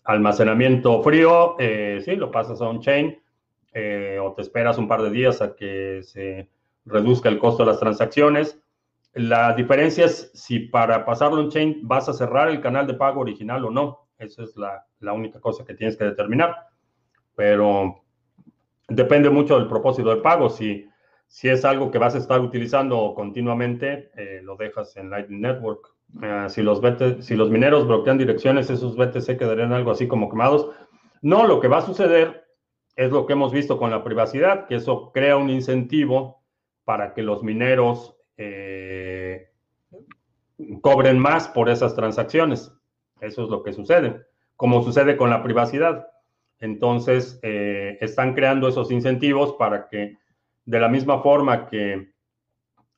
almacenamiento 0.05 1.03
frío, 1.03 1.57
eh, 1.59 2.01
sí, 2.03 2.16
lo 2.16 2.31
pasas 2.31 2.62
a 2.62 2.69
on-chain 2.71 3.21
eh, 3.75 4.19
o 4.19 4.33
te 4.33 4.41
esperas 4.41 4.79
un 4.79 4.89
par 4.89 5.03
de 5.03 5.11
días 5.11 5.43
a 5.43 5.55
que 5.55 6.01
se 6.03 6.49
reduzca 6.87 7.29
el 7.29 7.39
costo 7.39 7.64
de 7.64 7.71
las 7.71 7.81
transacciones. 7.81 8.59
La 9.12 9.53
diferencia 9.53 10.07
es 10.07 10.31
si 10.33 10.61
para 10.61 11.05
pasarlo 11.05 11.43
en 11.43 11.51
chain 11.51 11.81
vas 11.83 12.09
a 12.09 12.14
cerrar 12.14 12.49
el 12.49 12.62
canal 12.62 12.87
de 12.87 12.95
pago 12.95 13.21
original 13.21 13.62
o 13.66 13.71
no. 13.71 14.09
Esa 14.16 14.43
es 14.43 14.57
la, 14.57 14.87
la 15.01 15.12
única 15.12 15.39
cosa 15.39 15.66
que 15.66 15.75
tienes 15.75 15.99
que 15.99 16.07
determinar. 16.07 16.68
Pero 17.39 18.03
depende 18.89 19.30
mucho 19.30 19.57
del 19.57 19.68
propósito 19.68 20.09
del 20.09 20.22
pago. 20.22 20.51
Si, 20.51 20.89
si 21.28 21.49
es 21.49 21.64
algo 21.64 21.93
que 21.93 21.99
vas 21.99 22.16
a 22.16 22.18
estar 22.18 22.41
utilizando 22.41 23.14
continuamente, 23.14 24.11
eh, 24.16 24.41
lo 24.43 24.57
dejas 24.57 24.97
en 24.97 25.09
Lightning 25.09 25.43
Network. 25.43 25.95
Eh, 26.20 26.47
si, 26.49 26.62
los 26.62 26.80
si 27.20 27.36
los 27.36 27.49
mineros 27.49 27.86
bloquean 27.86 28.18
direcciones, 28.18 28.70
esos 28.70 28.97
BTC 28.97 29.39
quedarían 29.39 29.72
algo 29.72 29.93
así 29.93 30.09
como 30.09 30.28
quemados. 30.28 30.68
No, 31.22 31.47
lo 31.47 31.61
que 31.61 31.68
va 31.68 31.78
a 31.78 31.86
suceder 31.86 32.45
es 32.97 33.12
lo 33.12 33.24
que 33.24 33.34
hemos 33.34 33.53
visto 33.53 33.78
con 33.78 33.93
la 33.93 34.03
privacidad, 34.03 34.66
que 34.66 34.74
eso 34.74 35.12
crea 35.12 35.36
un 35.36 35.49
incentivo 35.49 36.43
para 36.84 37.14
que 37.14 37.22
los 37.22 37.45
mineros 37.45 38.16
eh, 38.36 39.53
cobren 40.80 41.20
más 41.20 41.47
por 41.47 41.68
esas 41.68 41.95
transacciones. 41.95 42.72
Eso 43.20 43.45
es 43.45 43.49
lo 43.49 43.62
que 43.62 43.72
sucede, 43.72 44.26
como 44.57 44.82
sucede 44.82 45.16
con 45.16 45.30
la 45.30 45.45
privacidad. 45.45 46.09
Entonces, 46.61 47.39
eh, 47.43 47.99
están 48.01 48.35
creando 48.35 48.69
esos 48.69 48.91
incentivos 48.91 49.55
para 49.59 49.89
que, 49.89 50.17
de 50.65 50.81
la 50.81 50.89
misma 50.89 51.23
forma 51.23 51.69
que, 51.69 52.13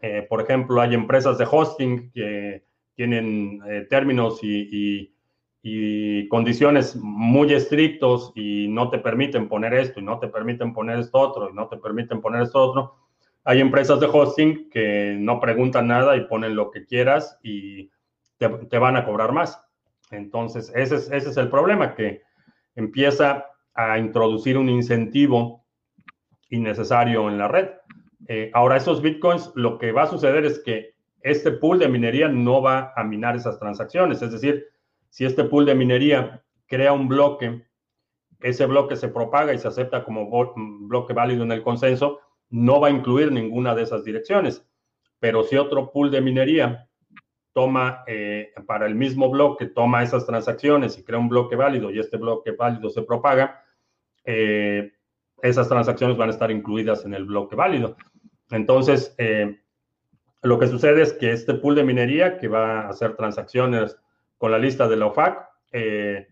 eh, 0.01 0.27
por 0.29 0.41
ejemplo, 0.41 0.81
hay 0.81 0.95
empresas 0.95 1.39
de 1.39 1.47
hosting 1.51 2.11
que 2.11 2.65
tienen 2.95 3.61
términos 3.89 4.41
y 4.43 5.15
y 5.63 6.27
condiciones 6.29 6.97
muy 6.97 7.53
estrictos 7.53 8.33
y 8.35 8.69
no 8.69 8.89
te 8.89 8.99
permiten 8.99 9.49
poner 9.49 9.75
esto 9.75 10.01
y 10.01 10.03
no 10.03 10.19
te 10.19 10.29
permiten 10.29 10.73
poner 10.73 10.99
esto 10.99 11.19
otro 11.19 11.51
y 11.51 11.53
no 11.53 11.69
te 11.69 11.77
permiten 11.77 12.21
poner 12.21 12.43
esto 12.43 12.63
otro. 12.63 12.97
Hay 13.45 13.61
empresas 13.61 14.01
de 14.01 14.07
hosting 14.07 14.71
que 14.71 15.17
no 15.19 15.41
preguntan 15.41 15.89
nada 15.89 16.17
y 16.17 16.25
ponen 16.27 16.57
lo 16.57 16.71
que 16.71 16.85
quieras 16.85 17.39
y 17.43 17.91
te, 18.39 18.79
van 18.79 18.97
a 18.97 19.05
cobrar 19.05 19.33
más. 19.33 19.63
Entonces, 20.11 20.73
ese 20.75 20.97
es, 20.97 21.11
ese 21.11 21.31
es 21.31 21.37
el 21.37 21.51
problema, 21.51 21.95
que 21.95 22.23
empieza 22.75 23.47
a 23.81 23.99
introducir 23.99 24.59
un 24.59 24.69
incentivo 24.69 25.65
innecesario 26.51 27.29
en 27.29 27.39
la 27.39 27.49
red. 27.49 27.69
Eh, 28.29 28.51
ahora, 28.55 28.77
esos 28.77 29.03
bitcoins, 29.03 29.53
lo 29.55 29.79
que 29.79 29.93
va 29.93 30.03
a 30.03 30.07
suceder 30.07 30.45
es 30.45 30.59
que 30.61 30.95
este 31.23 31.53
pool 31.53 31.79
de 31.79 31.89
minería 31.89 32.29
no 32.29 32.63
va 32.63 32.93
a 32.97 33.05
minar 33.05 33.37
esas 33.37 33.59
transacciones, 33.59 34.23
es 34.23 34.33
decir, 34.33 34.67
si 35.09 35.25
este 35.25 35.45
pool 35.45 35.67
de 35.67 35.75
minería 35.75 36.43
crea 36.67 36.93
un 36.93 37.09
bloque, 37.09 37.67
ese 38.41 38.67
bloque 38.67 38.97
se 38.97 39.09
propaga 39.09 39.53
y 39.53 39.59
se 39.59 39.69
acepta 39.69 40.05
como 40.05 40.31
bloque 40.87 41.13
válido 41.13 41.43
en 41.43 41.53
el 41.53 41.63
consenso, 41.63 42.21
no 42.49 42.81
va 42.81 42.89
a 42.89 42.93
incluir 42.93 43.33
ninguna 43.33 43.75
de 43.75 43.83
esas 43.83 44.05
direcciones. 44.05 44.65
Pero 45.19 45.43
si 45.43 45.57
otro 45.57 45.91
pool 45.91 46.11
de 46.11 46.21
minería 46.21 46.89
toma 47.53 48.05
eh, 48.07 48.53
para 48.67 48.87
el 48.87 48.95
mismo 48.95 49.29
bloque, 49.31 49.67
toma 49.67 50.03
esas 50.03 50.25
transacciones 50.27 50.97
y 50.97 51.05
crea 51.05 51.19
un 51.19 51.29
bloque 51.29 51.57
válido 51.57 51.91
y 51.91 51.99
este 51.99 52.17
bloque 52.17 52.53
válido 52.53 52.89
se 52.89 53.03
propaga, 53.03 53.63
eh, 54.25 54.93
esas 55.43 55.69
transacciones 55.69 56.17
van 56.17 56.29
a 56.29 56.33
estar 56.33 56.51
incluidas 56.51 57.05
en 57.05 57.15
el 57.15 57.25
bloque 57.25 57.57
válido. 57.57 57.97
Entonces, 58.51 59.15
eh, 59.19 59.61
lo 60.43 60.59
que 60.59 60.67
sucede 60.67 61.03
es 61.03 61.13
que 61.15 61.33
este 61.33 61.55
pool 61.55 61.75
de 61.75 61.85
minería 61.85 62.39
que 62.39 62.49
va 62.49 62.83
a 62.83 62.89
hacer 62.89 63.17
transacciones 63.17 63.97
con 64.39 64.51
la 64.51 64.59
lista 64.59 64.89
de 64.89 64.97
la 64.97 65.07
OFAC, 65.07 65.49
eh, 65.73 66.29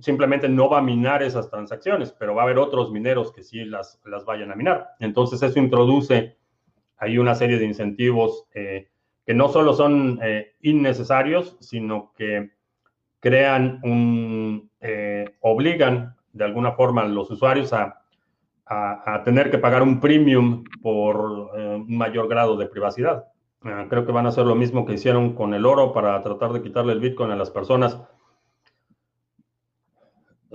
simplemente 0.00 0.48
no 0.48 0.68
va 0.68 0.78
a 0.78 0.82
minar 0.82 1.22
esas 1.22 1.50
transacciones, 1.50 2.12
pero 2.12 2.34
va 2.34 2.42
a 2.42 2.44
haber 2.44 2.58
otros 2.58 2.90
mineros 2.90 3.32
que 3.32 3.42
sí 3.42 3.64
las, 3.64 4.00
las 4.04 4.24
vayan 4.24 4.50
a 4.52 4.56
minar. 4.56 4.90
Entonces 5.00 5.42
eso 5.42 5.58
introduce 5.58 6.36
ahí 6.96 7.18
una 7.18 7.34
serie 7.34 7.58
de 7.58 7.64
incentivos 7.64 8.46
que 8.52 9.34
no 9.34 9.48
solo 9.48 9.74
son 9.74 10.20
innecesarios, 10.62 11.56
sino 11.60 12.12
que 12.16 12.50
crean 13.20 13.80
un, 13.82 14.70
obligan 15.40 16.16
de 16.34 16.44
alguna 16.44 16.72
forma 16.72 17.04
los 17.04 17.30
usuarios 17.30 17.72
a, 17.72 18.02
a, 18.66 19.22
tener 19.24 19.50
que 19.50 19.58
pagar 19.58 19.82
un 19.82 20.00
premium 20.00 20.64
por 20.82 21.16
un 21.16 21.96
mayor 21.96 22.28
grado 22.28 22.56
de 22.56 22.66
privacidad. 22.66 23.24
Ah, 23.64 23.86
creo 23.88 24.04
que 24.04 24.12
van 24.12 24.26
a 24.26 24.28
hacer 24.28 24.44
lo 24.44 24.54
mismo 24.54 24.84
que 24.84 24.92
hicieron 24.92 25.34
con 25.34 25.54
el 25.54 25.64
oro 25.64 25.94
para 25.94 26.20
tratar 26.20 26.52
de 26.52 26.62
quitarle 26.62 26.92
el 26.92 27.00
Bitcoin 27.00 27.30
a 27.30 27.36
las 27.36 27.50
personas. 27.50 27.98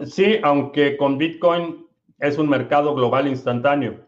Sí, 0.06 0.40
aunque 0.44 0.96
con 0.96 1.18
Bitcoin 1.18 1.88
es 2.20 2.38
un 2.38 2.48
mercado 2.48 2.94
global 2.94 3.28
instantáneo. 3.28 4.06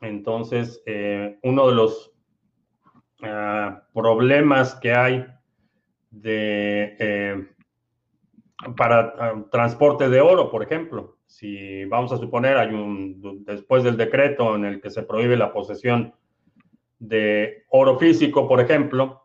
Entonces, 0.00 0.82
eh, 0.86 1.38
uno 1.42 1.68
de 1.68 1.74
los 1.74 2.12
ah, 3.22 3.82
problemas 3.92 4.76
que 4.76 4.92
hay 4.92 5.26
de, 6.10 6.96
eh, 7.00 7.48
para 8.76 9.14
ah, 9.18 9.44
transporte 9.50 10.08
de 10.08 10.20
oro, 10.20 10.50
por 10.50 10.62
ejemplo, 10.62 11.13
si 11.26 11.84
vamos 11.86 12.12
a 12.12 12.18
suponer, 12.18 12.56
hay 12.56 12.74
un, 12.74 13.44
después 13.44 13.82
del 13.82 13.96
decreto 13.96 14.54
en 14.54 14.64
el 14.64 14.80
que 14.80 14.90
se 14.90 15.02
prohíbe 15.02 15.36
la 15.36 15.52
posesión 15.52 16.14
de 16.98 17.64
oro 17.70 17.98
físico, 17.98 18.48
por 18.48 18.60
ejemplo, 18.60 19.24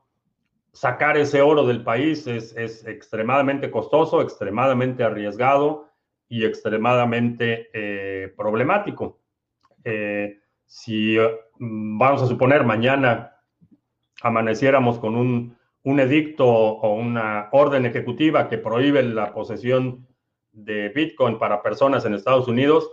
sacar 0.71 1.17
ese 1.17 1.41
oro 1.41 1.65
del 1.65 1.83
país 1.83 2.27
es, 2.27 2.85
extremadamente 2.85 3.71
costoso, 3.71 4.21
extremadamente 4.21 5.03
arriesgado 5.03 5.89
y 6.27 6.45
extremadamente 6.45 7.69
eh, 7.73 8.33
problemático. 8.35 9.19
Eh, 9.83 10.39
si 10.65 11.17
mm, 11.59 11.97
vamos 11.97 12.21
a 12.21 12.27
suponer 12.27 12.63
mañana 12.63 13.35
amaneciéramos 14.21 14.99
con 14.99 15.15
un, 15.15 15.57
un, 15.83 15.99
edicto 15.99 16.45
o 16.45 16.95
una 16.95 17.47
orden 17.51 17.85
ejecutiva 17.85 18.49
que 18.49 18.57
prohíbe 18.57 19.01
la 19.01 19.33
posesión 19.33 20.08
de 20.63 20.89
Bitcoin 20.89 21.37
para 21.37 21.61
personas 21.61 22.05
en 22.05 22.13
Estados 22.13 22.47
Unidos, 22.47 22.89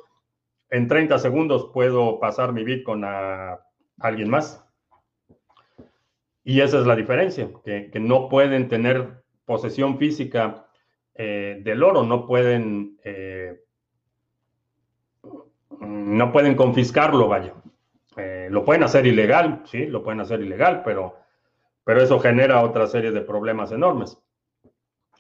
en 0.70 0.88
30 0.88 1.18
segundos 1.18 1.70
puedo 1.72 2.18
pasar 2.18 2.52
mi 2.52 2.64
Bitcoin 2.64 3.04
a 3.04 3.60
alguien 4.00 4.30
más. 4.30 4.62
Y 6.42 6.60
esa 6.60 6.78
es 6.78 6.86
la 6.86 6.94
diferencia, 6.94 7.48
que, 7.64 7.90
no 7.98 8.28
pueden 8.28 8.68
tener 8.68 9.24
posesión 9.44 9.98
física 9.98 10.68
eh, 11.14 11.60
del 11.64 11.82
oro, 11.82 12.04
no 12.04 12.24
pueden, 12.24 12.98
eh, 13.02 13.64
no 15.80 16.32
pueden 16.32 16.54
confiscarlo, 16.54 17.26
vaya. 17.26 17.52
Eh, 18.16 18.48
lo 18.50 18.64
pueden 18.64 18.84
hacer 18.84 19.06
ilegal, 19.06 19.62
sí, 19.66 19.86
lo 19.86 20.04
pueden 20.04 20.20
hacer 20.20 20.40
ilegal, 20.40 20.82
pero, 20.84 21.16
pero 21.82 22.00
eso 22.00 22.20
genera 22.20 22.62
otra 22.62 22.86
serie 22.86 23.10
de 23.10 23.22
problemas 23.22 23.72
enormes. 23.72 24.16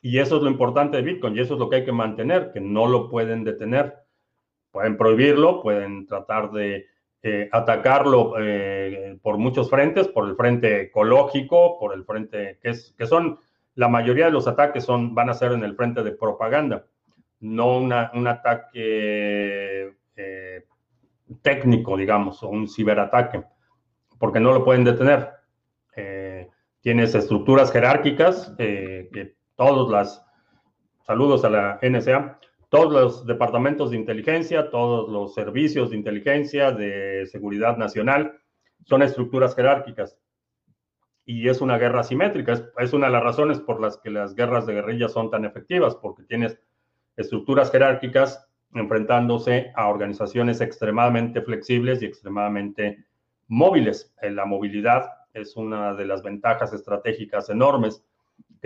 Y 0.02 0.18
eso 0.18 0.36
es 0.36 0.42
lo 0.42 0.50
importante 0.50 0.96
de 0.96 1.02
Bitcoin 1.02 1.36
y 1.36 1.40
eso 1.40 1.54
es 1.54 1.60
lo 1.60 1.68
que 1.68 1.76
hay 1.76 1.84
que 1.84 1.92
mantener, 1.92 2.52
que 2.52 2.60
no 2.60 2.86
lo 2.86 3.08
pueden 3.08 3.44
detener. 3.44 3.94
Pueden 4.70 4.96
prohibirlo, 4.96 5.62
pueden 5.62 6.06
tratar 6.06 6.50
de 6.52 6.86
eh, 7.28 7.48
atacarlo 7.50 8.34
eh, 8.38 9.18
por 9.20 9.36
muchos 9.36 9.68
frentes, 9.68 10.06
por 10.06 10.28
el 10.28 10.36
frente 10.36 10.82
ecológico, 10.82 11.76
por 11.76 11.92
el 11.92 12.04
frente 12.04 12.60
que, 12.62 12.70
es, 12.70 12.94
que 12.96 13.04
son, 13.04 13.40
la 13.74 13.88
mayoría 13.88 14.26
de 14.26 14.30
los 14.30 14.46
ataques 14.46 14.84
son, 14.84 15.12
van 15.12 15.30
a 15.30 15.34
ser 15.34 15.50
en 15.50 15.64
el 15.64 15.74
frente 15.74 16.04
de 16.04 16.12
propaganda, 16.12 16.86
no 17.40 17.78
un 17.78 17.92
ataque 18.28 19.96
eh, 20.14 20.64
técnico, 21.42 21.96
digamos, 21.96 22.44
o 22.44 22.48
un 22.48 22.68
ciberataque, 22.68 23.42
porque 24.20 24.38
no 24.38 24.52
lo 24.52 24.64
pueden 24.64 24.84
detener. 24.84 25.32
tienes 26.80 27.12
estructuras 27.16 27.72
jerárquicas 27.72 28.54
que 28.56 29.35
todos 29.56 29.90
las, 29.90 30.24
saludos 31.06 31.44
a 31.44 31.50
la 31.50 31.78
NSA, 31.82 32.38
todos 32.68 32.92
los 32.92 33.26
departamentos 33.26 33.90
de 33.90 33.96
inteligencia, 33.96 34.70
todos 34.70 35.08
los 35.08 35.34
servicios 35.34 35.90
de 35.90 35.96
inteligencia, 35.96 36.72
de 36.72 37.26
seguridad 37.26 37.76
nacional, 37.76 38.38
son 38.84 39.02
estructuras 39.02 39.54
jerárquicas. 39.54 40.18
Y 41.24 41.48
es 41.48 41.60
una 41.60 41.78
guerra 41.78 42.00
asimétrica. 42.00 42.70
Es, 42.78 42.92
una 42.92 43.06
de 43.06 43.12
las 43.12 43.22
razones 43.22 43.58
por 43.60 43.80
las 43.80 43.98
que 43.98 44.10
las 44.10 44.34
guerras 44.34 44.66
de 44.66 44.74
guerrilla 44.74 45.08
son 45.08 45.30
tan 45.30 45.44
efectivas, 45.44 45.96
porque 45.96 46.22
tienes 46.24 46.58
estructuras 47.16 47.70
jerárquicas 47.70 48.48
enfrentándose 48.74 49.72
a 49.74 49.88
organizaciones 49.88 50.60
extremadamente 50.60 51.40
flexibles 51.40 52.02
y 52.02 52.06
extremadamente 52.06 53.06
móviles. 53.48 54.14
La 54.22 54.44
movilidad 54.44 55.10
es 55.32 55.56
una 55.56 55.94
de 55.94 56.04
las 56.04 56.22
ventajas 56.22 56.72
estratégicas 56.72 57.48
enormes 57.48 58.04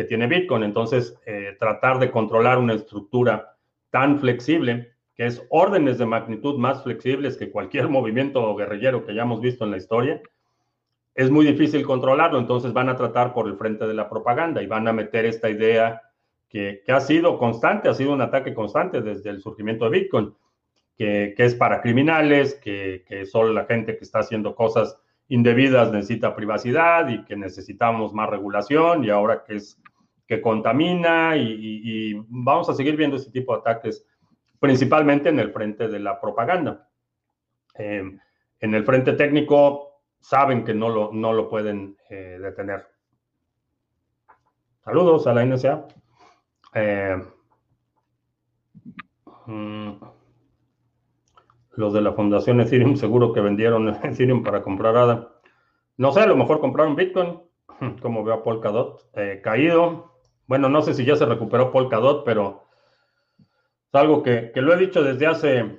que 0.01 0.07
tiene 0.07 0.27
Bitcoin. 0.27 0.63
Entonces, 0.63 1.15
eh, 1.27 1.57
tratar 1.59 1.99
de 1.99 2.11
controlar 2.11 2.57
una 2.57 2.73
estructura 2.73 3.55
tan 3.91 4.19
flexible, 4.19 4.95
que 5.15 5.27
es 5.27 5.47
órdenes 5.51 5.99
de 5.99 6.07
magnitud 6.07 6.59
más 6.59 6.83
flexibles 6.83 7.37
que 7.37 7.51
cualquier 7.51 7.89
movimiento 7.91 8.57
guerrillero 8.57 9.05
que 9.05 9.13
hayamos 9.13 9.43
visto 9.43 9.67
en 9.67 9.73
la 9.73 9.77
historia, 9.77 10.23
es 11.15 11.31
muy 11.31 11.45
difícil 11.45 11.85
controlarlo. 11.85 12.39
Entonces 12.39 12.73
van 12.73 12.89
a 12.89 12.97
tratar 12.97 13.35
por 13.35 13.47
el 13.47 13.59
frente 13.59 13.87
de 13.87 13.93
la 13.93 14.09
propaganda 14.09 14.63
y 14.63 14.67
van 14.67 14.89
a 14.89 14.95
meter 14.95 15.27
esta 15.27 15.51
idea 15.51 16.01
que, 16.49 16.83
ha 16.89 17.01
sido 17.01 17.37
constante, 17.39 17.91
ha 17.91 17.95
sido 17.95 18.15
un 18.15 18.23
ataque 18.23 18.55
constante 18.55 19.03
desde 19.03 19.29
el 19.29 19.43
surgimiento 19.43 19.85
de 19.85 20.01
Bitcoin, 20.01 20.35
que, 20.97 21.35
es 21.37 21.55
para 21.55 21.83
criminales, 21.83 22.55
que, 22.55 23.05
que 23.07 23.27
solo 23.27 23.53
la 23.53 23.67
gente 23.67 23.99
que 23.99 24.05
está 24.05 24.21
haciendo 24.21 24.55
cosas 24.55 24.97
indebidas 25.31 25.93
necesita 25.93 26.35
privacidad 26.35 27.09
y 27.09 27.25
que 27.25 27.37
necesitamos 27.37 28.13
más 28.13 28.29
regulación 28.29 29.05
y 29.05 29.11
ahora 29.11 29.45
que 29.45 29.57
es 29.57 29.80
que 30.31 30.41
contamina 30.41 31.37
y, 31.37 32.15
vamos 32.29 32.71
a 32.71 32.75
seguir 32.75 32.97
viendo 32.97 33.17
este 33.17 33.33
tipo 33.33 33.53
de 33.53 33.59
ataques 33.59 34.07
principalmente 34.61 35.29
en 35.29 35.41
el 35.41 35.51
frente 35.51 35.89
de 35.89 35.99
la 35.99 36.21
propaganda. 36.21 36.89
Em, 37.75 38.17
en 38.61 38.75
el 38.75 38.85
frente 38.85 39.15
técnico 39.15 40.05
saben 40.21 40.63
que 40.65 40.73
no 40.73 40.89
lo, 40.89 41.11
no 41.13 41.33
lo 41.33 41.51
pueden 41.51 41.97
eh, 42.09 42.39
detener. 42.41 42.87
Saludos 44.85 45.27
a 45.27 45.35
la 45.35 45.45
NSA. 45.45 45.89
Eh, 46.75 47.21
mm, 49.47 49.91
los 51.73 51.93
de 51.93 52.01
la 52.03 52.13
Fundación 52.13 52.61
Ethereum 52.61 52.95
seguro 52.95 53.33
que 53.33 53.41
vendieron 53.41 53.89
Ethereum 54.05 54.45
para 54.45 54.63
comprar 54.63 54.97
ADA. 54.97 55.29
No 55.97 56.13
sé, 56.13 56.21
a 56.21 56.27
lo 56.27 56.37
mejor 56.37 56.61
compraron 56.61 56.95
Bitcoin, 56.95 57.41
como 58.01 58.23
veo 58.23 58.35
a 58.35 58.43
Polkadot, 58.45 59.11
eh, 59.15 59.41
caído. 59.43 60.11
Bueno, 60.51 60.69
no 60.69 60.83
sé 60.83 60.95
si 60.95 61.05
ya 61.05 61.15
se 61.15 61.27
recuperó 61.27 61.71
Polkadot, 61.71 62.25
pero 62.25 62.65
es 63.39 63.95
algo 63.95 64.25
que, 64.25 64.51
lo 64.57 64.75
he 64.75 64.79
dicho 64.79 65.01
desde 65.01 65.29
hace 65.29 65.79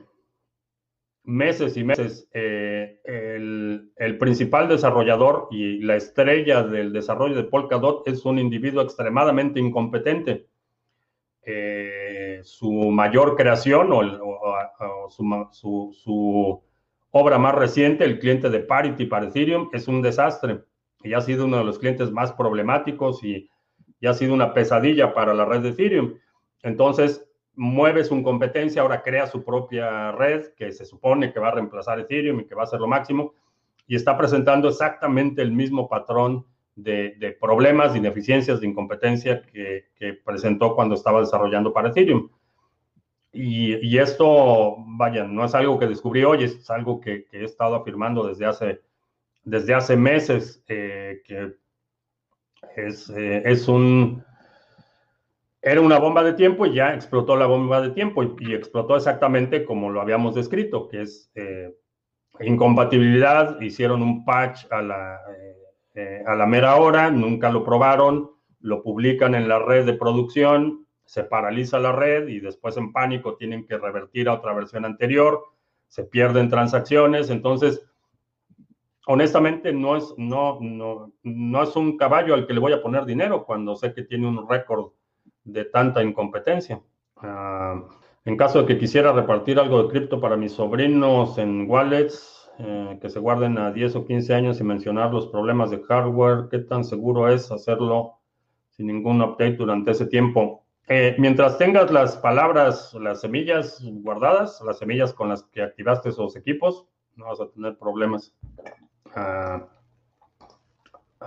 meses 1.23 1.75
y 1.75 1.83
meses. 1.83 2.29
Eh, 2.33 3.01
el, 3.03 4.17
principal 4.17 4.69
desarrollador 4.69 5.49
y 5.51 5.79
la 5.81 5.97
estrella 5.97 6.63
del 6.63 6.93
desarrollo 6.93 7.35
de 7.35 7.43
Polkadot 7.43 8.07
es 8.07 8.23
un 8.23 8.39
individuo 8.39 8.81
extremadamente 8.81 9.59
incompetente. 9.59 10.47
Eh, 11.41 12.39
su 12.41 12.71
mayor 12.71 13.35
creación 13.35 13.89
o, 13.91 15.09
su, 15.09 15.91
su, 16.01 16.63
obra 17.09 17.37
más 17.37 17.55
reciente, 17.55 18.05
el 18.05 18.19
cliente 18.19 18.49
de 18.49 18.61
Parity 18.61 19.05
para 19.05 19.27
Ethereum, 19.27 19.69
es 19.73 19.89
un 19.89 20.01
desastre 20.01 20.61
y 21.03 21.11
ha 21.13 21.19
sido 21.19 21.43
uno 21.43 21.57
de 21.57 21.65
los 21.65 21.77
clientes 21.77 22.09
más 22.09 22.31
problemáticos 22.31 23.21
y 23.25 23.49
y 24.01 24.07
ha 24.07 24.13
sido 24.13 24.33
una 24.33 24.53
pesadilla 24.53 25.13
para 25.13 25.33
la 25.33 25.45
red 25.45 25.61
de 25.61 25.69
Ethereum. 25.69 26.15
Entonces, 26.63 27.25
mueve 27.55 28.03
su 28.03 28.21
competencia, 28.23 28.81
ahora 28.81 29.03
crea 29.03 29.27
su 29.27 29.43
propia 29.43 30.11
red 30.11 30.47
que 30.55 30.71
se 30.71 30.85
supone 30.85 31.31
que 31.31 31.39
va 31.39 31.49
a 31.49 31.51
reemplazar 31.55 31.99
Ethereum 31.99 32.41
y 32.41 32.45
que 32.45 32.55
va 32.55 32.63
a 32.63 32.67
ser 32.67 32.79
lo 32.79 32.87
máximo, 32.87 33.33
y 33.87 33.95
está 33.95 34.17
presentando 34.17 34.69
exactamente 34.69 35.41
el 35.41 35.51
mismo 35.51 35.87
patrón 35.87 36.45
de, 36.75 37.37
problemas, 37.39 37.93
de 37.93 37.99
ineficiencias, 37.99 38.59
de 38.59 38.67
incompetencia 38.67 39.43
que, 39.43 39.85
presentó 40.25 40.75
cuando 40.75 40.95
estaba 40.95 41.19
desarrollando 41.19 41.71
para 41.71 41.89
Ethereum. 41.89 42.29
Y, 43.33 43.97
esto, 43.97 44.77
vaya, 44.79 45.25
no 45.25 45.45
es 45.45 45.53
algo 45.53 45.77
que 45.77 45.87
descubrí 45.87 46.23
hoy, 46.23 46.45
es 46.45 46.69
algo 46.71 46.99
que, 46.99 47.27
he 47.31 47.43
estado 47.43 47.75
afirmando 47.75 48.27
desde 48.27 48.45
hace, 48.45 48.81
desde 49.43 49.73
hace 49.75 49.95
meses, 49.95 50.63
eh, 50.67 51.21
que 51.23 51.53
eh, 52.77 53.43
es, 53.45 53.67
un... 53.67 54.23
Era 55.61 55.81
una 55.81 55.99
bomba 55.99 56.23
de 56.23 56.33
tiempo 56.33 56.65
y 56.65 56.73
ya 56.73 56.93
explotó 56.93 57.35
la 57.35 57.45
bomba 57.45 57.81
de 57.81 57.91
tiempo 57.91 58.23
y, 58.23 58.53
explotó 58.53 58.95
exactamente 58.95 59.63
como 59.63 59.89
lo 59.89 60.01
habíamos 60.01 60.35
descrito, 60.35 60.87
que 60.87 61.01
es 61.01 61.31
eh, 61.35 61.75
incompatibilidad, 62.39 63.59
hicieron 63.61 64.01
un 64.01 64.25
patch 64.25 64.65
a 64.71 64.81
la, 64.81 65.19
eh, 65.93 66.23
a 66.25 66.35
la 66.35 66.45
mera 66.45 66.75
hora, 66.77 67.11
nunca 67.11 67.51
lo 67.51 67.63
probaron, 67.63 68.31
lo 68.59 68.81
publican 68.81 69.35
en 69.35 69.47
la 69.47 69.59
red 69.59 69.85
de 69.85 69.93
producción, 69.93 70.87
se 71.05 71.23
paraliza 71.23 71.77
la 71.79 71.91
red 71.91 72.27
y 72.27 72.39
después 72.39 72.77
en 72.77 72.91
pánico 72.91 73.35
tienen 73.35 73.65
que 73.65 73.77
revertir 73.77 74.29
a 74.29 74.33
otra 74.33 74.53
versión 74.53 74.85
anterior, 74.85 75.43
se 75.87 76.03
pierden 76.05 76.49
transacciones, 76.49 77.29
entonces 77.29 77.85
honestamente 79.11 79.73
no 79.73 79.97
es, 79.97 80.13
no, 80.17 80.57
no, 80.61 81.11
no 81.23 81.63
es 81.63 81.75
un 81.75 81.97
caballo 81.97 82.33
al 82.33 82.47
que 82.47 82.53
le 82.53 82.59
voy 82.59 82.73
a 82.73 82.81
poner 82.81 83.05
dinero 83.05 83.45
cuando 83.45 83.75
sé 83.75 83.93
que 83.93 84.03
tiene 84.03 84.27
un 84.27 84.47
récord 84.47 84.91
de 85.43 85.65
tanta 85.65 86.01
incompetencia. 86.01 86.81
Ah, 87.17 87.83
en 88.23 88.37
caso 88.37 88.61
de 88.61 88.67
que 88.67 88.77
quisiera 88.77 89.11
repartir 89.11 89.59
algo 89.59 89.83
de 89.83 89.89
cripto 89.89 90.21
para 90.21 90.37
mis 90.37 90.53
sobrinos 90.53 91.37
en 91.37 91.69
wallets 91.69 92.49
eh, 92.59 92.99
que 93.01 93.09
se 93.09 93.19
guarden 93.19 93.57
a 93.57 93.71
10 93.71 93.95
o 93.95 94.05
15 94.05 94.33
años 94.33 94.59
y 94.59 94.63
mencionar 94.63 95.13
los 95.13 95.27
problemas 95.27 95.71
de 95.71 95.81
hardware, 95.83 96.47
¿qué 96.49 96.59
tan 96.59 96.83
seguro 96.83 97.27
es 97.27 97.51
hacerlo 97.51 98.13
sin 98.69 98.87
ningún 98.87 99.21
update 99.21 99.57
durante 99.57 99.91
ese 99.91 100.05
tiempo? 100.05 100.63
Eh, 100.87 101.15
mientras 101.17 101.57
tengas 101.57 101.91
las 101.91 102.17
palabras, 102.17 102.93
las 102.93 103.21
semillas 103.21 103.81
guardadas, 103.83 104.61
las 104.65 104.79
semillas 104.79 105.13
con 105.13 105.29
las 105.29 105.43
que 105.43 105.61
activaste 105.61 106.09
esos 106.09 106.35
equipos, 106.35 106.85
no 107.15 107.25
vas 107.25 107.41
a 107.41 107.49
tener 107.49 107.77
problemas 107.77 108.33
a 109.15 109.67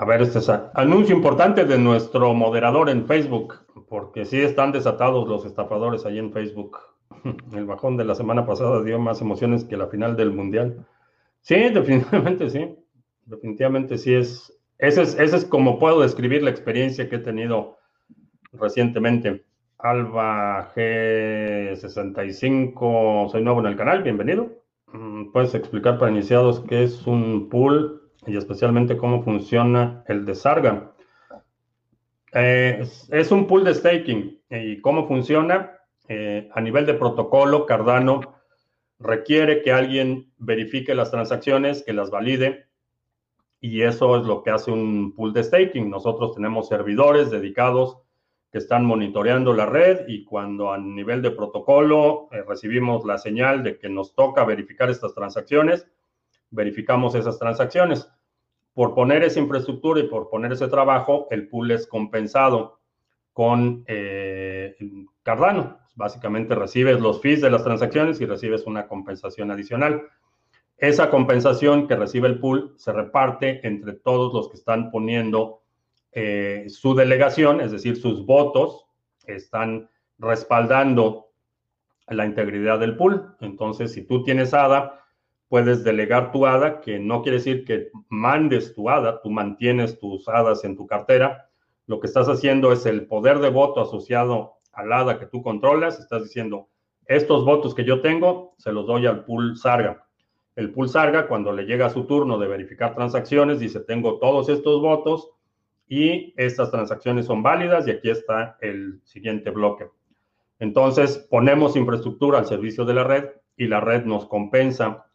ver, 0.07 0.23
este 0.23 0.41
es 0.41 0.49
anuncio 0.49 1.15
importante 1.15 1.65
de 1.65 1.79
nuestro 1.79 2.35
moderador 2.35 2.91
en 2.91 3.07
Facebook, 3.07 3.55
porque 3.89 4.25
sí 4.25 4.41
están 4.41 4.73
desatados 4.73 5.29
los 5.29 5.45
estafadores 5.45 6.05
ahí 6.05 6.19
en 6.19 6.33
Facebook. 6.33 6.79
El 7.53 7.67
bajón 7.67 7.97
de 7.97 8.05
la 8.05 8.17
semana 8.17 8.47
pasada 8.47 8.83
dio 8.83 8.99
más 8.99 9.21
emociones 9.21 9.63
que 9.65 9.77
la 9.77 9.87
final 9.87 10.17
del 10.17 10.33
Mundial. 10.33 10.85
Sí, 11.43 11.55
definitivamente 11.73 12.51
sí. 12.51 12.77
Definitivamente 13.27 13.97
sí 13.99 14.15
es. 14.15 14.51
Ese 14.79 15.03
es, 15.03 15.17
ese 15.19 15.37
es 15.37 15.45
como 15.45 15.79
puedo 15.79 16.01
describir 16.01 16.43
la 16.43 16.51
experiencia 16.51 17.09
que 17.09 17.15
he 17.17 17.21
tenido 17.21 17.79
recientemente. 18.53 19.45
Alba 19.79 20.73
G65, 20.75 23.31
soy 23.31 23.43
nuevo 23.43 23.61
en 23.61 23.67
el 23.67 23.77
canal, 23.77 24.03
bienvenido. 24.03 24.64
Puedes 25.33 25.55
explicar 25.55 25.99
para 25.99 26.11
iniciados 26.11 26.65
qué 26.69 26.85
es 26.85 27.07
un 27.07 27.49
pool 27.49 28.11
y 28.27 28.37
especialmente 28.37 28.97
cómo 28.97 29.23
funciona 29.23 30.05
el 30.07 30.25
de 30.25 30.35
Sarga. 30.35 30.93
Eh, 32.33 32.85
es, 33.11 33.31
un 33.31 33.47
pool 33.47 33.65
de 33.65 33.75
staking 33.75 34.41
y 34.51 34.81
cómo 34.81 35.07
funciona 35.07 35.79
eh, 36.09 36.49
a 36.53 36.61
nivel 36.61 36.87
de 36.87 36.95
protocolo. 36.95 37.67
Cardano 37.67 38.21
requiere 38.99 39.63
que 39.63 39.73
alguien 39.73 40.33
verifique 40.39 40.95
las 40.95 41.11
transacciones, 41.11 41.85
que 41.85 41.93
las 41.93 42.11
valide, 42.11 42.67
y 43.61 43.83
eso 43.83 44.19
es 44.19 44.27
lo 44.27 44.43
que 44.43 44.51
hace 44.51 44.71
un 44.71 45.15
pool 45.15 45.33
de 45.33 45.45
staking. 45.45 45.89
Nosotros 45.89 46.35
tenemos 46.35 46.69
servidores 46.69 47.31
dedicados 47.31 47.99
que 48.55 48.59
están 48.59 48.85
monitoreando 48.85 49.53
la 49.53 49.67
red 49.67 50.07
y 50.07 50.23
cuando 50.25 50.73
a 50.73 50.79
nivel 50.79 51.21
de 51.23 51.33
protocolo 51.33 52.29
eh, 52.31 52.45
recibimos 52.47 53.05
la 53.05 53.19
señal 53.19 53.65
de 53.65 53.81
que 53.81 53.89
nos 53.89 54.15
toca 54.15 54.45
verificar 54.45 54.89
estas 54.91 55.13
transacciones, 55.13 55.89
verificamos 56.51 57.17
esas 57.17 57.37
transacciones. 57.37 58.09
Por 58.73 58.95
poner 58.95 59.25
esa 59.25 59.41
infraestructura 59.41 59.99
y 59.99 60.05
por 60.05 60.31
poner 60.31 60.53
ese 60.53 60.69
trabajo, 60.69 61.27
el 61.33 61.49
pool 61.49 61.73
es 61.73 61.89
compensado 61.89 62.79
con 63.33 63.83
eh, 63.89 64.77
Cardano. 65.25 65.81
Básicamente 65.97 66.55
recibes 66.55 67.01
los 67.01 67.21
fees 67.21 67.41
de 67.41 67.51
las 67.51 67.65
transacciones 67.65 68.21
y 68.21 68.27
recibes 68.27 68.69
una 68.69 68.87
compensación 68.87 69.51
adicional. 69.51 70.01
Esa 70.77 71.11
compensación 71.11 71.89
que 71.89 71.97
recibe 71.97 72.29
el 72.29 72.39
pool 72.39 72.73
se 72.77 72.93
reparte 72.93 73.67
entre 73.67 73.95
todos 73.95 74.33
los 74.33 74.49
que 74.49 74.59
están 74.59 74.93
poniendo 74.93 75.64
eh, 76.15 76.67
su 76.69 76.95
delegación, 76.95 77.61
es 77.61 77.73
decir, 77.73 77.97
sus 77.97 78.25
votos, 78.25 78.87
están 79.27 79.89
respaldando 80.19 81.31
la 82.09 82.27
integridad 82.27 82.79
del 82.79 82.97
pool. 82.97 83.35
Entonces, 83.41 83.93
si 83.93 84.03
tú 84.03 84.23
tienes 84.23 84.55
ADA, 84.55 85.01
puedes 85.49 85.85
delegar 85.85 86.33
tu 86.33 86.47
ADA, 86.47 86.81
que 86.81 86.99
no 86.99 87.23
quiere 87.23 87.39
decir 87.39 87.65
que 87.65 87.91
mandes 88.09 88.75
tu 88.75 88.89
ADA, 88.89 89.23
tú 89.23 89.31
mantienes 89.31 89.99
tus 89.99 90.29
ADAs 90.29 90.65
en 90.65 90.77
tu 90.77 90.87
cartera. 90.87 91.51
Lo 91.87 92.01
que 92.01 92.07
estás 92.07 92.29
haciendo 92.29 92.73
es 92.73 92.87
el 92.87 93.07
poder 93.07 93.41
de 93.41 93.51
voto 93.51 93.81
asociado 93.81 94.55
al 94.73 94.93
ADA 94.93 95.19
que 95.19 95.27
tú 95.27 95.43
controlas. 95.43 95.99
Estás 95.99 96.23
diciendo, 96.25 96.69
estos 97.07 97.45
votos 97.45 97.75
que 97.75 97.85
yo 97.85 98.01
tengo, 98.01 98.55
se 98.59 98.73
los 98.73 98.87
doy 98.87 99.07
al 99.07 99.25
pool 99.25 99.57
Sarga. 99.57 100.07
El 100.57 100.73
pool 100.73 100.89
Sarga, 100.89 101.27
cuando 101.27 101.53
le 101.53 101.65
llega 101.65 101.91
su 101.91 102.05
turno 102.05 102.39
de 102.39 102.47
verificar 102.47 102.95
transacciones, 102.95 103.59
dice, 103.59 103.81
tengo 103.81 104.19
todos 104.19 104.49
estos 104.49 104.81
votos, 104.81 105.31
y 105.87 106.33
estas 106.37 106.71
transacciones 106.71 107.27
son 107.27 107.43
válidas 107.43 107.87
y 107.87 107.91
aquí 107.91 108.11
está 108.11 108.57
el 108.61 109.01
siguiente 109.05 109.51
bloque. 109.51 109.87
Entonces, 110.59 111.19
ponemos 111.31 111.77
infraestructura 111.77 112.39
al 112.39 112.47
servicio 112.47 112.85
de 112.85 112.95
la 112.95 113.05
red 113.05 113.25
y 113.57 113.67
la 113.67 113.81
red 113.81 114.05
nos 114.05 114.27
compensa 114.27 115.07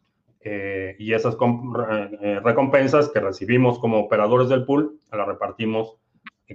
eh, 0.42 0.96
y 0.98 1.12
esas 1.12 1.34
eh, 1.34 2.40
recompensas 2.42 3.10
que 3.10 3.20
recibimos 3.20 3.78
como 3.78 3.98
operadores 3.98 4.48
del 4.48 4.64
pool 4.64 4.98
las 5.12 5.26
repartimos 5.26 5.96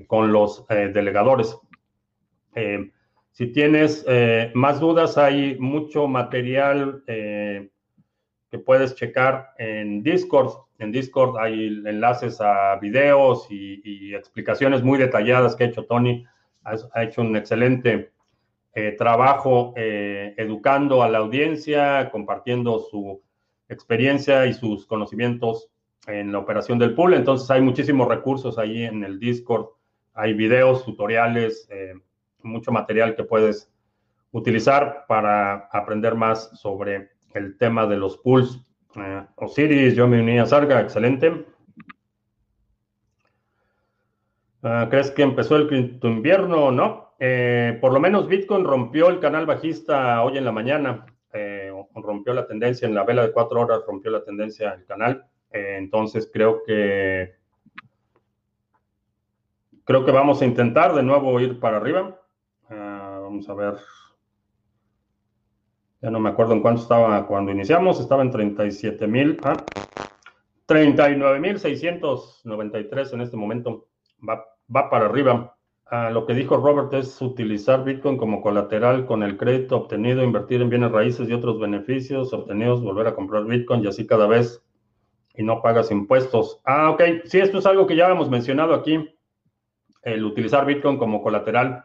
con 0.08 0.32
los 0.32 0.66
eh, 0.70 0.92
delegadores. 0.94 1.58
si 3.32 3.48
tienes 3.48 4.06
más 4.54 4.80
dudas, 4.80 5.18
hay 5.18 5.58
mucho 5.60 6.08
material 6.08 7.04
que 7.06 8.60
puedes 8.66 8.96
checar 8.96 9.50
en 9.58 10.04
Discord. 10.04 10.65
En 10.78 10.92
Discord 10.92 11.38
hay 11.38 11.68
enlaces 11.86 12.42
a 12.42 12.76
videos 12.78 13.48
y, 13.50 14.14
explicaciones 14.14 14.84
muy 14.84 14.98
detalladas 14.98 15.56
que 15.56 15.66
ha 15.66 15.68
hecho 15.68 15.86
Tony. 15.86 16.26
Ha, 16.64 17.04
hecho 17.04 17.22
un 17.22 17.36
excelente 17.36 18.12
eh, 18.74 18.96
trabajo 18.98 19.74
eh, 19.76 20.34
educando 20.38 21.04
a 21.04 21.10
la 21.10 21.20
audiencia, 21.20 22.10
compartiendo 22.12 22.80
su 22.80 23.22
experiencia 23.70 24.46
y 24.46 24.54
sus 24.54 24.86
conocimientos 24.86 25.70
en 26.08 26.32
la 26.32 26.40
operación 26.40 26.80
del 26.80 26.96
pool. 26.96 27.14
Entonces 27.14 27.50
hay 27.52 27.62
muchísimos 27.62 28.08
recursos 28.08 28.58
ahí 28.58 28.84
en 28.84 29.04
el 29.04 29.20
Discord. 29.20 29.68
Hay 30.14 30.34
videos, 30.34 30.86
tutoriales, 30.86 31.68
eh, 31.72 31.94
mucho 32.42 32.72
material 32.72 33.16
que 33.16 33.24
puedes 33.24 33.72
utilizar 34.32 35.06
para 35.08 35.70
aprender 35.72 36.16
más 36.16 36.50
sobre 36.60 37.12
el 37.34 37.58
tema 37.58 37.86
de 37.86 37.98
los 37.98 38.18
pools. 38.18 38.62
Eh, 38.96 39.26
Osiris, 39.36 39.96
yo 39.96 40.08
me 40.08 40.22
uní 40.22 40.40
a 40.40 40.46
Sarga, 40.46 40.82
excelente. 40.82 41.46
Ah, 44.64 44.88
¿Crees 44.90 45.12
que 45.12 45.24
empezó 45.24 45.58
el 45.58 46.00
invierno? 46.02 46.72
No. 46.72 47.16
Eh, 47.20 47.78
por 47.82 47.94
lo 47.94 48.00
menos 48.00 48.28
Bitcoin 48.28 48.66
rompió 48.66 49.10
el 49.10 49.20
canal 49.20 49.46
bajista 49.46 50.24
hoy 50.24 50.38
en 50.38 50.46
la 50.46 50.52
mañana. 50.52 51.06
Eh, 51.34 51.72
rompió 51.96 52.34
la 52.34 52.48
tendencia 52.48 52.88
en 52.88 52.96
la 52.96 53.04
vela 53.04 53.26
de 53.26 53.32
cuatro 53.32 53.62
horas, 53.62 53.82
rompió 53.86 54.12
la 54.12 54.24
tendencia 54.24 54.74
el 54.74 54.86
canal. 54.86 55.26
entonces 55.52 56.30
creo 56.34 56.64
que 56.66 57.36
creo 59.86 60.04
que 60.04 60.12
vamos 60.12 60.42
a 60.42 60.46
intentar 60.46 60.94
de 60.94 61.04
nuevo 61.04 61.40
ir 61.40 61.60
para 61.60 61.78
arriba. 61.78 62.20
Vamos 62.70 63.48
a 63.50 63.54
ver. 63.54 63.76
Ya 66.06 66.12
no 66.12 66.20
me 66.20 66.30
acuerdo 66.30 66.54
en 66.54 66.62
cuánto 66.62 66.84
estaba 66.84 67.26
cuando 67.26 67.52
iniciamos, 67.52 68.00
estaba 68.00 68.22
en 68.22 68.30
37 68.30 69.08
mil, 69.08 69.40
ah, 69.42 69.66
39 70.68 71.40
mil 71.40 71.58
693 71.58 73.14
en 73.14 73.22
este 73.22 73.36
momento. 73.36 73.88
Va, 74.30 74.46
para 74.92 75.06
arriba. 75.08 75.58
Ah, 75.88 76.12
lo 76.12 76.28
que 76.28 76.36
dijo 76.36 76.58
Robert 76.58 76.94
es 76.94 77.20
utilizar 77.24 77.84
Bitcoin 77.84 78.18
como 78.18 78.40
colateral 78.40 79.08
con 79.08 79.24
el 79.24 79.36
crédito 79.36 79.78
obtenido, 79.78 80.24
invertir 80.24 80.62
en 80.62 80.70
bienes 80.70 80.92
raíces 80.92 81.28
y 81.28 81.34
otros 81.34 81.60
beneficios 81.60 82.32
obtenidos, 82.34 82.84
volver 82.84 83.08
a 83.08 83.16
comprar 83.16 83.46
Bitcoin 83.46 83.84
y 83.84 83.88
así 83.88 84.06
cada 84.06 84.28
vez 84.28 84.64
y 85.34 85.42
no 85.42 85.64
pagas 85.64 85.90
impuestos. 85.90 86.62
Ah, 86.66 86.92
ok. 86.92 87.02
Sí, 87.24 87.40
esto 87.40 87.58
es 87.58 87.66
algo 87.66 87.88
que 87.88 87.96
ya 87.96 88.12
hemos 88.12 88.30
mencionado 88.30 88.76
aquí. 88.76 89.10
El 90.04 90.24
utilizar 90.24 90.68
Bitcoin 90.68 91.00
como 91.00 91.24
colateral 91.24 91.84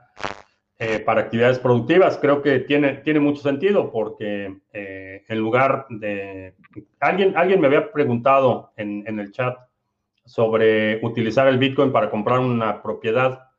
eh, 0.83 0.99
para 0.99 1.21
actividades 1.21 1.59
productivas. 1.59 2.17
Creo 2.17 2.41
que 2.41 2.61
tiene, 2.61 2.95
tiene 3.05 3.21
mucho 3.21 3.43
sentido 3.43 3.93
porque 3.93 4.61
eh, 4.73 5.27
en 5.29 5.39
lugar 5.39 5.85
de... 5.91 6.55
Alguien, 7.01 7.37
alguien 7.37 7.61
me 7.61 7.67
había 7.67 7.93
preguntado 7.93 8.73
en, 8.79 9.05
en, 9.07 9.21
el 9.21 9.31
chat 9.31 9.59
sobre 10.25 10.99
utilizar 11.05 11.47
el 11.49 11.59
Bitcoin 11.59 11.93
para 11.93 12.09
comprar 12.09 12.39
una 12.39 12.81
propiedad 12.81 13.51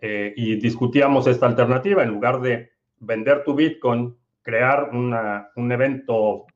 eh, 0.00 0.32
y 0.34 0.56
discutíamos 0.56 1.26
esta 1.26 1.44
alternativa. 1.44 2.04
En 2.04 2.08
lugar 2.08 2.40
de 2.40 2.70
vender 3.00 3.44
tu 3.44 3.54
Bitcoin, 3.54 4.16
crear 4.40 4.88
una, 4.94 5.50
un 5.56 5.72
evento 5.72 6.46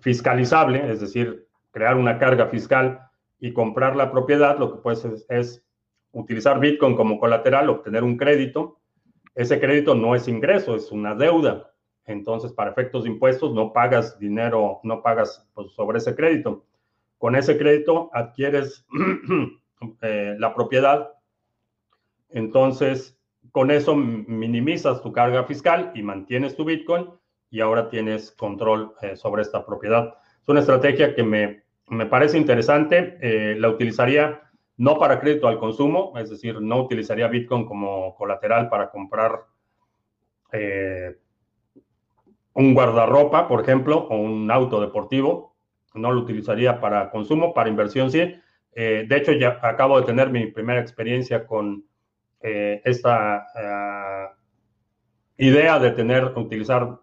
fiscalizable, 0.00 0.92
es 0.92 1.00
decir, 1.00 1.46
crear 1.70 1.96
una 1.96 2.18
carga 2.18 2.48
fiscal 2.48 3.08
y 3.38 3.54
comprar 3.54 3.96
la 3.96 4.12
propiedad, 4.12 4.58
lo 4.58 4.70
que 4.70 4.82
puedes 4.82 5.24
es 5.30 5.64
utilizar 6.12 6.58
Bitcoin 6.60 6.96
como 6.96 7.18
colateral, 7.18 7.70
obtener 7.70 8.04
un 8.04 8.16
crédito. 8.16 8.78
Ese 9.34 9.60
crédito 9.60 9.94
no 9.94 10.14
es 10.14 10.28
ingreso, 10.28 10.74
es 10.74 10.90
una 10.90 11.14
deuda. 11.14 11.72
Entonces, 12.06 12.52
para 12.52 12.70
efectos 12.70 13.04
de 13.04 13.10
impuestos, 13.10 13.54
no 13.54 13.72
pagas 13.72 14.18
dinero, 14.18 14.80
no 14.82 15.02
pagas 15.02 15.48
pues, 15.54 15.70
sobre 15.72 15.98
ese 15.98 16.14
crédito. 16.14 16.64
Con 17.18 17.36
ese 17.36 17.56
crédito 17.56 18.10
adquieres 18.12 18.84
eh, 20.02 20.34
la 20.38 20.54
propiedad. 20.54 21.12
Entonces, 22.30 23.18
con 23.52 23.70
eso 23.70 23.94
minimizas 23.94 25.02
tu 25.02 25.12
carga 25.12 25.44
fiscal 25.44 25.92
y 25.94 26.02
mantienes 26.02 26.56
tu 26.56 26.64
Bitcoin 26.64 27.08
y 27.50 27.60
ahora 27.60 27.88
tienes 27.88 28.30
control 28.32 28.94
eh, 29.02 29.16
sobre 29.16 29.42
esta 29.42 29.66
propiedad. 29.66 30.14
Es 30.40 30.48
una 30.48 30.60
estrategia 30.60 31.14
que 31.14 31.22
me, 31.22 31.62
me 31.88 32.06
parece 32.06 32.38
interesante. 32.38 33.18
Eh, 33.20 33.56
la 33.58 33.68
utilizaría 33.68 34.49
no 34.80 34.98
para 34.98 35.20
crédito 35.20 35.46
al 35.46 35.58
consumo, 35.58 36.14
es 36.16 36.30
decir, 36.30 36.58
no 36.58 36.80
utilizaría 36.80 37.28
Bitcoin 37.28 37.66
como 37.66 38.14
colateral 38.16 38.70
para 38.70 38.90
comprar 38.90 39.42
eh, 40.52 41.18
un 42.54 42.72
guardarropa, 42.72 43.46
por 43.46 43.60
ejemplo, 43.60 43.98
o 44.08 44.16
un 44.16 44.50
auto 44.50 44.80
deportivo. 44.80 45.54
No 45.92 46.12
lo 46.12 46.22
utilizaría 46.22 46.80
para 46.80 47.10
consumo, 47.10 47.52
para 47.52 47.68
inversión 47.68 48.10
sí. 48.10 48.34
Eh, 48.72 49.04
de 49.06 49.16
hecho, 49.18 49.32
ya 49.32 49.58
acabo 49.60 50.00
de 50.00 50.06
tener 50.06 50.30
mi 50.30 50.46
primera 50.46 50.80
experiencia 50.80 51.46
con 51.46 51.84
eh, 52.40 52.80
esta 52.82 53.48
idea 55.36 55.78
de 55.78 55.90
tener, 55.90 56.24
utilizar 56.36 57.00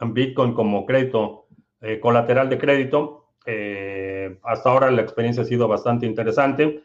Bitcoin 0.00 0.54
como 0.54 0.84
crédito 0.86 1.46
colateral 2.00 2.48
de 2.48 2.58
crédito 2.58 3.28
hasta 4.42 4.70
ahora 4.70 4.90
la 4.90 5.02
experiencia 5.02 5.42
ha 5.42 5.46
sido 5.46 5.68
bastante 5.68 6.06
interesante, 6.06 6.82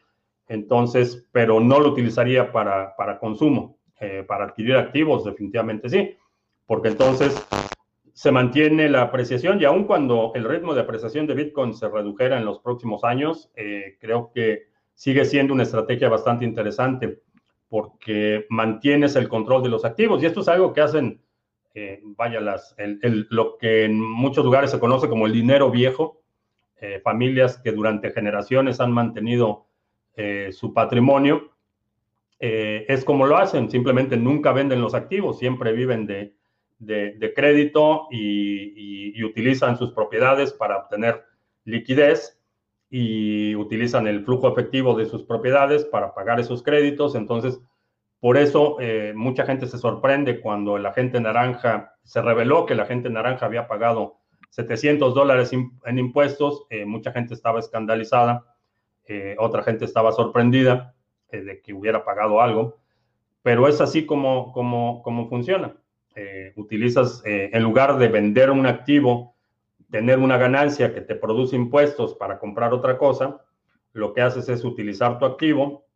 entonces, 0.48 1.28
pero 1.32 1.60
no 1.60 1.80
lo 1.80 1.90
utilizaría 1.90 2.52
para, 2.52 2.96
para 2.96 3.20
consumo, 3.20 3.78
eh, 4.00 4.24
para 4.28 4.46
adquirir 4.46 4.76
activos, 4.76 5.24
definitivamente 5.24 5.90
sí, 5.90 6.16
porque 6.66 6.90
entonces 6.90 7.36
se 8.14 8.32
mantiene 8.32 8.90
la 8.90 9.02
apreciación 9.02 9.60
y 9.60 9.66
aun 9.66 9.86
cuando 9.86 10.32
el 10.36 10.46
ritmo 10.46 10.74
de 10.74 10.82
apreciación 10.82 11.28
de 11.28 11.34
Bitcoin 11.34 11.74
se 11.74 11.90
redujera 11.90 12.38
en 12.38 12.46
los 12.46 12.60
próximos 12.60 13.04
años, 13.04 13.52
eh, 13.56 13.98
creo 14.00 14.32
que 14.34 14.68
sigue 14.94 15.26
siendo 15.26 15.54
una 15.54 15.64
estrategia 15.64 16.10
bastante 16.10 16.46
interesante 16.46 17.22
porque 17.68 18.46
mantienes 18.50 19.16
el 19.16 19.28
control 19.28 19.64
de 19.64 19.70
los 19.70 19.84
activos 19.84 20.22
y 20.22 20.28
esto 20.28 20.42
es 20.42 20.48
algo 20.48 20.72
que 20.72 20.82
hacen, 20.82 21.22
vaya, 22.16 22.40
las, 22.40 22.74
lo 23.30 23.58
que 23.58 23.84
en 23.84 24.00
muchos 24.00 24.46
lugares 24.46 24.72
se 24.72 24.80
conoce 24.80 25.10
como 25.10 25.26
el 25.26 25.34
dinero 25.34 25.70
viejo, 25.72 26.22
eh, 26.82 27.00
familias 27.00 27.58
que 27.58 27.72
durante 27.72 28.12
generaciones 28.12 28.82
han 28.82 28.92
mantenido 28.92 29.66
eh, 30.18 30.50
su 30.52 30.74
patrimonio, 30.74 31.54
eh, 32.38 32.86
es 32.90 33.06
como 33.06 33.26
lo 33.26 33.38
hacen, 33.38 33.72
simplemente 33.72 34.18
nunca 34.18 34.52
venden 34.52 34.82
los 34.82 34.94
activos, 34.94 35.40
siempre 35.40 35.72
viven 35.72 36.06
de, 36.06 36.36
de, 36.80 37.34
crédito 37.34 38.08
y, 38.12 39.24
utilizan 39.24 39.78
sus 39.78 39.92
propiedades 39.94 40.52
para 40.54 40.78
obtener 40.78 41.24
liquidez 41.64 42.40
y 42.90 43.56
utilizan 43.56 44.06
el 44.08 44.24
flujo 44.24 44.50
efectivo 44.50 44.96
de 44.96 45.06
sus 45.06 45.24
propiedades 45.24 45.86
para 45.86 46.14
pagar 46.14 46.40
esos 46.40 46.62
créditos. 46.62 47.16
Entonces, 47.16 47.60
por 48.20 48.38
eso 48.38 48.78
mucha 49.16 49.46
gente 49.46 49.66
se 49.66 49.78
sorprende 49.80 50.42
cuando 50.42 50.78
el 50.78 50.86
agente 50.86 51.20
naranja 51.20 51.96
se 52.04 52.22
reveló 52.22 52.66
que 52.66 52.74
el 52.74 52.82
agente 52.82 53.10
naranja 53.10 53.46
había 53.48 53.68
pagado 53.68 54.18
700 54.56 55.14
dólares 55.14 55.52
en 55.52 56.00
impuestos. 56.00 56.66
Eh, 56.70 56.86
mucha 56.86 57.12
gente 57.12 57.34
estaba 57.34 57.60
escandalizada, 57.60 58.56
eh, 59.06 59.36
otra 59.38 59.64
gente 59.64 59.84
estaba 59.84 60.14
sorprendida 60.14 60.96
de 61.30 61.60
que 61.60 61.74
hubiera 61.74 62.06
pagado 62.06 62.40
algo, 62.40 62.78
pero 63.44 63.68
es 63.68 63.82
así 63.82 64.06
como, 64.06 64.54
como, 64.54 65.04
como 65.04 65.28
funciona. 65.28 65.76
utilizas, 66.56 67.22
en 67.26 67.62
lugar 67.62 67.98
de 67.98 68.08
vender 68.08 68.50
un 68.50 68.66
activo, 68.66 69.36
tener 69.92 70.20
una 70.20 70.38
ganancia 70.38 70.94
que 70.94 71.02
te 71.02 71.16
produce 71.16 71.58
impuestos 71.58 72.14
para 72.16 72.40
comprar 72.40 72.74
otra 72.74 72.98
cosa, 72.98 73.42
lo 73.92 74.14
que 74.14 74.22
haces 74.22 74.48
es 74.48 74.64
utilizar 74.64 75.20
tu 75.20 75.26
activo, 75.26 75.88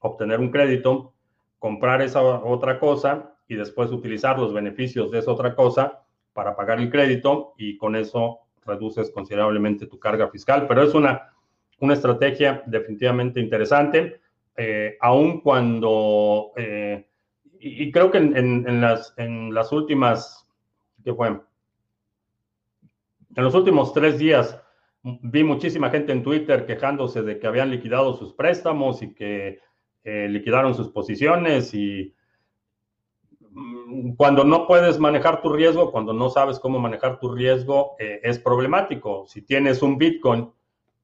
obtener 0.00 0.40
un 0.40 0.50
crédito, 0.50 1.14
comprar 1.58 2.02
esa 2.02 2.20
otra 2.20 2.78
cosa 2.78 3.34
y 3.48 3.54
después 3.54 3.90
utilizar 3.92 4.38
los 4.38 4.52
beneficios 4.52 5.10
de 5.10 5.20
esa 5.20 5.32
otra 5.32 5.54
cosa 5.54 6.05
para 6.36 6.54
pagar 6.54 6.78
el 6.78 6.90
crédito 6.90 7.54
y 7.56 7.76
con 7.76 7.96
eso 7.96 8.40
reduces 8.64 9.10
considerablemente 9.10 9.86
tu 9.86 9.98
carga 9.98 10.28
fiscal. 10.28 10.66
Pero 10.68 10.82
es 10.82 10.94
una, 10.94 11.32
una 11.80 11.94
estrategia 11.94 12.62
definitivamente 12.66 13.40
interesante, 13.40 14.20
eh, 14.56 14.96
cuando, 15.42 16.52
eh, 16.56 17.06
y, 17.58 17.90
creo 17.90 18.10
que 18.10 18.18
en, 18.18 18.80
las, 18.80 19.14
en 19.16 19.52
las 19.52 19.72
últimas, 19.72 20.46
¿qué 21.02 21.12
fue? 21.12 21.28
En 21.28 23.44
los 23.44 23.54
últimos 23.54 23.92
tres 23.92 24.18
días 24.18 24.60
vi 25.02 25.44
muchísima 25.44 25.90
gente 25.90 26.12
en 26.12 26.22
Twitter 26.22 26.66
quejándose 26.66 27.22
de 27.22 27.38
que 27.38 27.46
habían 27.46 27.70
liquidado 27.70 28.16
sus 28.16 28.34
préstamos 28.34 29.02
y 29.02 29.14
que 29.14 29.60
eh, 30.04 30.28
liquidaron 30.28 30.74
sus 30.74 30.90
posiciones 30.90 31.74
y 31.74 32.14
cuando 34.16 34.44
no 34.44 34.66
puedes 34.66 34.98
manejar 34.98 35.42
tu 35.42 35.52
riesgo, 35.52 35.92
cuando 35.92 36.12
no 36.12 36.30
sabes 36.30 36.58
cómo 36.58 36.78
manejar 36.78 37.20
tu 37.20 37.32
riesgo, 37.32 37.94
eh, 37.98 38.20
es 38.22 38.38
problemático. 38.38 39.26
Si 39.26 39.42
tienes 39.42 39.82
un 39.82 39.98
Bitcoin 39.98 40.50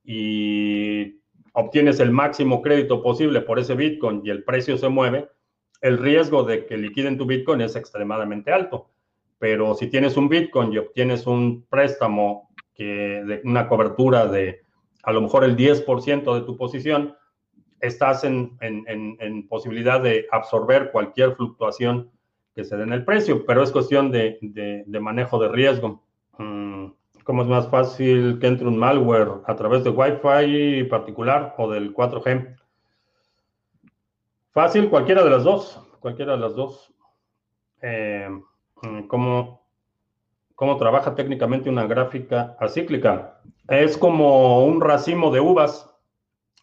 y 0.04 1.20
obtienes 1.52 2.00
el 2.00 2.10
máximo 2.10 2.62
crédito 2.62 3.02
posible 3.02 3.40
por 3.42 3.58
ese 3.58 3.74
Bitcoin 3.74 4.22
y 4.24 4.30
el 4.30 4.42
precio 4.44 4.76
se 4.78 4.88
mueve, 4.88 5.28
el 5.80 5.98
riesgo 5.98 6.44
de 6.44 6.66
que 6.66 6.76
liquiden 6.76 7.18
tu 7.18 7.26
Bitcoin 7.26 7.60
es 7.60 7.76
extremadamente 7.76 8.52
alto. 8.52 8.90
Pero 9.38 9.74
si 9.74 9.88
tienes 9.88 10.16
un 10.16 10.28
Bitcoin 10.28 10.72
y 10.72 10.78
obtienes 10.78 11.26
un 11.26 11.66
préstamo 11.68 12.50
que 12.74 12.84
de 12.84 13.40
una 13.44 13.68
cobertura 13.68 14.26
de 14.26 14.62
a 15.02 15.12
lo 15.12 15.20
mejor 15.20 15.44
el 15.44 15.56
10% 15.56 16.34
de 16.34 16.40
tu 16.42 16.56
posición, 16.56 17.16
estás 17.80 18.22
en, 18.24 18.56
posibilidad 19.48 20.00
de 20.00 20.26
absorber 20.30 20.90
cualquier 20.92 21.34
fluctuación 21.34 22.10
que 22.54 22.64
se 22.64 22.76
dé 22.76 22.82
en 22.82 22.92
el 22.92 23.04
precio, 23.04 23.44
pero 23.46 23.62
es 23.62 23.72
cuestión 23.72 24.10
de, 24.10 24.38
manejo 25.00 25.38
de 25.38 25.48
riesgo. 25.48 26.02
Mm, 26.38 26.86
¿Cómo 27.24 27.42
es 27.42 27.48
más 27.48 27.68
fácil 27.68 28.38
que 28.40 28.46
entre 28.46 28.66
un 28.66 28.78
malware 28.78 29.42
a 29.46 29.54
través 29.54 29.84
de 29.84 29.90
Wi-Fi 29.90 30.84
particular 30.84 31.54
o 31.58 31.70
del 31.70 31.94
4G? 31.94 32.56
Fácil, 34.50 34.90
cualquiera 34.90 35.22
de 35.24 35.30
las 35.30 35.44
dos, 35.44 35.80
cualquiera 36.00 36.32
de 36.32 36.38
las 36.38 36.54
dos. 36.54 36.92
Eh, 37.80 38.28
mm, 38.82 39.02
¿cómo, 39.02 39.62
¿Cómo 40.54 40.76
trabaja 40.76 41.14
técnicamente 41.14 41.70
una 41.70 41.86
gráfica 41.86 42.56
acíclica? 42.60 43.40
Es 43.68 43.96
como 43.96 44.64
un 44.64 44.80
racimo 44.80 45.30
de 45.30 45.40
uvas 45.40 45.92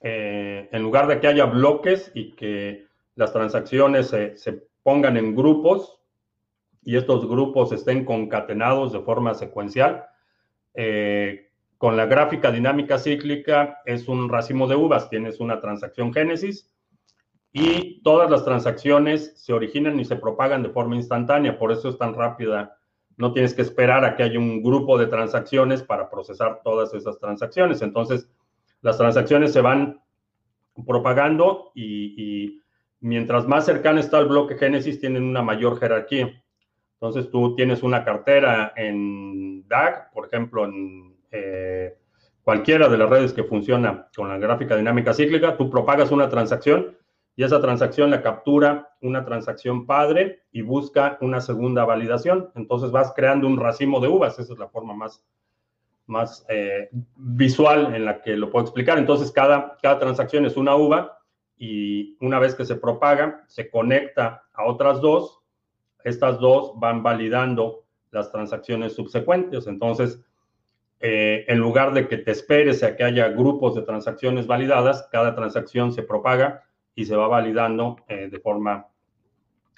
eh, 0.01 0.69
en 0.71 0.81
lugar 0.83 1.07
de 1.07 1.19
que 1.19 1.27
haya 1.27 1.45
bloques 1.45 2.11
y 2.13 2.31
que 2.31 2.87
las 3.15 3.33
transacciones 3.33 4.07
se, 4.07 4.63
pongan 4.83 5.17
en 5.17 5.35
grupos 5.35 5.99
y 6.83 6.95
estos 6.95 7.27
grupos 7.27 7.71
estén 7.71 8.05
concatenados 8.05 8.93
de 8.93 9.01
forma 9.01 9.33
secuencial, 9.33 10.05
eh, 10.73 11.49
con 11.77 11.95
la 11.95 12.05
gráfica 12.05 12.51
dinámica 12.51 12.97
cíclica 12.97 13.79
es 13.85 14.07
un 14.07 14.27
racimo 14.29 14.67
de 14.67 14.75
uvas, 14.75 15.09
tienes 15.09 15.39
una 15.39 15.61
transacción 15.61 16.13
génesis 16.13 16.69
y 17.51 18.01
todas 18.03 18.29
las 18.29 18.45
transacciones 18.45 19.33
se 19.35 19.53
originan 19.53 19.99
y 19.99 20.05
se 20.05 20.17
propagan 20.17 20.61
de 20.61 20.69
forma 20.69 20.95
instantánea, 20.95 21.57
por 21.57 21.71
eso 21.71 21.89
es 21.89 21.97
tan 21.97 22.13
rápida. 22.13 22.77
No 23.17 23.33
tienes 23.33 23.53
que 23.53 23.61
esperar 23.61 24.05
a 24.05 24.15
que 24.15 24.23
haya 24.23 24.39
un 24.39 24.61
grupo 24.61 24.97
de 24.97 25.07
transacciones 25.07 25.81
para 25.81 26.09
procesar 26.09 26.61
todas 26.63 26.93
esas 26.93 27.17
transacciones. 27.19 27.81
Entonces, 27.81 28.29
las 28.81 28.97
transacciones 28.97 29.51
se 29.51 29.61
van 29.61 30.01
propagando 30.85 31.71
y, 31.75 32.61
mientras 33.01 33.47
más 33.47 33.65
cercano 33.65 33.99
está 33.99 34.19
el 34.19 34.27
bloque 34.27 34.57
Génesis, 34.57 34.99
tienen 34.99 35.23
una 35.23 35.41
mayor 35.41 35.79
jerarquía. 35.79 36.41
Entonces 36.93 37.31
tú 37.31 37.55
tienes 37.55 37.83
una 37.83 38.03
cartera 38.03 38.73
en 38.75 39.67
DAG, 39.67 40.11
por 40.11 40.27
ejemplo, 40.27 40.65
en 40.65 41.15
eh, 41.31 41.97
cualquiera 42.43 42.89
de 42.89 42.97
las 42.97 43.09
redes 43.09 43.33
que 43.33 43.43
funciona 43.43 44.09
con 44.15 44.27
la 44.27 44.37
gráfica 44.37 44.75
dinámica 44.75 45.13
cíclica, 45.13 45.55
tú 45.55 45.69
propagas 45.69 46.11
una 46.11 46.29
transacción 46.29 46.97
y 47.35 47.43
esa 47.43 47.61
transacción 47.61 48.09
la 48.09 48.21
captura 48.21 48.89
una 49.01 49.23
transacción 49.23 49.85
padre 49.85 50.43
y 50.51 50.61
busca 50.61 51.17
una 51.21 51.39
segunda 51.39 51.85
validación. 51.85 52.51
Entonces 52.55 52.91
vas 52.91 53.13
creando 53.15 53.47
un 53.47 53.57
racimo 53.57 54.01
de 54.01 54.09
uvas, 54.09 54.37
esa 54.39 54.53
es 54.53 54.59
la 54.59 54.67
forma 54.67 54.93
más 54.93 55.23
más 56.09 56.43
eh, 56.49 56.89
visual 57.15 57.95
en 57.95 58.03
la 58.03 58.21
que 58.21 58.35
lo 58.35 58.49
puedo 58.49 58.65
explicar. 58.65 58.97
Entonces, 58.97 59.31
cada, 59.31 59.77
cada 59.81 59.99
transacción 59.99 60.43
es 60.45 60.57
una 60.57 60.75
uva 60.75 61.18
y 61.59 62.15
una 62.21 62.39
vez 62.39 62.55
que 62.55 62.63
se 62.63 62.77
propaga, 62.77 63.43
se 63.47 63.69
conecta 63.69 64.45
a 64.53 64.65
otras 64.65 65.01
dos. 65.01 65.41
Estas 66.05 66.39
dos 66.39 66.71
van 66.79 67.03
validando 67.03 67.83
las 68.11 68.31
transacciones 68.31 68.93
subsecuentes. 68.93 69.67
Entonces, 69.67 70.23
eh, 71.01 71.43
en 71.49 71.59
lugar 71.59 71.93
de 71.93 72.07
que 72.07 72.17
te 72.17 72.31
esperes 72.31 72.81
a 72.81 72.95
que 72.95 73.03
haya 73.03 73.27
grupos 73.27 73.75
de 73.75 73.81
transacciones 73.81 74.47
validadas, 74.47 75.09
cada 75.11 75.35
transacción 75.35 75.91
se 75.91 76.01
propaga 76.01 76.63
y 76.95 77.05
se 77.05 77.17
va 77.17 77.27
validando 77.27 77.97
eh, 78.07 78.29
de 78.31 78.39
forma 78.39 78.87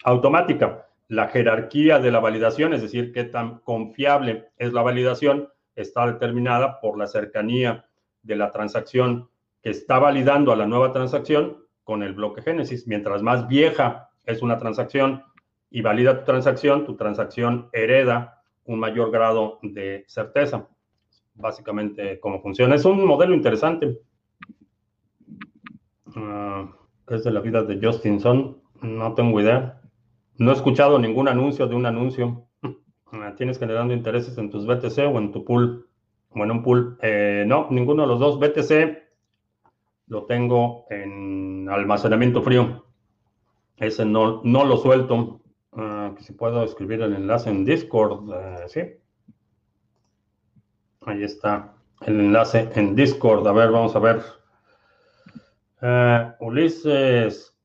automática. 0.03 0.87
La 1.07 1.29
jerarquía 1.29 1.97
de 1.97 2.11
la 2.11 2.19
validación, 2.19 2.73
es 2.73 2.83
decir, 2.83 3.11
qué 3.11 3.23
tan 3.23 3.57
confiable 3.59 4.49
es 4.57 4.71
la 4.71 4.83
validación, 4.83 5.49
está 5.75 6.05
determinada 6.05 6.79
por 6.79 6.97
la 6.97 7.07
cercanía 7.07 7.85
de 8.21 8.35
la 8.35 8.51
transacción 8.51 9.29
que 9.63 9.71
está 9.71 9.97
validando 9.97 10.51
a 10.51 10.55
la 10.55 10.67
nueva 10.67 10.91
transacción 10.91 11.61
con 11.83 12.03
el 12.03 12.13
bloque 12.13 12.41
Génesis. 12.41 12.87
Mientras 12.87 13.21
más 13.21 13.47
vieja 13.47 14.09
es 14.25 14.41
una 14.41 14.57
transacción 14.57 15.23
y 15.69 15.81
valida 15.81 16.19
tu 16.19 16.25
transacción, 16.25 16.85
tu 16.85 16.95
transacción 16.95 17.69
hereda 17.71 18.43
un 18.65 18.79
mayor 18.79 19.11
grado 19.11 19.59
de 19.61 20.03
certeza. 20.07 20.67
Básicamente, 21.33 22.19
cómo 22.19 22.41
funciona. 22.41 22.75
Es 22.75 22.85
un 22.85 23.05
modelo 23.05 23.33
interesante. 23.33 23.99
Uh, 26.07 26.67
es 27.07 27.23
de 27.23 27.31
la 27.31 27.39
vida 27.39 27.63
de 27.63 27.79
Justinson? 27.81 28.61
No 28.81 29.13
tengo 29.13 29.39
idea. 29.39 29.81
No 30.37 30.51
he 30.51 30.53
escuchado 30.53 30.99
ningún 30.99 31.27
anuncio 31.27 31.67
de 31.67 31.75
un 31.75 31.85
anuncio. 31.85 32.47
Ah, 33.13 33.33
tienes 33.35 33.59
generando 33.59 33.93
intereses 33.93 34.37
en 34.37 34.49
tus 34.49 34.65
BTC 34.65 34.99
o 35.13 35.19
en 35.19 35.31
tu 35.31 35.43
pool, 35.43 35.87
o 36.29 36.43
en 36.43 36.51
un 36.51 36.63
pool. 36.63 36.97
Eh, 37.01 37.43
no, 37.45 37.67
ninguno 37.69 38.03
de 38.03 38.07
los 38.07 38.19
dos. 38.19 38.39
BTC 38.39 38.97
lo 40.11 40.25
tengo 40.25 40.87
en 40.89 41.69
almacenamiento 41.69 42.41
frío. 42.41 42.83
Ese 43.77 44.03
no, 44.03 44.41
no 44.43 44.65
lo 44.65 44.75
suelto. 44.75 45.39
Uh, 45.71 46.17
si 46.19 46.33
puedo 46.33 46.65
escribir 46.65 47.01
el 47.01 47.13
enlace 47.13 47.49
en 47.49 47.63
Discord, 47.63 48.27
uh, 48.27 48.67
sí. 48.67 48.81
Ahí 51.05 51.23
está 51.23 51.75
el 52.01 52.19
enlace 52.19 52.69
en 52.75 52.93
Discord. 52.93 53.47
A 53.47 53.53
ver, 53.53 53.71
vamos 53.71 53.95
a 53.95 53.99
ver. 53.99 54.21
Ulises, 56.41 57.57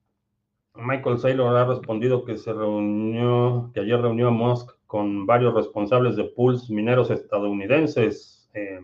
Michael 0.74 1.18
Saylor 1.18 1.56
ha 1.56 1.64
respondido 1.64 2.24
que 2.24 2.38
se 2.38 2.52
reunió, 2.52 3.72
que 3.74 3.80
ayer 3.80 4.00
reunió 4.00 4.28
a 4.28 4.30
Musk 4.30 4.70
con 4.86 5.26
varios 5.26 5.52
responsables 5.52 6.14
de 6.14 6.24
pools 6.24 6.70
mineros 6.70 7.10
estadounidenses. 7.10 8.48
Eh, 8.54 8.80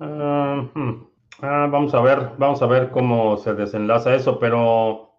ah, 0.00 0.68
hmm, 0.74 1.06
ah, 1.42 1.68
vamos 1.70 1.94
a 1.94 2.00
ver, 2.00 2.30
vamos 2.38 2.60
a 2.62 2.66
ver 2.66 2.90
cómo 2.90 3.36
se 3.36 3.54
desenlaza 3.54 4.14
eso, 4.14 4.38
pero 4.38 5.10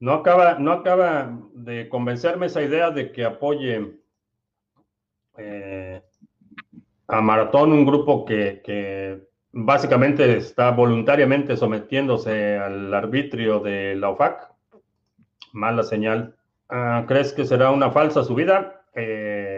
no 0.00 0.12
acaba, 0.12 0.58
no 0.58 0.72
acaba 0.72 1.38
de 1.54 1.88
convencerme 1.88 2.46
esa 2.46 2.62
idea 2.62 2.90
de 2.90 3.10
que 3.10 3.24
apoye 3.24 3.98
eh, 5.38 6.02
a 7.08 7.20
Maratón, 7.20 7.72
un 7.72 7.86
grupo 7.86 8.24
que, 8.24 9.22
básicamente 9.52 10.36
está 10.36 10.70
voluntariamente 10.70 11.56
sometiéndose 11.56 12.58
al 12.58 12.92
arbitrio 12.92 13.60
de 13.60 13.94
la 13.94 14.10
OFAC 14.10 14.54
Mala 15.54 15.84
señal. 15.84 16.34
Ah, 16.68 17.04
¿Crees 17.06 17.32
que 17.32 17.44
será 17.44 17.70
una 17.70 17.92
falsa 17.92 18.24
subida? 18.24 18.84
Eh, 18.94 19.53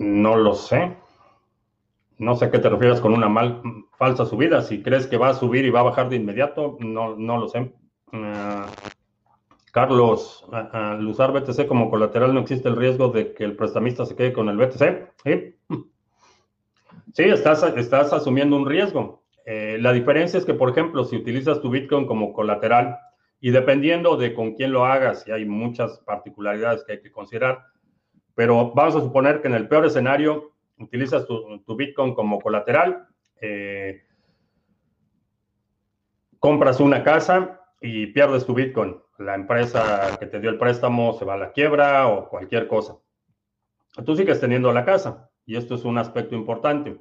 no 0.00 0.36
lo 0.36 0.54
sé. 0.54 0.96
No 2.18 2.34
sé 2.34 2.46
a 2.46 2.50
qué 2.50 2.58
te 2.58 2.68
refieres 2.68 3.00
con 3.00 3.12
una 3.12 3.28
mal, 3.28 3.62
falsa 3.98 4.24
subida. 4.24 4.62
Si 4.62 4.82
crees 4.82 5.06
que 5.06 5.18
va 5.18 5.28
a 5.28 5.34
subir 5.34 5.64
y 5.64 5.70
va 5.70 5.80
a 5.80 5.84
bajar 5.84 6.08
de 6.08 6.16
inmediato, 6.16 6.76
no, 6.80 7.16
no 7.16 7.38
lo 7.38 7.48
sé. 7.48 7.72
Ah, 8.12 8.66
Carlos, 9.72 10.44
al 10.50 11.06
usar 11.06 11.32
BTC 11.32 11.66
como 11.66 11.90
colateral 11.90 12.34
no 12.34 12.40
existe 12.40 12.68
el 12.68 12.76
riesgo 12.76 13.08
de 13.08 13.34
que 13.34 13.44
el 13.44 13.56
prestamista 13.56 14.04
se 14.04 14.16
quede 14.16 14.32
con 14.32 14.48
el 14.48 14.56
BTC. 14.56 15.14
Sí, 17.12 17.24
estás, 17.24 17.62
estás 17.76 18.12
asumiendo 18.12 18.56
un 18.56 18.66
riesgo. 18.66 19.22
Eh, 19.44 19.78
la 19.80 19.92
diferencia 19.92 20.38
es 20.38 20.44
que, 20.44 20.54
por 20.54 20.70
ejemplo, 20.70 21.04
si 21.04 21.16
utilizas 21.16 21.60
tu 21.60 21.70
Bitcoin 21.70 22.06
como 22.06 22.32
colateral 22.32 22.98
y 23.40 23.50
dependiendo 23.50 24.16
de 24.16 24.32
con 24.32 24.54
quién 24.54 24.72
lo 24.72 24.86
hagas, 24.86 25.26
y 25.26 25.32
hay 25.32 25.44
muchas 25.44 26.00
particularidades 26.00 26.84
que 26.84 26.92
hay 26.92 27.00
que 27.02 27.12
considerar, 27.12 27.64
pero 28.40 28.72
vamos 28.74 28.96
a 28.96 29.00
suponer 29.00 29.42
que 29.42 29.48
en 29.48 29.54
el 29.54 29.68
peor 29.68 29.84
escenario 29.84 30.52
utilizas 30.78 31.26
tu, 31.26 31.76
Bitcoin 31.76 32.14
como 32.14 32.40
colateral, 32.40 33.06
eh, 33.38 34.02
compras 36.38 36.80
una 36.80 37.04
casa 37.04 37.60
y 37.82 38.06
pierdes 38.06 38.46
tu 38.46 38.54
Bitcoin. 38.54 38.96
La 39.18 39.34
empresa 39.34 40.16
que 40.18 40.24
te 40.24 40.40
dio 40.40 40.48
el 40.48 40.56
préstamo 40.56 41.12
se 41.18 41.26
va 41.26 41.34
a 41.34 41.36
la 41.36 41.52
quiebra 41.52 42.08
o 42.08 42.30
cualquier 42.30 42.66
cosa. 42.66 42.96
Tú 44.06 44.16
sigues 44.16 44.40
teniendo 44.40 44.72
la 44.72 44.86
casa 44.86 45.28
y 45.44 45.56
esto 45.56 45.74
es 45.74 45.84
un 45.84 45.98
aspecto 45.98 46.34
importante. 46.34 46.96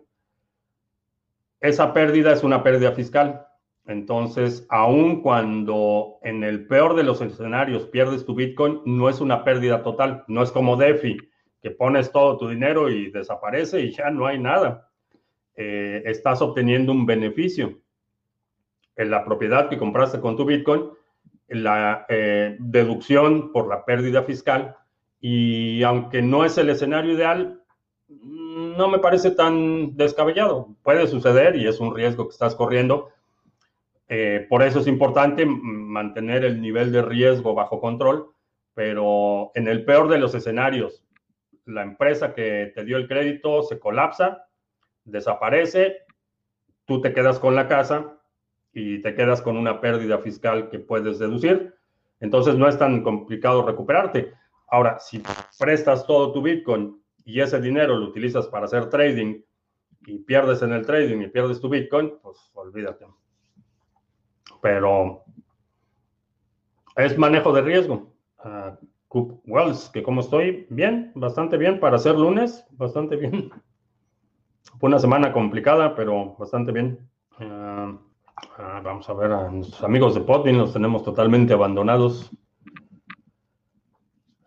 Esa 1.61 1.93
pérdida 1.93 2.33
es 2.33 2.43
una 2.43 2.63
pérdida 2.63 2.91
fiscal. 2.91 3.47
Entonces, 3.85 4.67
aun 4.67 5.21
cuando 5.21 6.19
en 6.21 6.43
el 6.43 6.67
peor 6.67 6.97
de 6.97 7.03
los 7.03 7.21
escenarios 7.21 7.85
pierdes 7.85 8.25
tu 8.25 8.35
Bitcoin, 8.35 8.81
no 8.83 9.07
es 9.07 9.21
una 9.21 9.45
pérdida 9.45 9.83
total. 9.83 10.25
No 10.27 10.43
es 10.43 10.51
como 10.51 10.75
DeFi, 10.75 11.28
que 11.61 11.71
pones 11.71 12.11
todo 12.11 12.37
tu 12.37 12.47
dinero 12.47 12.89
y 12.89 13.11
desaparece 13.11 13.81
y 13.81 13.91
ya 13.91 14.09
no 14.09 14.25
hay 14.25 14.39
nada. 14.39 14.89
Eh, 15.55 16.03
estás 16.05 16.41
obteniendo 16.41 16.91
un 16.91 17.05
beneficio. 17.05 17.79
En 18.95 19.11
la 19.11 19.23
propiedad 19.23 19.69
que 19.69 19.77
compraste 19.77 20.19
con 20.19 20.35
tu 20.35 20.45
Bitcoin, 20.45 20.89
la 21.47 22.05
eh, 22.09 22.55
deducción 22.59 23.51
por 23.51 23.67
la 23.67 23.85
pérdida 23.85 24.23
fiscal, 24.23 24.75
y 25.21 25.83
aunque 25.83 26.21
no 26.21 26.45
es 26.45 26.57
el 26.57 26.69
escenario 26.69 27.13
ideal, 27.13 27.61
no 28.07 28.87
me 28.87 28.99
parece 28.99 29.31
tan 29.31 29.95
descabellado. 29.95 30.75
Puede 30.83 31.07
suceder 31.07 31.55
y 31.55 31.67
es 31.67 31.79
un 31.79 31.95
riesgo 31.95 32.27
que 32.27 32.33
estás 32.33 32.55
corriendo. 32.55 33.09
Eh, 34.07 34.47
por 34.49 34.63
eso 34.63 34.79
es 34.79 34.87
importante 34.87 35.45
mantener 35.45 36.43
el 36.43 36.61
nivel 36.61 36.91
de 36.91 37.01
riesgo 37.01 37.53
bajo 37.53 37.79
control, 37.79 38.31
pero 38.73 39.51
en 39.53 39.67
el 39.67 39.85
peor 39.85 40.07
de 40.07 40.17
los 40.17 40.33
escenarios, 40.33 41.03
la 41.69 41.83
empresa 41.83 42.33
que 42.33 42.71
te 42.73 42.83
dio 42.83 42.97
el 42.97 43.07
crédito 43.07 43.63
se 43.63 43.79
colapsa, 43.79 44.47
desaparece, 45.05 45.97
tú 46.85 46.99
te 47.01 47.13
quedas 47.13 47.39
con 47.39 47.55
la 47.55 47.67
casa 47.67 48.19
y 48.73 49.01
te 49.01 49.13
quedas 49.13 49.41
con 49.41 49.55
una 49.55 49.79
pérdida 49.79 50.17
fiscal 50.19 50.69
que 50.69 50.79
puedes 50.79 51.19
deducir. 51.19 51.75
Entonces 52.19 52.55
no 52.55 52.67
es 52.67 52.77
tan 52.77 53.03
complicado 53.03 53.65
recuperarte. 53.65 54.33
Ahora, 54.67 54.99
si 54.99 55.21
prestas 55.57 56.05
todo 56.05 56.33
tu 56.33 56.41
Bitcoin 56.41 57.01
y 57.23 57.39
ese 57.39 57.61
dinero 57.61 57.95
lo 57.95 58.07
utilizas 58.07 58.47
para 58.47 58.65
hacer 58.65 58.89
trading 58.89 59.41
y 60.05 60.19
pierdes 60.19 60.61
en 60.61 60.73
el 60.73 60.85
trading 60.85 61.21
y 61.21 61.27
pierdes 61.27 61.61
tu 61.61 61.69
Bitcoin, 61.69 62.13
pues 62.21 62.37
olvídate. 62.53 63.05
Pero 64.61 65.23
es 66.95 67.17
manejo 67.17 67.53
de 67.53 67.61
riesgo. 67.61 68.13
Uh, 68.43 68.75
Wells, 69.11 69.89
que 69.89 70.03
como 70.03 70.21
estoy, 70.21 70.67
bien, 70.69 71.11
bastante 71.15 71.57
bien 71.57 71.79
para 71.79 71.97
ser 71.97 72.15
lunes, 72.15 72.65
bastante 72.71 73.15
bien. 73.15 73.49
Fue 74.79 74.87
una 74.87 74.99
semana 74.99 75.33
complicada, 75.33 75.95
pero 75.95 76.35
bastante 76.37 76.71
bien. 76.71 77.09
Uh, 77.39 77.93
uh, 77.93 78.83
vamos 78.83 79.09
a 79.09 79.13
ver 79.13 79.31
a 79.31 79.49
nuestros 79.49 79.83
amigos 79.83 80.13
de 80.13 80.21
Podbean, 80.21 80.57
los 80.57 80.73
tenemos 80.73 81.03
totalmente 81.03 81.53
abandonados. 81.53 82.29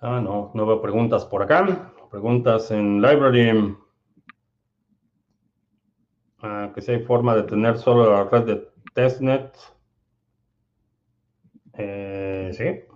Ah, 0.01 0.21
no, 0.21 0.51
no 0.55 0.67
veo 0.67 0.81
preguntas 0.81 1.25
por 1.25 1.43
acá. 1.43 1.93
Preguntas 2.11 2.71
en 2.71 3.01
Library. 3.01 3.77
Ah, 6.41 6.73
que 6.75 6.83
si 6.83 6.93
hay 6.93 7.05
forma 7.05 7.35
de 7.35 7.45
tener 7.45 7.79
solo 7.79 8.11
la 8.11 8.25
red 8.25 8.45
de 8.45 8.69
testnet. 8.95 9.57
Eh, 11.75 12.51
sí. 12.53 12.92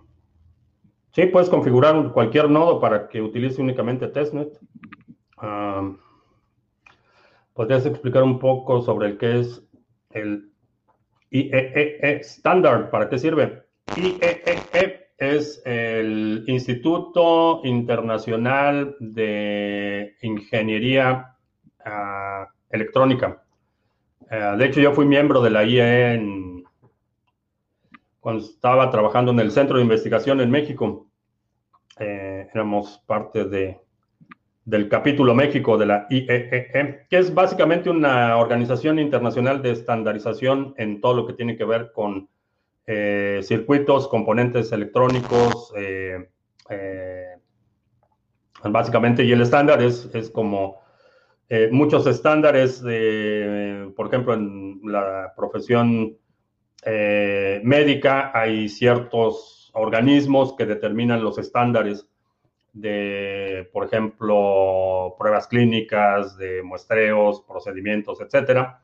Sí, 1.17 1.25
puedes 1.25 1.49
configurar 1.49 2.13
cualquier 2.13 2.51
nodo 2.51 2.79
para 2.79 3.09
que 3.09 3.23
utilice 3.23 3.63
únicamente 3.63 4.07
testnet. 4.09 4.51
Ah, 5.39 5.91
¿Podrías 7.55 7.87
explicar 7.87 8.23
un 8.23 8.39
poco 8.39 8.83
sobre 8.83 9.09
el 9.09 9.17
que 9.17 9.41
es 9.41 9.67
el 10.11 10.51
IEEE 11.31 12.01
e 12.03 12.21
Standard? 12.21 12.91
¿Para 12.91 13.09
qué 13.09 13.19
sirve? 13.19 13.63
IEEE 13.97 14.43
e 14.75 15.09
es 15.17 15.63
el 15.65 16.45
Instituto 16.49 17.63
Internacional 17.65 18.95
de 19.01 20.17
Ingeniería 20.21 21.35
ah, 21.83 22.47
Electrónica. 22.69 23.43
Ah, 24.31 24.55
de 24.59 24.67
hecho, 24.67 24.83
yo 24.83 24.93
fui 24.93 25.07
miembro 25.07 25.41
de 25.41 25.49
la 25.49 25.65
IE 25.65 26.63
cuando 28.21 28.45
estaba 28.45 28.91
trabajando 28.91 29.31
en 29.31 29.41
el 29.41 29.51
Centro 29.51 29.77
de 29.79 29.85
Investigación 29.85 30.43
en 30.43 30.51
México. 30.51 31.06
Eh, 31.99 32.49
éramos 32.53 33.03
parte 33.07 33.45
de, 33.45 33.81
del 34.67 34.89
capítulo 34.91 35.35
México 35.35 35.79
de 35.79 35.87
la 35.87 36.07
IEEE, 36.11 36.71
e, 36.75 37.07
que 37.09 37.17
es 37.17 37.33
básicamente 37.33 37.89
una 37.89 38.37
organización 38.37 38.99
internacional 38.99 39.63
de 39.63 39.71
estandarización 39.71 40.75
en 40.77 41.01
todo 41.01 41.15
lo 41.15 41.27
que 41.27 41.33
tiene 41.33 41.57
que 41.57 41.65
ver 41.65 41.93
con 41.93 42.29
eh, 42.87 43.41
circuitos, 43.43 44.09
componentes 44.09 44.73
electrónicos, 44.73 45.73
eh, 45.75 46.29
básicamente, 48.63 49.25
y 49.25 49.33
el 49.33 49.41
estándar 49.41 49.83
es, 49.83 50.11
es 50.13 50.29
como 50.31 50.83
muchos 51.71 52.07
estándares, 52.09 52.83
por 53.95 54.09
ejemplo, 54.09 54.35
en 54.35 54.81
la 54.83 55.33
profesión 55.37 56.19
médica 56.85 58.33
hay 58.35 58.69
ciertos 58.69 59.56
organismos 59.77 60.55
que 60.55 60.67
determinan 60.67 61.23
los 61.23 61.39
estándares 61.39 62.09
de, 62.73 63.69
por 63.73 63.87
ejemplo, 63.87 65.15
pruebas 65.19 65.47
clínicas, 65.47 66.37
de 66.37 66.63
muestreos, 66.63 67.43
procedimientos, 67.43 68.21
etcétera. 68.21 68.81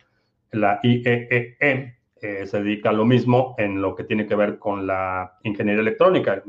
La 0.53 0.80
IEEE 0.82 1.57
e 1.61 1.97
eh, 2.22 2.47
se 2.47 2.62
dedica 2.62 2.90
a 2.90 2.93
lo 2.93 3.05
mismo 3.05 3.55
en 3.59 3.82
lo 3.82 3.95
que 3.95 4.05
tiene 4.05 4.26
que 4.26 4.36
ver 4.36 4.59
con 4.59 4.86
la 4.86 5.38
ingeniería 5.43 5.82
electrónica, 5.82 6.43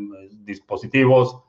dispositivos, 0.46 1.42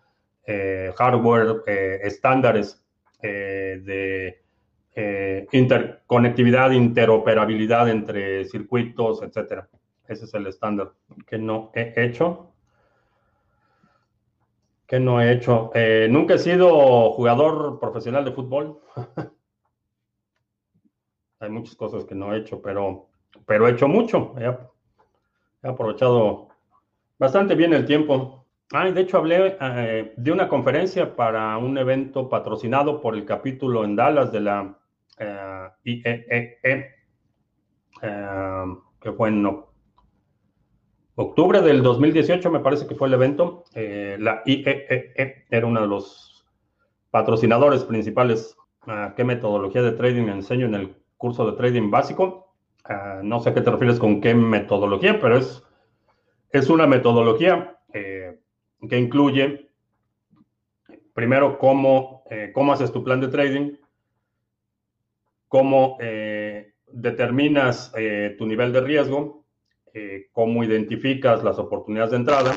eh, 0.46 0.92
hardware, 0.96 1.62
eh, 1.66 2.00
estándares 2.02 2.80
de 3.20 4.42
interconectividad, 5.52 6.70
interoperabilidad 6.72 7.88
entre 7.88 8.44
circuitos, 8.44 9.22
etcétera. 9.22 9.66
Ese 10.06 10.26
es 10.26 10.34
el 10.34 10.46
estándar 10.46 10.92
que 11.26 11.38
no 11.38 11.70
he 11.74 11.94
hecho. 11.96 12.53
Que 14.86 15.00
no 15.00 15.20
he 15.20 15.32
hecho. 15.32 15.70
nunca 16.10 16.34
he 16.34 16.38
sido 16.38 17.10
jugador 17.12 17.78
profesional 17.80 18.24
de 18.24 18.32
fútbol. 18.32 18.80
Hay 21.40 21.50
muchas 21.50 21.76
cosas 21.76 22.04
que 22.04 22.14
no 22.14 22.32
he 22.34 22.38
hecho, 22.38 22.60
pero 22.62 23.08
pero 23.46 23.66
he 23.66 23.72
hecho 23.72 23.88
mucho. 23.88 24.34
He, 24.38 25.66
aprovechado 25.66 26.48
bastante 27.18 27.54
bien 27.54 27.72
el 27.72 27.86
tiempo. 27.86 28.46
Ah, 28.72 28.90
de 28.90 29.00
hecho 29.00 29.18
hablé 29.18 29.56
eh, 29.60 30.14
de 30.16 30.32
una 30.32 30.48
conferencia 30.48 31.14
para 31.14 31.56
un 31.58 31.76
evento 31.78 32.28
patrocinado 32.28 33.00
por 33.00 33.14
el 33.14 33.24
capítulo 33.24 33.84
en 33.84 33.96
Dallas 33.96 34.32
de 34.32 34.40
la 34.40 34.78
eh, 35.18 35.68
IEEE, 35.84 36.26
e 36.28 36.58
e, 36.62 36.90
eh, 38.02 38.64
que 39.00 39.12
fue 39.12 39.28
en 39.28 39.42
octubre 41.16 41.60
del 41.60 41.82
2018, 41.82 42.50
me 42.50 42.60
parece 42.60 42.86
que 42.86 42.94
fue 42.94 43.08
el 43.08 43.14
evento. 43.14 43.64
la 43.74 44.42
IEEE 44.44 45.12
e 45.16 45.44
era 45.50 45.66
uno 45.66 45.80
de 45.80 45.86
los 45.86 46.44
patrocinadores 47.10 47.84
principales. 47.84 48.56
¿Qué 49.16 49.24
metodología 49.24 49.82
de 49.82 49.92
trading 49.92 50.28
enseño 50.28 50.66
en 50.66 50.74
el 50.74 50.96
curso 51.16 51.48
de 51.50 51.56
trading 51.56 51.90
básico? 51.90 52.44
Ah, 52.84 53.20
no 53.22 53.40
sé 53.40 53.50
a 53.50 53.54
qué 53.54 53.62
te 53.62 53.70
refieres 53.70 53.98
con 53.98 54.20
qué 54.20 54.34
metodología, 54.34 55.18
pero 55.18 55.38
es, 55.38 55.62
es 56.50 56.68
una 56.68 56.86
metodología 56.86 57.78
eh, 57.94 58.38
que 58.88 58.98
incluye, 58.98 59.70
primero, 61.14 61.58
cómo, 61.58 62.24
eh, 62.30 62.50
cómo 62.52 62.72
haces 62.72 62.92
tu 62.92 63.02
plan 63.02 63.20
de 63.22 63.28
trading, 63.28 63.76
cómo 65.48 65.96
eh, 66.00 66.74
determinas 66.88 67.92
tu 68.36 68.46
nivel 68.46 68.72
de 68.72 68.80
riesgo, 68.80 69.43
eh, 69.94 70.28
cómo 70.32 70.64
identificas 70.64 71.44
las 71.44 71.58
oportunidades 71.60 72.10
de 72.10 72.16
entrada, 72.16 72.52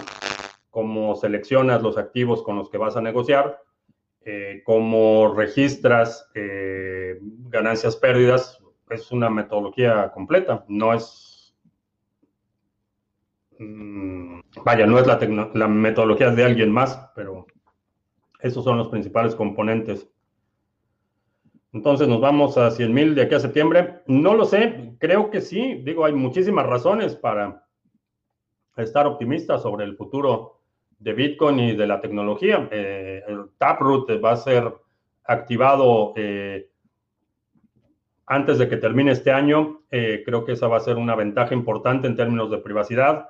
cómo 0.71 1.15
seleccionas 1.15 1.83
los 1.83 1.97
activos 1.97 2.41
con 2.41 2.55
los 2.55 2.69
que 2.69 2.79
vas 2.79 2.97
a 2.97 3.01
negociar, 3.01 3.61
eh, 4.25 4.63
cómo 4.65 5.35
registras 5.35 6.29
eh, 6.33 7.19
ganancias, 7.21 7.95
pérdidas. 7.95 8.59
Es 8.89 9.11
una 9.11 9.29
metodología 9.29 10.11
completa, 10.11 10.65
no 10.67 10.93
es... 10.93 11.55
Mm, 13.59 14.39
vaya, 14.65 14.87
no 14.87 14.97
es 14.97 15.05
la, 15.05 15.19
la 15.53 15.67
metodología 15.67 16.31
de 16.31 16.43
alguien 16.43 16.71
más, 16.71 17.11
pero 17.15 17.45
esos 18.39 18.63
son 18.63 18.79
los 18.79 18.87
principales 18.87 19.35
componentes. 19.35 20.07
Entonces 21.73 22.07
nos 22.07 22.21
vamos 22.21 22.57
a 22.57 22.71
100 22.71 22.93
mil 22.93 23.15
de 23.15 23.23
aquí 23.23 23.35
a 23.35 23.39
septiembre. 23.39 24.01
No 24.07 24.33
lo 24.33 24.45
sé, 24.45 24.95
creo 24.99 25.29
que 25.29 25.41
sí. 25.41 25.81
Digo, 25.83 26.05
hay 26.05 26.13
muchísimas 26.13 26.65
razones 26.65 27.15
para 27.15 27.67
estar 28.77 29.05
optimista 29.07 29.57
sobre 29.57 29.85
el 29.85 29.95
futuro 29.95 30.61
de 30.99 31.13
Bitcoin 31.13 31.59
y 31.59 31.75
de 31.75 31.87
la 31.87 31.99
tecnología. 31.99 32.67
Eh, 32.71 33.23
el 33.27 33.49
Taproot 33.57 34.09
va 34.23 34.31
a 34.31 34.37
ser 34.37 34.73
activado 35.25 36.13
eh, 36.15 36.69
antes 38.25 38.57
de 38.57 38.67
que 38.67 38.77
termine 38.77 39.11
este 39.11 39.31
año. 39.31 39.81
Eh, 39.91 40.23
creo 40.25 40.45
que 40.45 40.53
esa 40.53 40.67
va 40.67 40.77
a 40.77 40.81
ser 40.81 40.95
una 40.95 41.15
ventaja 41.15 41.53
importante 41.53 42.07
en 42.07 42.15
términos 42.15 42.49
de 42.49 42.57
privacidad. 42.59 43.29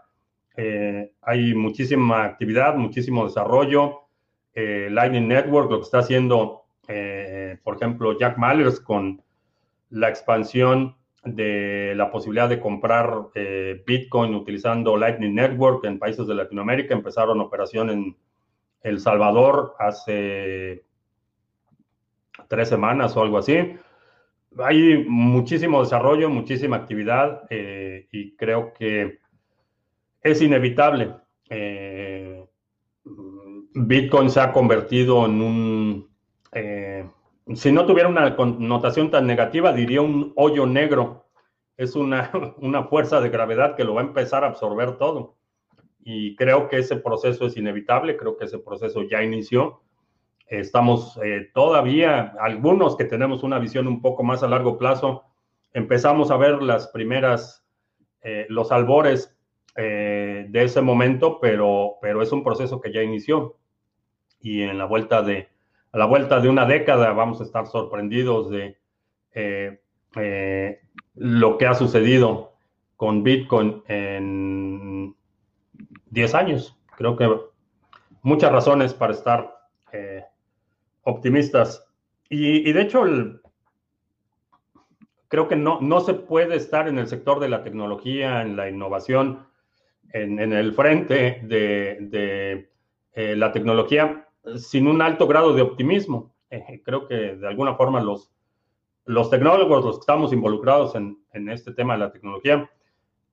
hay 1.21 1.53
muchísima 1.53 2.23
actividad, 2.23 2.75
muchísimo 2.75 3.25
desarrollo. 3.25 4.07
Lightning 4.55 5.27
Network, 5.27 5.69
lo 5.69 5.77
que 5.77 5.83
está 5.83 5.99
haciendo 5.99 6.66
eh, 6.87 7.57
por 7.63 7.75
ejemplo, 7.75 8.17
Jack 8.17 8.37
Mallers 8.37 8.79
con 8.79 9.21
la 9.89 10.09
expansión 10.09 10.95
de 11.23 11.93
la 11.95 12.09
posibilidad 12.09 12.47
de 12.47 12.59
comprar 12.59 13.27
eh, 13.35 13.83
Bitcoin 13.85 14.33
utilizando 14.33 14.95
Lightning 14.95 15.35
Network 15.35 15.83
en 15.83 15.99
países 15.99 16.27
de 16.27 16.35
Latinoamérica. 16.35 16.93
Empezaron 16.93 17.41
operación 17.41 17.89
en 17.89 18.17
El 18.81 18.99
Salvador 18.99 19.75
hace 19.79 20.85
tres 22.47 22.69
semanas 22.69 23.17
o 23.17 23.23
algo 23.23 23.37
así. 23.37 23.75
Hay 24.59 25.05
muchísimo 25.07 25.81
desarrollo, 25.81 26.29
muchísima 26.29 26.77
actividad 26.77 27.43
eh, 27.49 28.07
y 28.11 28.35
creo 28.35 28.73
que 28.73 29.19
es 30.21 30.41
inevitable. 30.41 31.13
Bitcoin 33.73 34.29
se 34.29 34.39
ha 34.39 34.51
convertido 34.51 35.25
en 35.25 35.41
un 35.41 36.16
eh, 36.51 37.09
si 37.55 37.71
no 37.71 37.85
tuviera 37.85 38.09
una 38.09 38.35
connotación 38.35 39.09
tan 39.11 39.25
negativa, 39.27 39.71
diría 39.73 40.01
un 40.01 40.33
hoyo 40.35 40.65
negro. 40.65 41.25
Es 41.77 41.95
una, 41.95 42.31
una, 42.57 42.83
fuerza 42.83 43.21
de 43.21 43.29
gravedad 43.29 43.75
que 43.75 43.83
lo 43.83 43.93
va 43.93 44.01
a 44.01 44.05
empezar 44.05 44.43
a 44.43 44.47
absorber 44.47 44.97
todo. 44.97 45.35
Y 46.03 46.35
creo 46.35 46.69
que 46.69 46.77
ese 46.77 46.95
proceso 46.97 47.45
es 47.45 47.57
inevitable, 47.57 48.17
creo 48.17 48.37
que 48.37 48.45
ese 48.45 48.59
proceso 48.59 49.03
ya 49.03 49.23
inició. 49.23 49.81
Estamos 50.47 51.19
eh, 51.23 51.49
todavía, 51.53 52.33
algunos 52.39 52.95
que 52.95 53.03
tenemos 53.03 53.43
una 53.43 53.59
visión 53.59 53.87
un 53.87 54.01
poco 54.01 54.23
más 54.23 54.43
a 54.43 54.47
largo 54.47 54.77
plazo, 54.77 55.25
empezamos 55.73 56.31
a 56.31 56.37
ver 56.37 56.63
las 56.63 56.87
primeras, 56.87 57.65
eh, 58.21 58.45
los 58.49 58.71
albores 58.71 59.33
de 59.75 60.49
ese 60.51 60.81
momento, 60.81 61.39
pero, 61.39 61.97
pero 62.01 62.23
es 62.23 62.31
un 62.31 62.43
proceso 62.43 62.81
que 62.81 62.91
ya 62.91 63.03
inició. 63.03 63.59
Y 64.39 64.63
en 64.63 64.79
la 64.79 64.85
vuelta 64.85 65.21
de, 65.21 65.49
la 65.97 66.05
vuelta 66.05 66.39
de 66.39 66.47
una 66.47 66.65
década 66.65 67.11
vamos 67.11 67.41
a 67.41 67.43
estar 67.43 67.65
sorprendidos 67.65 68.51
de 68.51 68.77
eh, 69.33 69.81
eh, 70.15 70.79
lo 71.15 71.57
que 71.57 71.65
ha 71.65 71.73
sucedido 71.73 72.53
con 72.95 73.23
Bitcoin 73.23 73.81
en 73.87 75.15
10 76.11 76.35
años. 76.35 76.77
Creo 76.95 77.17
que 77.17 77.27
muchas 78.21 78.51
razones 78.51 78.93
para 78.93 79.13
estar 79.13 79.57
eh, 79.91 80.23
optimistas. 81.01 81.83
Y, 82.29 82.71
de 82.71 82.81
hecho, 82.81 83.03
creo 85.29 85.47
que 85.47 85.55
no, 85.55 85.81
no 85.81 86.01
se 86.01 86.13
puede 86.13 86.57
estar 86.57 86.87
en 86.87 86.99
el 86.99 87.07
sector 87.07 87.39
de 87.39 87.49
la 87.49 87.63
tecnología, 87.63 88.43
en 88.43 88.55
la 88.55 88.69
innovación, 88.69 89.47
en, 90.13 90.39
el 90.39 90.73
frente 90.73 91.41
de 91.43 92.69
la 93.15 93.51
tecnología 93.51 94.26
sin 94.55 94.87
un 94.87 95.01
alto 95.01 95.27
grado 95.27 95.53
de 95.53 95.61
optimismo. 95.61 96.33
Eh, 96.49 96.81
creo 96.83 97.07
que 97.07 97.35
de 97.35 97.47
alguna 97.47 97.75
forma 97.75 98.01
los, 98.01 98.31
los 99.05 99.29
tecnólogos, 99.29 99.83
los 99.83 99.95
que 99.97 100.01
estamos 100.01 100.33
involucrados 100.33 100.95
en, 100.95 101.17
este 101.49 101.71
tema 101.71 101.93
de 101.93 101.99
la 101.99 102.11
tecnología, 102.11 102.69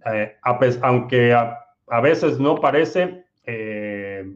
eh, 0.05 0.37
aunque 0.43 1.33
a, 1.33 2.01
veces 2.03 2.39
no 2.39 2.57
parece, 2.57 3.25
eh, 3.45 4.31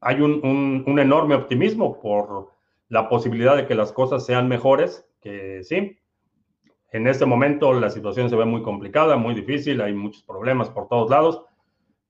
hay 0.00 0.20
un, 0.20 0.84
un, 0.86 0.98
enorme 0.98 1.34
optimismo 1.34 1.98
por 1.98 2.50
la 2.88 3.08
posibilidad 3.08 3.56
de 3.56 3.66
que 3.66 3.74
las 3.74 3.90
cosas 3.92 4.26
sean 4.26 4.48
mejores, 4.48 5.08
que 5.22 5.62
sí. 5.64 5.98
En 6.92 7.06
este 7.06 7.24
momento 7.24 7.72
la 7.72 7.88
situación 7.88 8.28
se 8.28 8.36
ve 8.36 8.44
muy 8.44 8.62
complicada, 8.62 9.16
muy 9.16 9.34
difícil, 9.34 9.80
hay 9.80 9.94
muchos 9.94 10.22
problemas 10.22 10.68
por 10.68 10.88
todos 10.88 11.08
lados, 11.10 11.42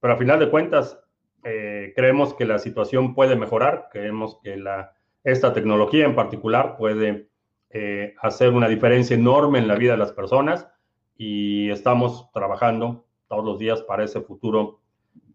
pero 0.01 0.13
a 0.13 0.17
final 0.17 0.39
de 0.39 0.49
cuentas 0.49 0.99
eh, 1.47 1.93
creemos 1.95 2.33
que 2.33 2.43
la 2.43 2.57
situación 2.57 3.13
puede 3.13 3.35
mejorar, 3.35 3.89
creemos 3.91 4.39
que 4.43 4.57
la, 4.57 4.95
esta 5.23 5.53
tecnología 5.53 6.03
en 6.03 6.15
particular 6.15 6.75
puede 6.75 7.29
eh, 7.69 8.15
hacer 8.19 8.49
una 8.49 8.67
diferencia 8.67 9.15
enorme 9.15 9.59
en 9.59 9.67
la 9.67 9.75
vida 9.75 9.91
de 9.91 9.99
las 9.99 10.11
personas 10.11 10.67
y 11.15 11.69
estamos 11.69 12.31
trabajando 12.33 13.05
todos 13.27 13.45
los 13.45 13.59
días 13.59 13.83
para 13.83 14.03
ese 14.03 14.21
futuro 14.21 14.81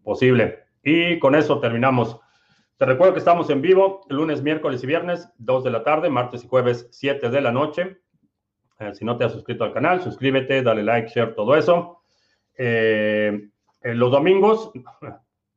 posible. 0.03 0.59
Y 0.83 1.17
con 1.19 1.33
eso 1.33 1.61
terminamos. 1.61 2.19
Te 2.75 2.85
recuerdo 2.85 3.13
que 3.13 3.19
estamos 3.19 3.49
en 3.49 3.61
vivo 3.61 4.01
lunes, 4.09 4.41
miércoles 4.41 4.83
y 4.83 4.87
viernes, 4.87 5.29
2 5.37 5.63
de 5.63 5.71
la 5.71 5.85
tarde, 5.85 6.09
martes 6.09 6.43
y 6.43 6.47
jueves, 6.49 6.89
7 6.91 7.29
de 7.29 7.39
la 7.39 7.53
noche. 7.53 7.99
Eh, 8.79 8.93
si 8.95 9.05
no 9.05 9.15
te 9.15 9.23
has 9.23 9.31
suscrito 9.31 9.63
al 9.63 9.71
canal, 9.71 10.01
suscríbete, 10.01 10.61
dale 10.61 10.83
like, 10.83 11.07
share, 11.07 11.35
todo 11.35 11.55
eso. 11.55 12.01
los 12.57 14.11
domingos, 14.11 14.73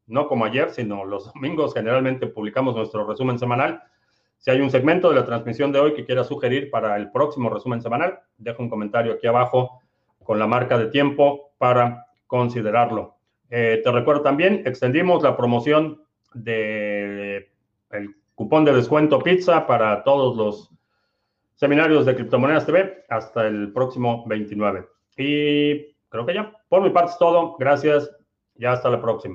no 0.07 0.29
como 0.29 0.45
ayer, 0.45 0.71
sino 0.71 1.05
los 1.05 1.33
domingos 1.35 1.75
generalmente 1.75 2.27
publicamos 2.27 2.75
nuestro 2.75 3.07
resumen 3.07 3.39
semanal. 3.39 3.83
Si 4.39 4.51
hay 4.51 4.61
un 4.61 4.71
segmento 4.71 5.09
de 5.09 5.17
la 5.17 5.25
transmisión 5.25 5.73
de 5.73 5.81
hoy 5.81 5.95
que 5.95 6.05
quiera 6.05 6.25
sugerir 6.25 6.71
para 6.71 6.97
el 6.97 7.11
próximo 7.11 7.49
resumen 7.49 7.81
semanal, 7.81 8.21
deja 8.37 8.63
un 8.63 8.69
comentario 8.69 9.15
aquí 9.15 9.27
abajo 9.27 9.81
con 10.23 10.39
la 10.39 10.47
marca 10.47 10.77
de 10.77 10.87
tiempo 10.87 11.53
para 11.59 12.07
considerarlo. 12.27 13.17
Eh, 13.51 13.81
te 13.83 13.93
recuerdo 13.93 14.23
también, 14.23 14.63
extendimos 14.67 15.23
la 15.23 15.37
promoción 15.37 16.03
del 16.35 17.49
el 17.91 18.15
cupón 18.35 18.65
de 18.65 18.73
descuento 18.73 19.21
pizza 19.21 19.67
para 19.67 20.03
todos 20.03 20.37
los 20.37 20.71
seminarios 21.55 22.05
de 22.05 22.15
Criptomonedas 22.15 22.67
TV 22.67 23.05
hasta 23.09 23.47
el 23.47 23.73
próximo 23.73 24.25
29. 24.27 24.89
Y 25.17 25.95
creo 26.09 26.27
que 26.27 26.35
ya, 26.35 26.53
por 26.69 26.83
mi 26.83 26.91
parte 26.91 27.13
es 27.13 27.19
todo. 27.19 27.57
Gracias. 27.59 28.11
Ya 28.57 28.73
hasta 28.73 28.91
la 28.91 29.01
próxima. 29.01 29.35